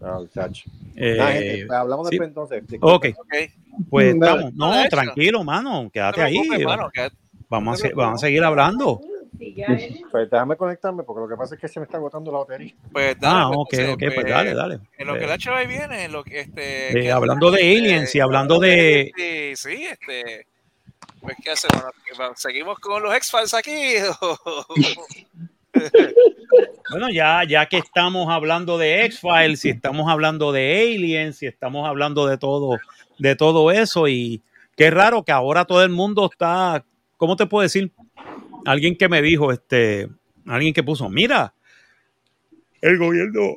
[0.03, 0.71] Ah, muchacho.
[0.95, 2.11] Eh, Ah, gente, pues, hablamos sí.
[2.13, 2.63] después entonces.
[2.81, 3.35] Ok, Ok.
[3.91, 4.33] pues Dale.
[4.47, 4.55] estamos.
[4.55, 6.39] No, tranquilo, mano, quédate No te
[7.03, 7.11] ahí.
[7.49, 9.01] Vamos a, se- vamos a seguir hablando.
[10.11, 12.73] Pues déjame conectarme porque lo que pasa es que se me está agotando la batería.
[12.91, 14.79] pues dale, Ah, pues, ok, entonces, ok, pues dale, dale.
[14.97, 16.91] En lo que el HB viene, en lo que este.
[16.99, 20.47] Eh, que- hablando de aliens y hablando de- Sí, sí, este.
[21.21, 21.85] Pues, ¿qué hacemos?
[22.37, 23.73] ¿Seguimos con los X-Files aquí?
[26.91, 31.87] Bueno, ya, ya que estamos hablando de X-Files, si estamos hablando de aliens, si estamos
[31.87, 32.79] hablando de todo,
[33.19, 34.43] de todo eso, y
[34.77, 36.85] qué raro que ahora todo el mundo está,
[37.17, 37.93] ¿cómo te puedo decir?
[38.65, 40.09] Alguien que me dijo, este,
[40.47, 41.55] alguien que puso, mira,
[42.81, 43.57] el gobierno,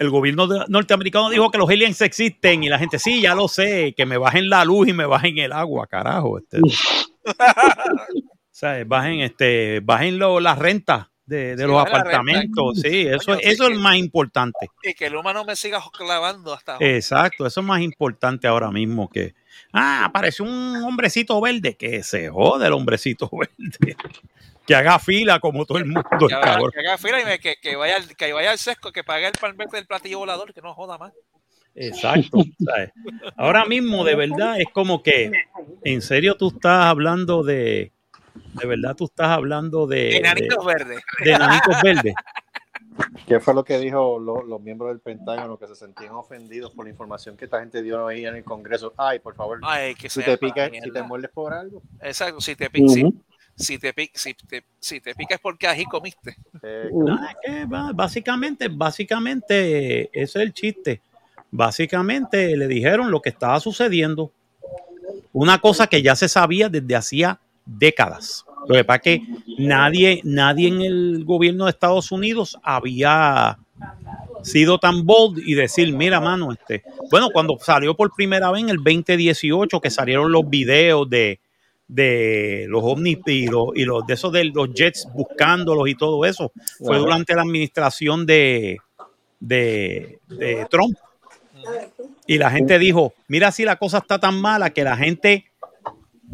[0.00, 3.94] el gobierno norteamericano dijo que los aliens existen, y la gente, sí, ya lo sé,
[3.96, 6.38] que me bajen la luz y me bajen el agua, carajo.
[6.38, 6.58] Este.
[8.86, 12.80] Bajen, este, bajen lo- las rentas de, de Sí, los apartamentos.
[12.80, 14.68] Sí, eso, sí eso es que- más importante.
[14.82, 16.76] y que el humano me siga clavando hasta.
[16.80, 19.34] Exacto, eso es más importante ahora mismo que.
[19.72, 21.76] Ah, apareció un hombrecito verde.
[21.76, 23.96] Que se jode el hombrecito verde.
[24.66, 26.70] Que haga fila como todo el mundo, el que, haga, cabrón.
[26.72, 29.26] que haga fila y me- que, que vaya, al- que vaya al sesco, que pague
[29.26, 31.12] el palmete del platillo volador, que no joda más.
[31.74, 32.38] Exacto.
[32.64, 32.90] ¿sabes?
[33.36, 35.32] Ahora mismo, de verdad, es como que.
[35.82, 37.90] En serio, tú estás hablando de.
[38.34, 39.96] De verdad, tú estás hablando de.
[39.96, 41.02] De, Enanitos verdes.
[41.24, 42.14] de enanitos verdes.
[43.26, 46.84] ¿Qué fue lo que dijo lo- los miembros del Pentágono que se sentían ofendidos por
[46.84, 48.92] la información que esta gente dio ahí en el Congreso?
[48.96, 51.82] Ay, por favor, Ay, que si te pica, para si te muerdes por algo.
[52.00, 53.14] Exacto, si te pica, Ujú.
[53.56, 56.36] si, te pica, si te, si te pica es porque ají comiste.
[56.62, 61.00] eh, No, es que ba- básicamente, básicamente, ese es el chiste.
[61.50, 64.30] Básicamente le dijeron lo que estaba sucediendo.
[65.32, 68.44] Una cosa que ya se sabía desde hacía décadas.
[68.68, 69.22] Lo que pasa es que
[69.58, 73.58] nadie, nadie en el gobierno de Estados Unidos había
[74.42, 76.82] sido tan bold y decir, mira, mano, este.
[77.10, 81.40] Bueno, cuando salió por primera vez en el 2018, que salieron los videos de,
[81.88, 86.24] de los ovnis y los, y los de esos de los jets buscándolos y todo
[86.24, 88.78] eso, fue durante la administración de,
[89.40, 90.96] de, de Trump.
[92.26, 95.46] Y la gente dijo, mira si la cosa está tan mala que la gente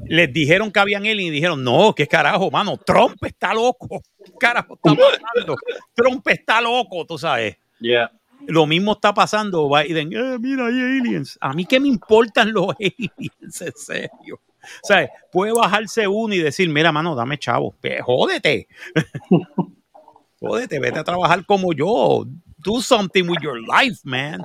[0.06, 4.02] les dijeron que habían él y dijeron, no, qué carajo, mano, Trump está loco.
[4.24, 5.56] ¿Qué carajo está pasando?
[5.94, 7.56] Trump está loco, tú sabes.
[7.80, 8.10] yeah.
[8.46, 11.36] Lo mismo está pasando, Biden, eh, mira, hay aliens.
[11.40, 14.40] A mí qué me importan los aliens, en serio.
[14.82, 17.74] O sea, puede bajarse uno y decir, mira, mano, dame chavo.
[18.02, 18.66] Jódete.
[20.40, 22.24] jódete, vete a trabajar como yo.
[22.64, 24.44] do something with your life, man.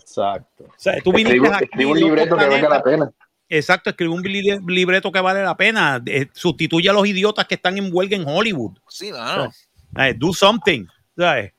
[0.00, 0.64] Exacto.
[0.64, 3.12] O sea, tú viniste Escribe, aquí un libreto que valga la pena.
[3.58, 6.02] Exacto, escribe un li- libreto que vale la pena.
[6.06, 8.72] Eh, sustituye a los idiotas que están en huelga en Hollywood.
[8.88, 9.50] Sí, no.
[9.96, 10.86] Eh, do something.
[11.16, 11.52] ¿sabes?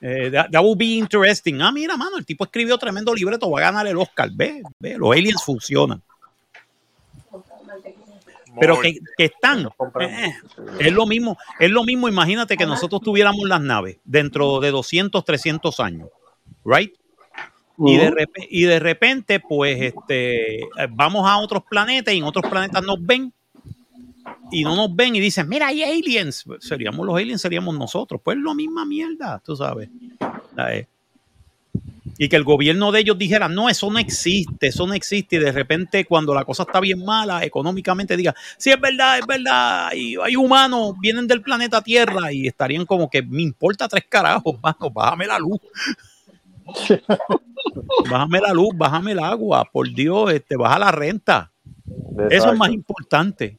[0.00, 1.60] Eh, that, that would be interesting.
[1.62, 4.28] Ah, mira, mano, el tipo escribió tremendo libreto, va a ganar el Oscar.
[4.32, 6.02] Ve, ve, los aliens funcionan.
[8.58, 9.68] Pero que, que están.
[10.00, 10.32] eh,
[10.78, 15.24] es lo mismo, es lo mismo, imagínate que nosotros tuviéramos las naves dentro de 200,
[15.24, 16.08] 300 años.
[16.64, 16.94] Right?
[17.78, 20.60] Y de, y de repente, pues, este,
[20.90, 23.32] vamos a otros planetas y en otros planetas nos ven
[24.50, 26.44] y no nos ven y dicen, mira, hay aliens.
[26.60, 28.20] Seríamos los aliens, seríamos nosotros.
[28.22, 29.88] Pues lo misma mierda, tú sabes.
[32.16, 35.36] Y que el gobierno de ellos dijera, no, eso no existe, eso no existe.
[35.36, 39.26] Y de repente, cuando la cosa está bien mala, económicamente, diga, sí, es verdad, es
[39.26, 44.04] verdad, hay, hay humanos, vienen del planeta Tierra y estarían como que, me importa tres
[44.08, 45.58] carajos, mano, bájame la luz.
[48.10, 51.50] bájame la luz, bájame el agua, por Dios, este, baja la renta.
[52.30, 53.56] Eso es más importante.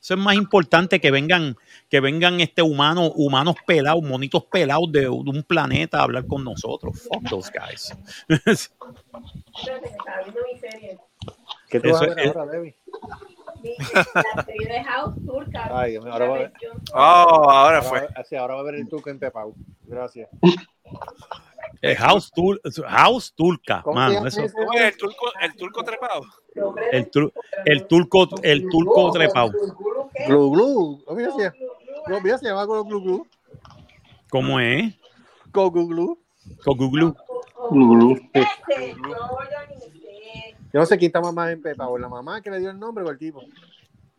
[0.00, 1.54] Eso es más importante que vengan,
[1.88, 6.42] que vengan este humanos, humanos pelados, monitos pelados de, de un planeta a hablar con
[6.42, 7.00] nosotros.
[7.02, 7.96] Fuck those guys.
[11.68, 12.74] ¿Qué tú vas a ver es- ahora, Debbie?
[14.34, 15.70] La serie de House turca.
[15.72, 16.52] Ay, Dios mío, ahora va a ver.
[16.92, 18.00] Oh, ahora Ahora fue.
[18.00, 19.54] va sí, ahora va a ver el turco en Pepau.
[19.86, 20.28] Gracias.
[21.84, 26.22] Eh, House, Tul- House Turca, ¿Cómo mano, eso- el turco, el turco trepado.
[26.92, 27.32] el, tur-
[27.64, 29.50] el turco, el turco trepado.
[30.28, 31.04] Glu Glu.
[31.16, 33.26] Mira, se llama- Glu.
[34.30, 34.94] ¿Cómo es?
[35.52, 36.18] Go Glu Glu.
[36.64, 37.14] Con Google.
[40.72, 43.04] Yo no sé quién está más en Pepau, la mamá que le dio el nombre
[43.04, 43.42] o el tipo.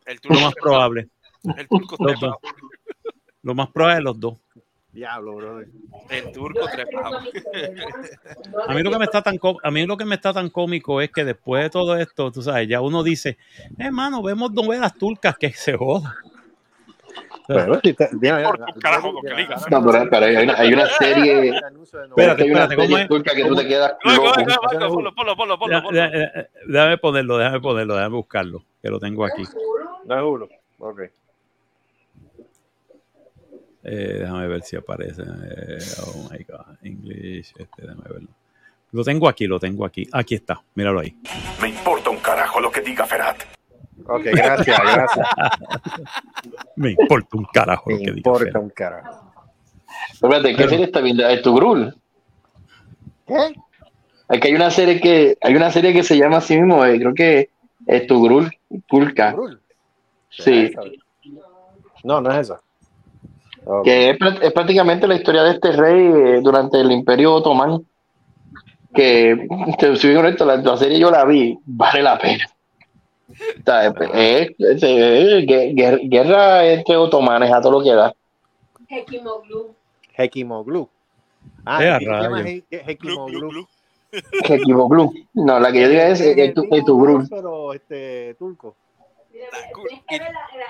[0.06, 1.10] El Lo turco más probable.
[1.58, 2.40] El turco Los trepado.
[2.42, 2.54] dos.
[3.42, 4.36] Lo más probable de los dos.
[4.94, 5.68] Diablo, brother.
[6.10, 7.18] El turco trepado.
[8.68, 11.02] A mí lo que me está tan a mí lo que me está tan cómico
[11.02, 13.38] es que después de todo esto, tú sabes, ya uno dice,
[13.78, 16.16] hermano, vemos novelas turcas que se joda.
[17.48, 19.66] Bueno, si te- mira, mira, Por tu carajo, lo que digas.
[19.70, 23.08] No, pero, pero hay, una, hay una serie, Espérate, hay una espérate, ¿cómo serie es?
[23.10, 23.94] turca que tú te quedas
[26.68, 29.44] Déjame ponerlo, déjame ponerlo, déjame buscarlo, que lo tengo aquí.
[30.06, 30.50] No es Hulu.
[30.80, 31.02] Ok.
[33.84, 35.22] Eh, déjame ver si aparece.
[35.24, 38.28] Eh, oh my God, English, este, déjame verlo.
[38.92, 40.08] Lo tengo aquí, lo tengo aquí.
[40.12, 41.18] Aquí está, míralo ahí.
[41.62, 43.42] Me importa un carajo lo que diga Ferat.
[44.06, 45.28] Ok, gracias, gracias.
[46.76, 48.18] Me importa un carajo lo Me que diga.
[48.18, 48.58] importa Fer.
[48.58, 49.32] un carajo.
[50.14, 51.28] Espérate, ¿qué serie está viendo?
[51.28, 51.96] ¿Es tu Grul?
[53.28, 53.54] ¿Qué?
[54.30, 57.14] Aquí hay una serie que, hay una serie que se llama así mismo, eh, creo
[57.14, 57.50] que
[57.88, 58.52] es tu Grul.
[58.70, 59.62] Grul.
[60.30, 60.72] Sí,
[62.04, 62.60] No, no es esa.
[63.84, 67.86] Que es, prá- es prácticamente la historia de este rey eh, durante el Imperio Otomán.
[68.94, 69.48] Que,
[69.80, 72.46] te soy honesto, la, la serie yo la vi, vale la pena.
[73.30, 77.94] O sea, es, es- es- es gue- guer- guerra entre otomanes a todo lo que
[77.94, 78.14] da.
[78.88, 79.74] Hekimoglu.
[80.16, 80.90] Hekimoglu.
[81.66, 83.50] Ah, ¿qué llama Hekimoglu?
[83.50, 83.68] glu.
[84.46, 85.12] Que equivocó.
[85.34, 87.28] No, la que yo diga es, es, es tu, es tu Grul.
[87.28, 88.76] Pero este, turco.
[89.52, 90.02] La cul-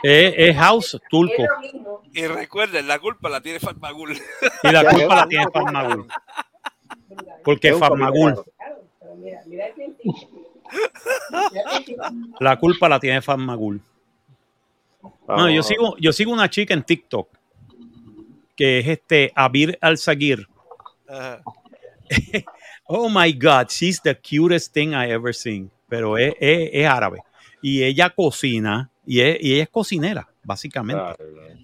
[0.03, 2.01] es House mismo.
[2.13, 4.13] Y recuerden, la culpa la tiene Fatmagul.
[4.63, 6.07] Y la culpa la tiene Farmagul.
[7.43, 8.43] Porque Farmagul,
[12.39, 13.81] la culpa la tiene Farmagul.
[15.27, 17.27] No, yo sigo, yo sigo una chica en TikTok
[18.55, 20.47] que es este Abir Al-Sagir.
[21.07, 21.41] Ajá.
[22.85, 25.71] Oh my God, she's the cutest thing I ever seen.
[25.87, 27.19] Pero es, es- es árabe.
[27.63, 31.01] Y ella cocina, y, es- y ella es cocinera, básicamente.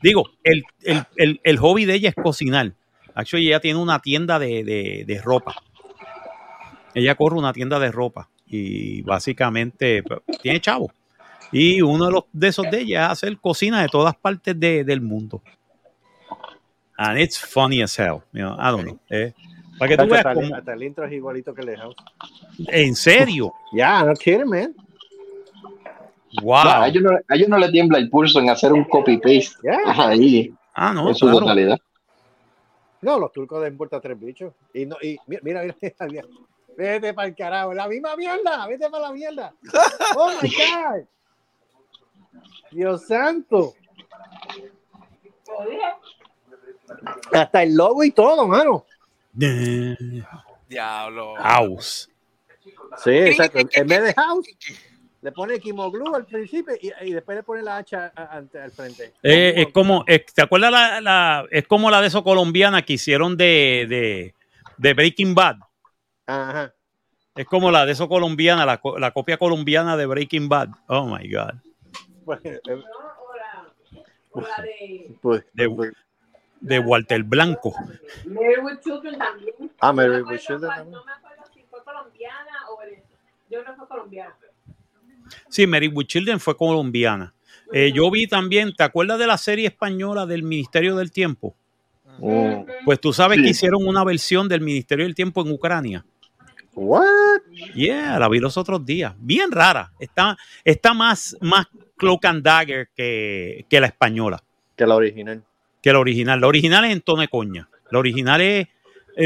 [0.01, 2.73] Digo, el, el- el- el hobby de ella es cocinar.
[3.13, 5.55] Actually, ella tiene una tienda de, de- de ropa.
[6.95, 8.29] Ella corre una tienda de ropa.
[8.47, 10.03] Y básicamente
[10.41, 10.91] tiene chavo.
[11.51, 14.83] Y uno de los de esos de ella es hacer cocina de todas partes de-
[14.83, 15.43] del mundo.
[16.97, 18.21] And it's funny as hell.
[18.33, 18.99] you know, I don't know.
[19.09, 19.33] eh,
[19.77, 21.67] para que tú Tacho, veas hasta, el- cómo- hasta el intro es igualito que el
[21.67, 21.95] de House.
[22.67, 23.53] en serio.
[23.73, 24.75] Ya, no kidding, man.
[26.43, 26.63] Wow.
[26.63, 29.69] No, a, ellos no, a ellos no le tiembla el pulso en hacer un copy-paste
[29.95, 31.39] ahí Ah, no, en su claro.
[31.39, 31.77] totalidad.
[33.01, 34.53] No, los turcos den vuelta a tres bichos.
[34.73, 36.25] Y, no, y mira, mira, mira, mira.
[36.77, 39.53] Vete para el carajo, la misma mierda, vete para la mierda.
[40.15, 41.05] Oh my God.
[42.71, 43.73] Dios santo.
[47.33, 48.85] Hasta el logo y todo, mano.
[50.67, 51.35] Diablo.
[51.37, 52.09] House.
[53.03, 53.59] Sí, exacto.
[53.71, 54.47] En vez de house,
[55.21, 59.13] Le pone Kimoglu al principio y, y después le pone la hacha al frente.
[59.21, 62.93] Eh, es como, es- ¿te acuerdas la, la- es como la de eso colombiana que
[62.93, 64.33] hicieron de, de,
[64.77, 65.57] de Breaking Bad?
[66.25, 66.73] Ajá.
[67.35, 70.69] Es como la de eso colombiana, la, la copia colombiana de Breaking Bad.
[70.87, 71.55] Oh my God.
[72.43, 72.75] Eh, ¿no?
[72.75, 73.65] O la,
[74.31, 75.91] o la de pues, De,
[76.61, 77.73] de Walter Blanco.
[78.25, 79.53] Mary with Children también.
[79.79, 80.91] Ah, Mary No with Children.
[80.91, 82.79] No me acuerdo si fue colombiana o.
[83.49, 84.35] Yo creo que fue colombiana.
[85.49, 87.33] Sí, Mary with Children fue colombiana.
[87.73, 91.55] Eh, yo vi también, ¿te acuerdas de la serie española del Ministerio del Tiempo?
[92.19, 92.85] mm.
[92.85, 93.43] Pues tú sabes Sí.
[93.43, 96.05] que hicieron una versión del Ministerio del Tiempo en Ucrania.
[96.75, 97.41] What?
[97.75, 99.13] Yeah, la vi los otros días.
[99.19, 99.91] Bien rara.
[99.99, 101.67] Está, está más, más
[101.97, 104.41] cloak and dagger que, que la española,
[104.77, 105.43] Que la original.
[105.81, 106.39] que la original.
[106.39, 107.67] La original es en tono de coña.
[107.91, 108.67] La original es,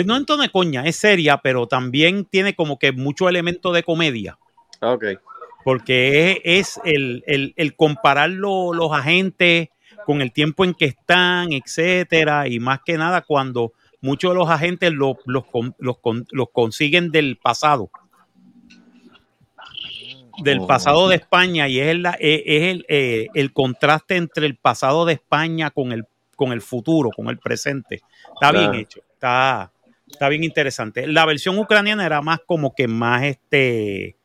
[0.06, 3.84] no en tono de coña, es seria, pero también tiene como que mucho elemento de
[3.84, 4.38] comedia.
[4.82, 5.06] Ok.
[5.64, 9.70] Porque es, es el, el- el comparar lo- los agentes
[10.06, 13.72] con el tiempo en que están, etcétera, y más que nada cuando
[14.02, 15.44] muchos de los agentes lo- los,
[15.78, 15.98] los
[16.32, 17.90] los consiguen del pasado.
[20.44, 20.68] Del Oh.
[20.68, 25.14] pasado de España, y es, el, es el, eh, el contraste entre el pasado de
[25.14, 28.02] España con el, con el futuro, con el presente.
[28.34, 29.72] Está bien hecho, está,
[30.08, 31.06] está bien interesante.
[31.06, 34.16] La versión ucraniana era más como que más este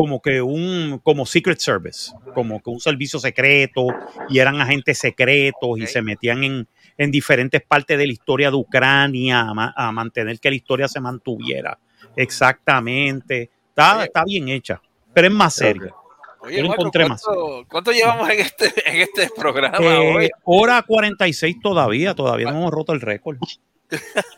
[0.00, 3.86] como que un como Secret Service, como que un servicio secreto
[4.30, 8.56] y eran agentes secretos y se metían en, en diferentes partes de la historia de
[8.56, 11.78] Ucrania a, ma- a mantener que la historia se mantuviera
[12.16, 13.50] exactamente.
[13.68, 14.04] Está, Oye.
[14.06, 14.80] está bien hecha,
[15.12, 15.94] pero es más serio.
[16.40, 17.22] Oye, Yo lo Marco, encontré más.
[17.68, 20.30] ¿cuánto, llevamos en este, en este programa Eh, hoy?
[20.44, 23.36] hora 46 todavía, todavía no hemos roto el récord.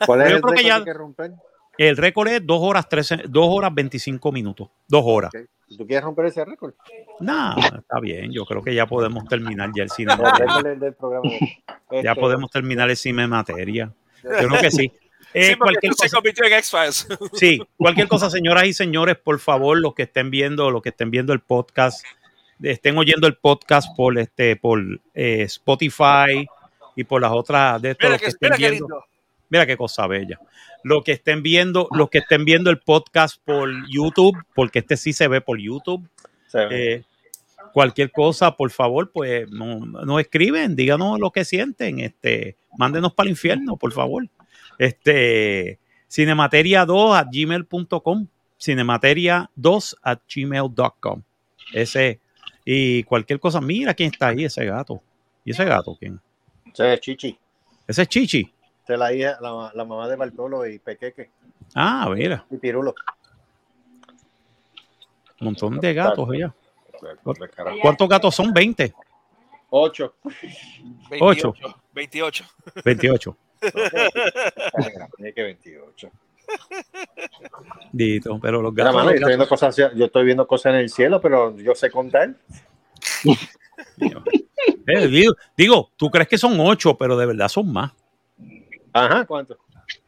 [0.05, 1.31] ¿Cuál es Yo el creo que récord ya- que hay que romper?
[1.79, 4.69] El récord es 2 horas 13, 2 horas 25 minutos.
[4.89, 5.31] 2 horas.
[5.35, 5.49] Ok.
[5.77, 6.75] ¿Tú quieres romper ese récord?
[7.21, 8.33] No, está bien.
[8.33, 10.13] Yo creo que ya podemos terminar ya el cine.
[10.13, 11.31] El del, programa.
[11.91, 13.93] Ya Este, podemos terminar el cine materia.
[14.23, 14.93] Yo creo que sí.
[15.35, 17.09] Eh, sí, cualquier esto se cosa, convirtió en X-Files.
[17.33, 21.11] sí, cualquier cosa, señoras y señores, por favor, los que estén viendo, los que estén
[21.11, 22.05] viendo el podcast,
[22.63, 24.83] estén oyendo el podcast por este, por
[25.15, 26.47] eh, Spotify
[26.97, 29.05] y por las otras de estos Mira los que que, estén viendo.
[29.53, 30.41] Mira qué cosa bella.
[30.83, 35.13] Los que estén viendo, los que estén viendo el podcast por YouTube, porque este sí
[35.13, 36.09] se ve por YouTube.
[36.71, 37.03] eh,
[37.75, 43.27] cualquier cosa, por favor, pues no- nos escriben, díganos lo que sienten, este, mándenos para
[43.27, 44.27] el infierno, por favor.
[44.79, 45.79] Este,
[46.11, 48.27] cinemateria2 at gmail.com,
[48.59, 51.23] cinemateria2 at gmail.com.
[51.73, 52.21] Ese,
[52.65, 55.03] y cualquier cosa, mira quién está ahí, ese gato.
[55.45, 56.21] ¿Y ese gato quién?
[56.73, 57.39] Ese es Chichi.
[57.87, 58.53] Ese es Chichi.
[58.85, 61.31] Esa es la hija, la, la mamá de Bartolo y Pequeque
[61.75, 62.95] Ah, mira, y Pirulo.
[65.41, 66.55] un montón de gatos allá.
[67.83, 68.53] ¿Cuántos gatos son?
[68.53, 68.93] 20,
[69.71, 70.15] Ocho.
[71.11, 71.55] 28.
[71.95, 72.45] 28.
[72.85, 73.37] 28.
[75.17, 76.11] Tiene que 28.
[77.93, 80.75] Dito, pero los gatos, mano, los yo, estoy viendo gatos- cosas, yo estoy viendo cosas
[80.75, 82.35] en el cielo, pero yo sé contar.
[84.87, 87.93] Eh, digo, digo, tú crees que son 8, pero de verdad son más.
[88.93, 89.59] Ajá, ¿cuánto?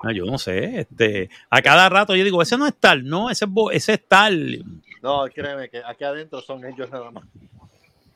[0.00, 3.30] Ah, yo no sé, este, a cada rato yo digo, ese no es tal, no,
[3.30, 4.64] ese es, ese es tal.
[5.02, 7.24] No, créeme que aquí adentro son ellos nada más.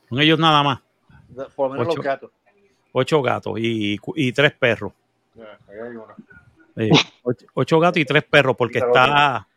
[0.09, 0.79] Son ellos nada más.
[1.55, 1.97] Por lo menos Ocho.
[1.97, 2.31] los gatos.
[2.91, 4.93] Ocho gatos y, y tres perros.
[5.37, 6.07] Ahí hay uno.
[6.75, 6.89] Eh,
[7.23, 9.47] ocho, ocho gatos y tres perros, porque está,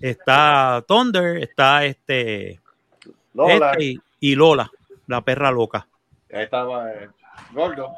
[0.00, 2.60] está Thunder, está este,
[3.34, 4.70] Lola, este y, y Lola,
[5.06, 5.86] la perra loca.
[6.32, 7.08] ahí estaba eh,
[7.52, 7.90] Gordo.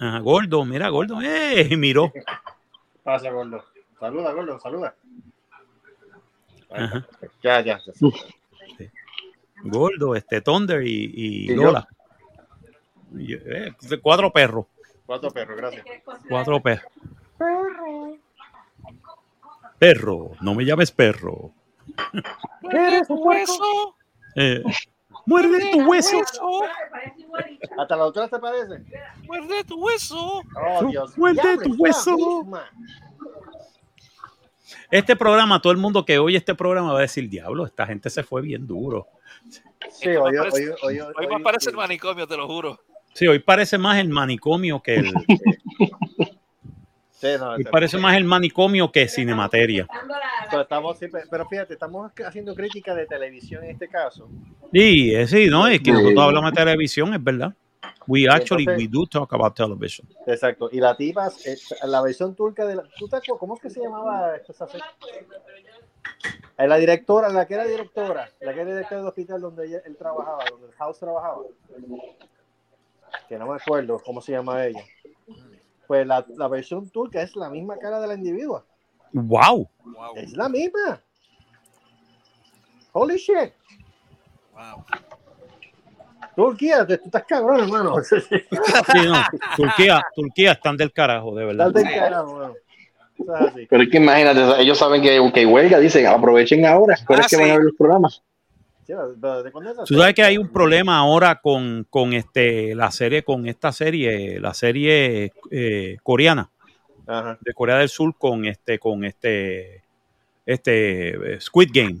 [0.00, 2.12] Ajá, gordo, mira, gordo, eh, miró.
[3.02, 3.64] Pasa, Gordo.
[4.00, 4.94] Saluda, Gordo, saluda.
[6.70, 7.06] Ajá.
[7.42, 7.78] Ya, ya.
[7.84, 7.92] ya.
[9.62, 11.54] Gordo, este Thunder y, y.
[11.54, 11.86] Lola.
[13.16, 13.72] Y, eh,
[14.02, 14.66] cuatro perros,
[15.06, 15.84] Cuatro perros, gracias.
[16.28, 16.86] cuatro perros.
[19.78, 21.52] Perro, no me llames perro.
[22.72, 23.96] ¿Eres tu hueso?
[24.34, 24.62] Eh,
[25.26, 26.18] muerde tu hueso.
[27.78, 28.84] ¿Hasta la doctora te parece?
[29.26, 30.42] Muerde tu hueso.
[30.56, 31.16] Oh, Dios.
[31.18, 32.16] Muerde tu hueso.
[34.90, 38.10] Este programa, todo el mundo que oye este programa va a decir, diablo, esta gente
[38.10, 39.08] se fue bien duro.
[39.90, 41.02] Sí, parece- Hoy me
[41.34, 42.80] oye, parece el manicomio, te lo juro.
[43.12, 45.12] Sí, hoy parece más el manicomio que el,
[47.24, 49.86] Sí, no, hoy este- parece más el manicomio que Cinemateria.
[50.50, 50.98] Pero estamos
[51.30, 54.28] pero fíjate, estamos haciendo crítica de televisión en este caso.
[54.72, 55.92] Sí, eh, sí, no, es que Sí.
[55.92, 57.54] nosotros hablamos de televisión, es verdad.
[58.06, 60.06] We actually, entonces- we do talk about television.
[60.26, 60.68] Exacto.
[60.70, 62.82] Y la tipa, eh, la versión turca de la.
[62.98, 63.38] ¿tú te acuerdas?
[63.40, 64.84] ¿Cómo es que se llamaba esta serie?
[66.58, 69.82] Es la directora, la que era directora, la que era directora del hospital donde ella-
[69.86, 71.38] él trabajaba, donde el House trabajaba.
[73.28, 74.82] Que no me acuerdo cómo se llama ella.
[75.86, 78.64] Pues la, la versión turca es la misma cara de la individua.
[79.12, 79.68] Wow.
[79.84, 81.00] Wow, Es la misma.
[82.92, 83.52] Holy shit.
[84.52, 84.84] wow.
[86.36, 87.96] Turquía, tú estás cabrón, hermano.
[88.02, 88.38] Sí,
[89.06, 89.22] no.
[89.56, 91.68] Turquía, Turquía están del carajo, de verdad.
[91.68, 92.54] Estás del carajo, hermano.
[93.70, 97.22] Pero es que imagínate, ellos saben que, que hay huelga, dicen, aprovechen ahora, pero Ah,
[97.24, 97.42] es que sí.
[97.42, 98.22] van a ver los programas.
[99.86, 104.38] Tú sabes que hay un problema ahora con, con este la serie, con esta serie,
[104.40, 106.50] la serie eh, coreana
[107.06, 107.38] Ajá.
[107.40, 109.82] de Corea del Sur con este, con este,
[110.44, 112.00] este eh, Squid Game,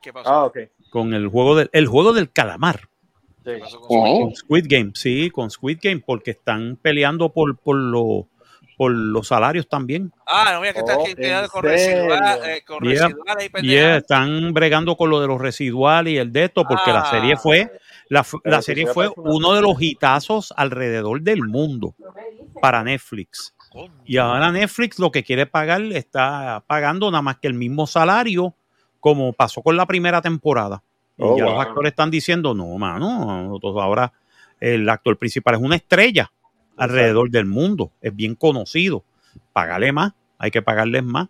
[0.00, 0.30] ¿Qué pasó?
[0.30, 0.52] Ah,
[0.90, 2.88] con el juego del, el juego del calamar.
[3.44, 3.52] Sí.
[3.54, 8.26] ¿Qué pasó con Squid Game, sí, con Squid Game, porque están peleando por, por, lo-
[8.78, 10.10] por los salarios también.
[10.26, 12.08] Ah, no, mira que está Oh, aquí quedado ¿en con serio?
[12.08, 13.08] residuales, eh, con Yeah.
[13.08, 13.96] residuales y Y pendejadas.
[13.98, 17.10] están bregando con lo de los residuales y el de esto, porque la Ah.
[17.10, 17.70] serie fue,
[18.08, 21.94] la, la serie se fue uno de los hitazos alrededor del mundo
[22.62, 23.52] para Netflix.
[24.06, 28.54] Y ahora Netflix lo que quiere pagar está pagando nada más que el mismo salario
[29.00, 30.82] como pasó con la primera temporada.
[31.16, 31.52] Y Oh, ya wow.
[31.54, 34.12] los actores están diciendo, no, mano, nosotros ahora
[34.60, 36.30] el actor principal es una estrella
[36.78, 39.04] alrededor del mundo, es bien conocido.
[39.52, 41.28] Págale más, hay que pagarles más.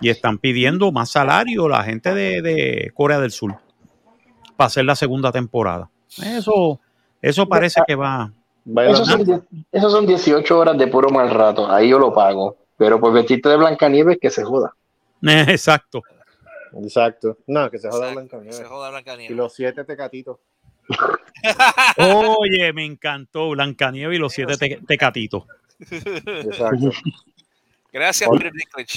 [0.00, 3.56] Y están pidiendo más salario la gente de, de Corea del Sur
[4.58, 5.88] para hacer la segunda temporada.
[6.20, 6.80] Eso,
[7.22, 8.32] eso parece que va.
[8.88, 12.56] Esos son, esos son 18 horas de puro mal rato, ahí yo lo pago.
[12.76, 14.74] Pero por vestirte de Blancanieves, que se joda.
[15.22, 16.02] Exacto.
[16.72, 17.38] Exacto.
[17.46, 19.30] No, que se joda Exacto, Blanca Se joda Blancanieves.
[19.30, 20.38] Y los siete tecatitos.
[21.96, 25.44] Oye, me encantó Blancanieves y los siete te- tecatitos.
[25.80, 26.90] Exacto.
[27.92, 28.28] Gracias.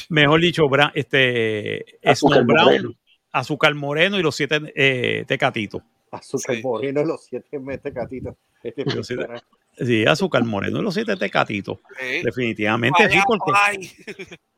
[0.09, 2.93] Mejor dicho, Bra- este Azúcar Snow Brown, Moreno.
[3.31, 5.81] Azúcar Moreno y los siete eh, tecatitos.
[6.11, 6.61] Azúcar Sí.
[6.61, 8.35] moreno, los siete tecatitos.
[8.61, 9.43] Este Los siete- pinche-
[9.85, 11.79] Sí, Azúcar Moreno los siete tecatitos.
[11.99, 12.21] Sí.
[12.23, 13.93] Definitivamente sí, Vaya, porque ay.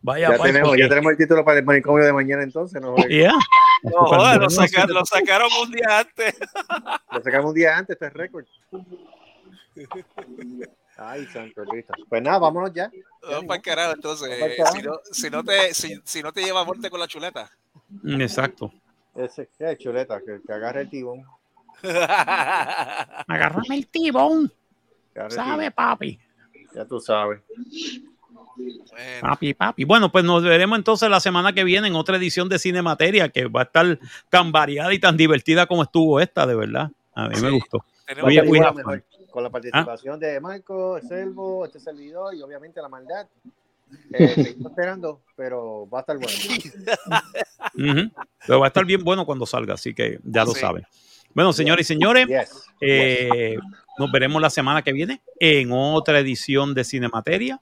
[0.02, 2.82] vaya, Ya tenemos, porque- ya tenemos el título para el manicomio de mañana entonces.
[2.82, 2.96] ¿no?
[3.08, 3.32] Yeah.
[3.84, 6.36] No, joder, Moreno, lo, saca- sacaron un día antes.
[7.12, 8.46] Lo sacamos un día antes, este es récord.
[10.98, 11.94] Ay, santo Cristo.
[12.08, 12.92] Pues nada, vámonos ya.
[13.24, 14.30] Vamos para el carajo, entonces.
[14.74, 17.50] Si no, si no te, si, si no te llevas muerte con la chuleta.
[18.04, 18.72] Mm, Exacto.
[19.16, 21.24] Ese, qué chuleta, que, que agarre el tibón.
[21.84, 24.52] Agárrame el tibón,
[25.16, 26.20] el ¿sabe, papi?
[26.76, 27.42] Ya tú sabes.
[28.56, 29.84] Bueno, Papi, papi.
[29.84, 33.30] Bueno, pues nos veremos entonces la semana que viene en otra edición de Cine Materia
[33.30, 34.00] que va a estar
[34.30, 36.92] tan variada y tan divertida como estuvo esta, de verdad.
[37.16, 37.60] A mí me Sí.
[38.06, 43.26] tenemos Oye, con la participación de Marco, Selvo, este servidor y obviamente la maldad.
[44.12, 46.38] Eh, seguimos esperando, pero va a estar bueno.
[47.76, 48.12] Ujú.
[48.46, 50.60] Pero va a estar bien bueno cuando salga, así que ya lo Sí.
[50.62, 50.86] saben.
[51.34, 52.64] Bueno, señores y señores, Yes.
[52.82, 53.58] eh,
[53.98, 57.60] nos veremos la semana que viene en otra edición de Cinemateria.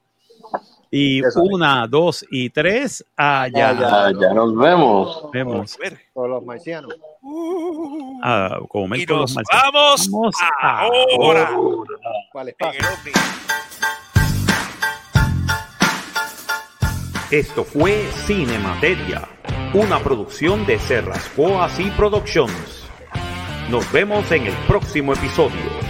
[0.90, 1.40] Y Eso.
[1.42, 3.70] una, dos y tres, allá.
[3.70, 3.88] Allá.
[3.90, 5.30] Ah, ya nos vemos.
[5.32, 5.78] Vemos.
[6.12, 6.94] Con los marcianos.
[8.22, 9.72] a comer Y con los nos marcianos.
[9.72, 11.50] vamos Vamos ahora.
[17.30, 19.26] Esto fue Cinemateria,
[19.72, 22.82] una producción de Serrascoa y Productions.
[23.70, 25.81] Nos vemos en el próximo episodio.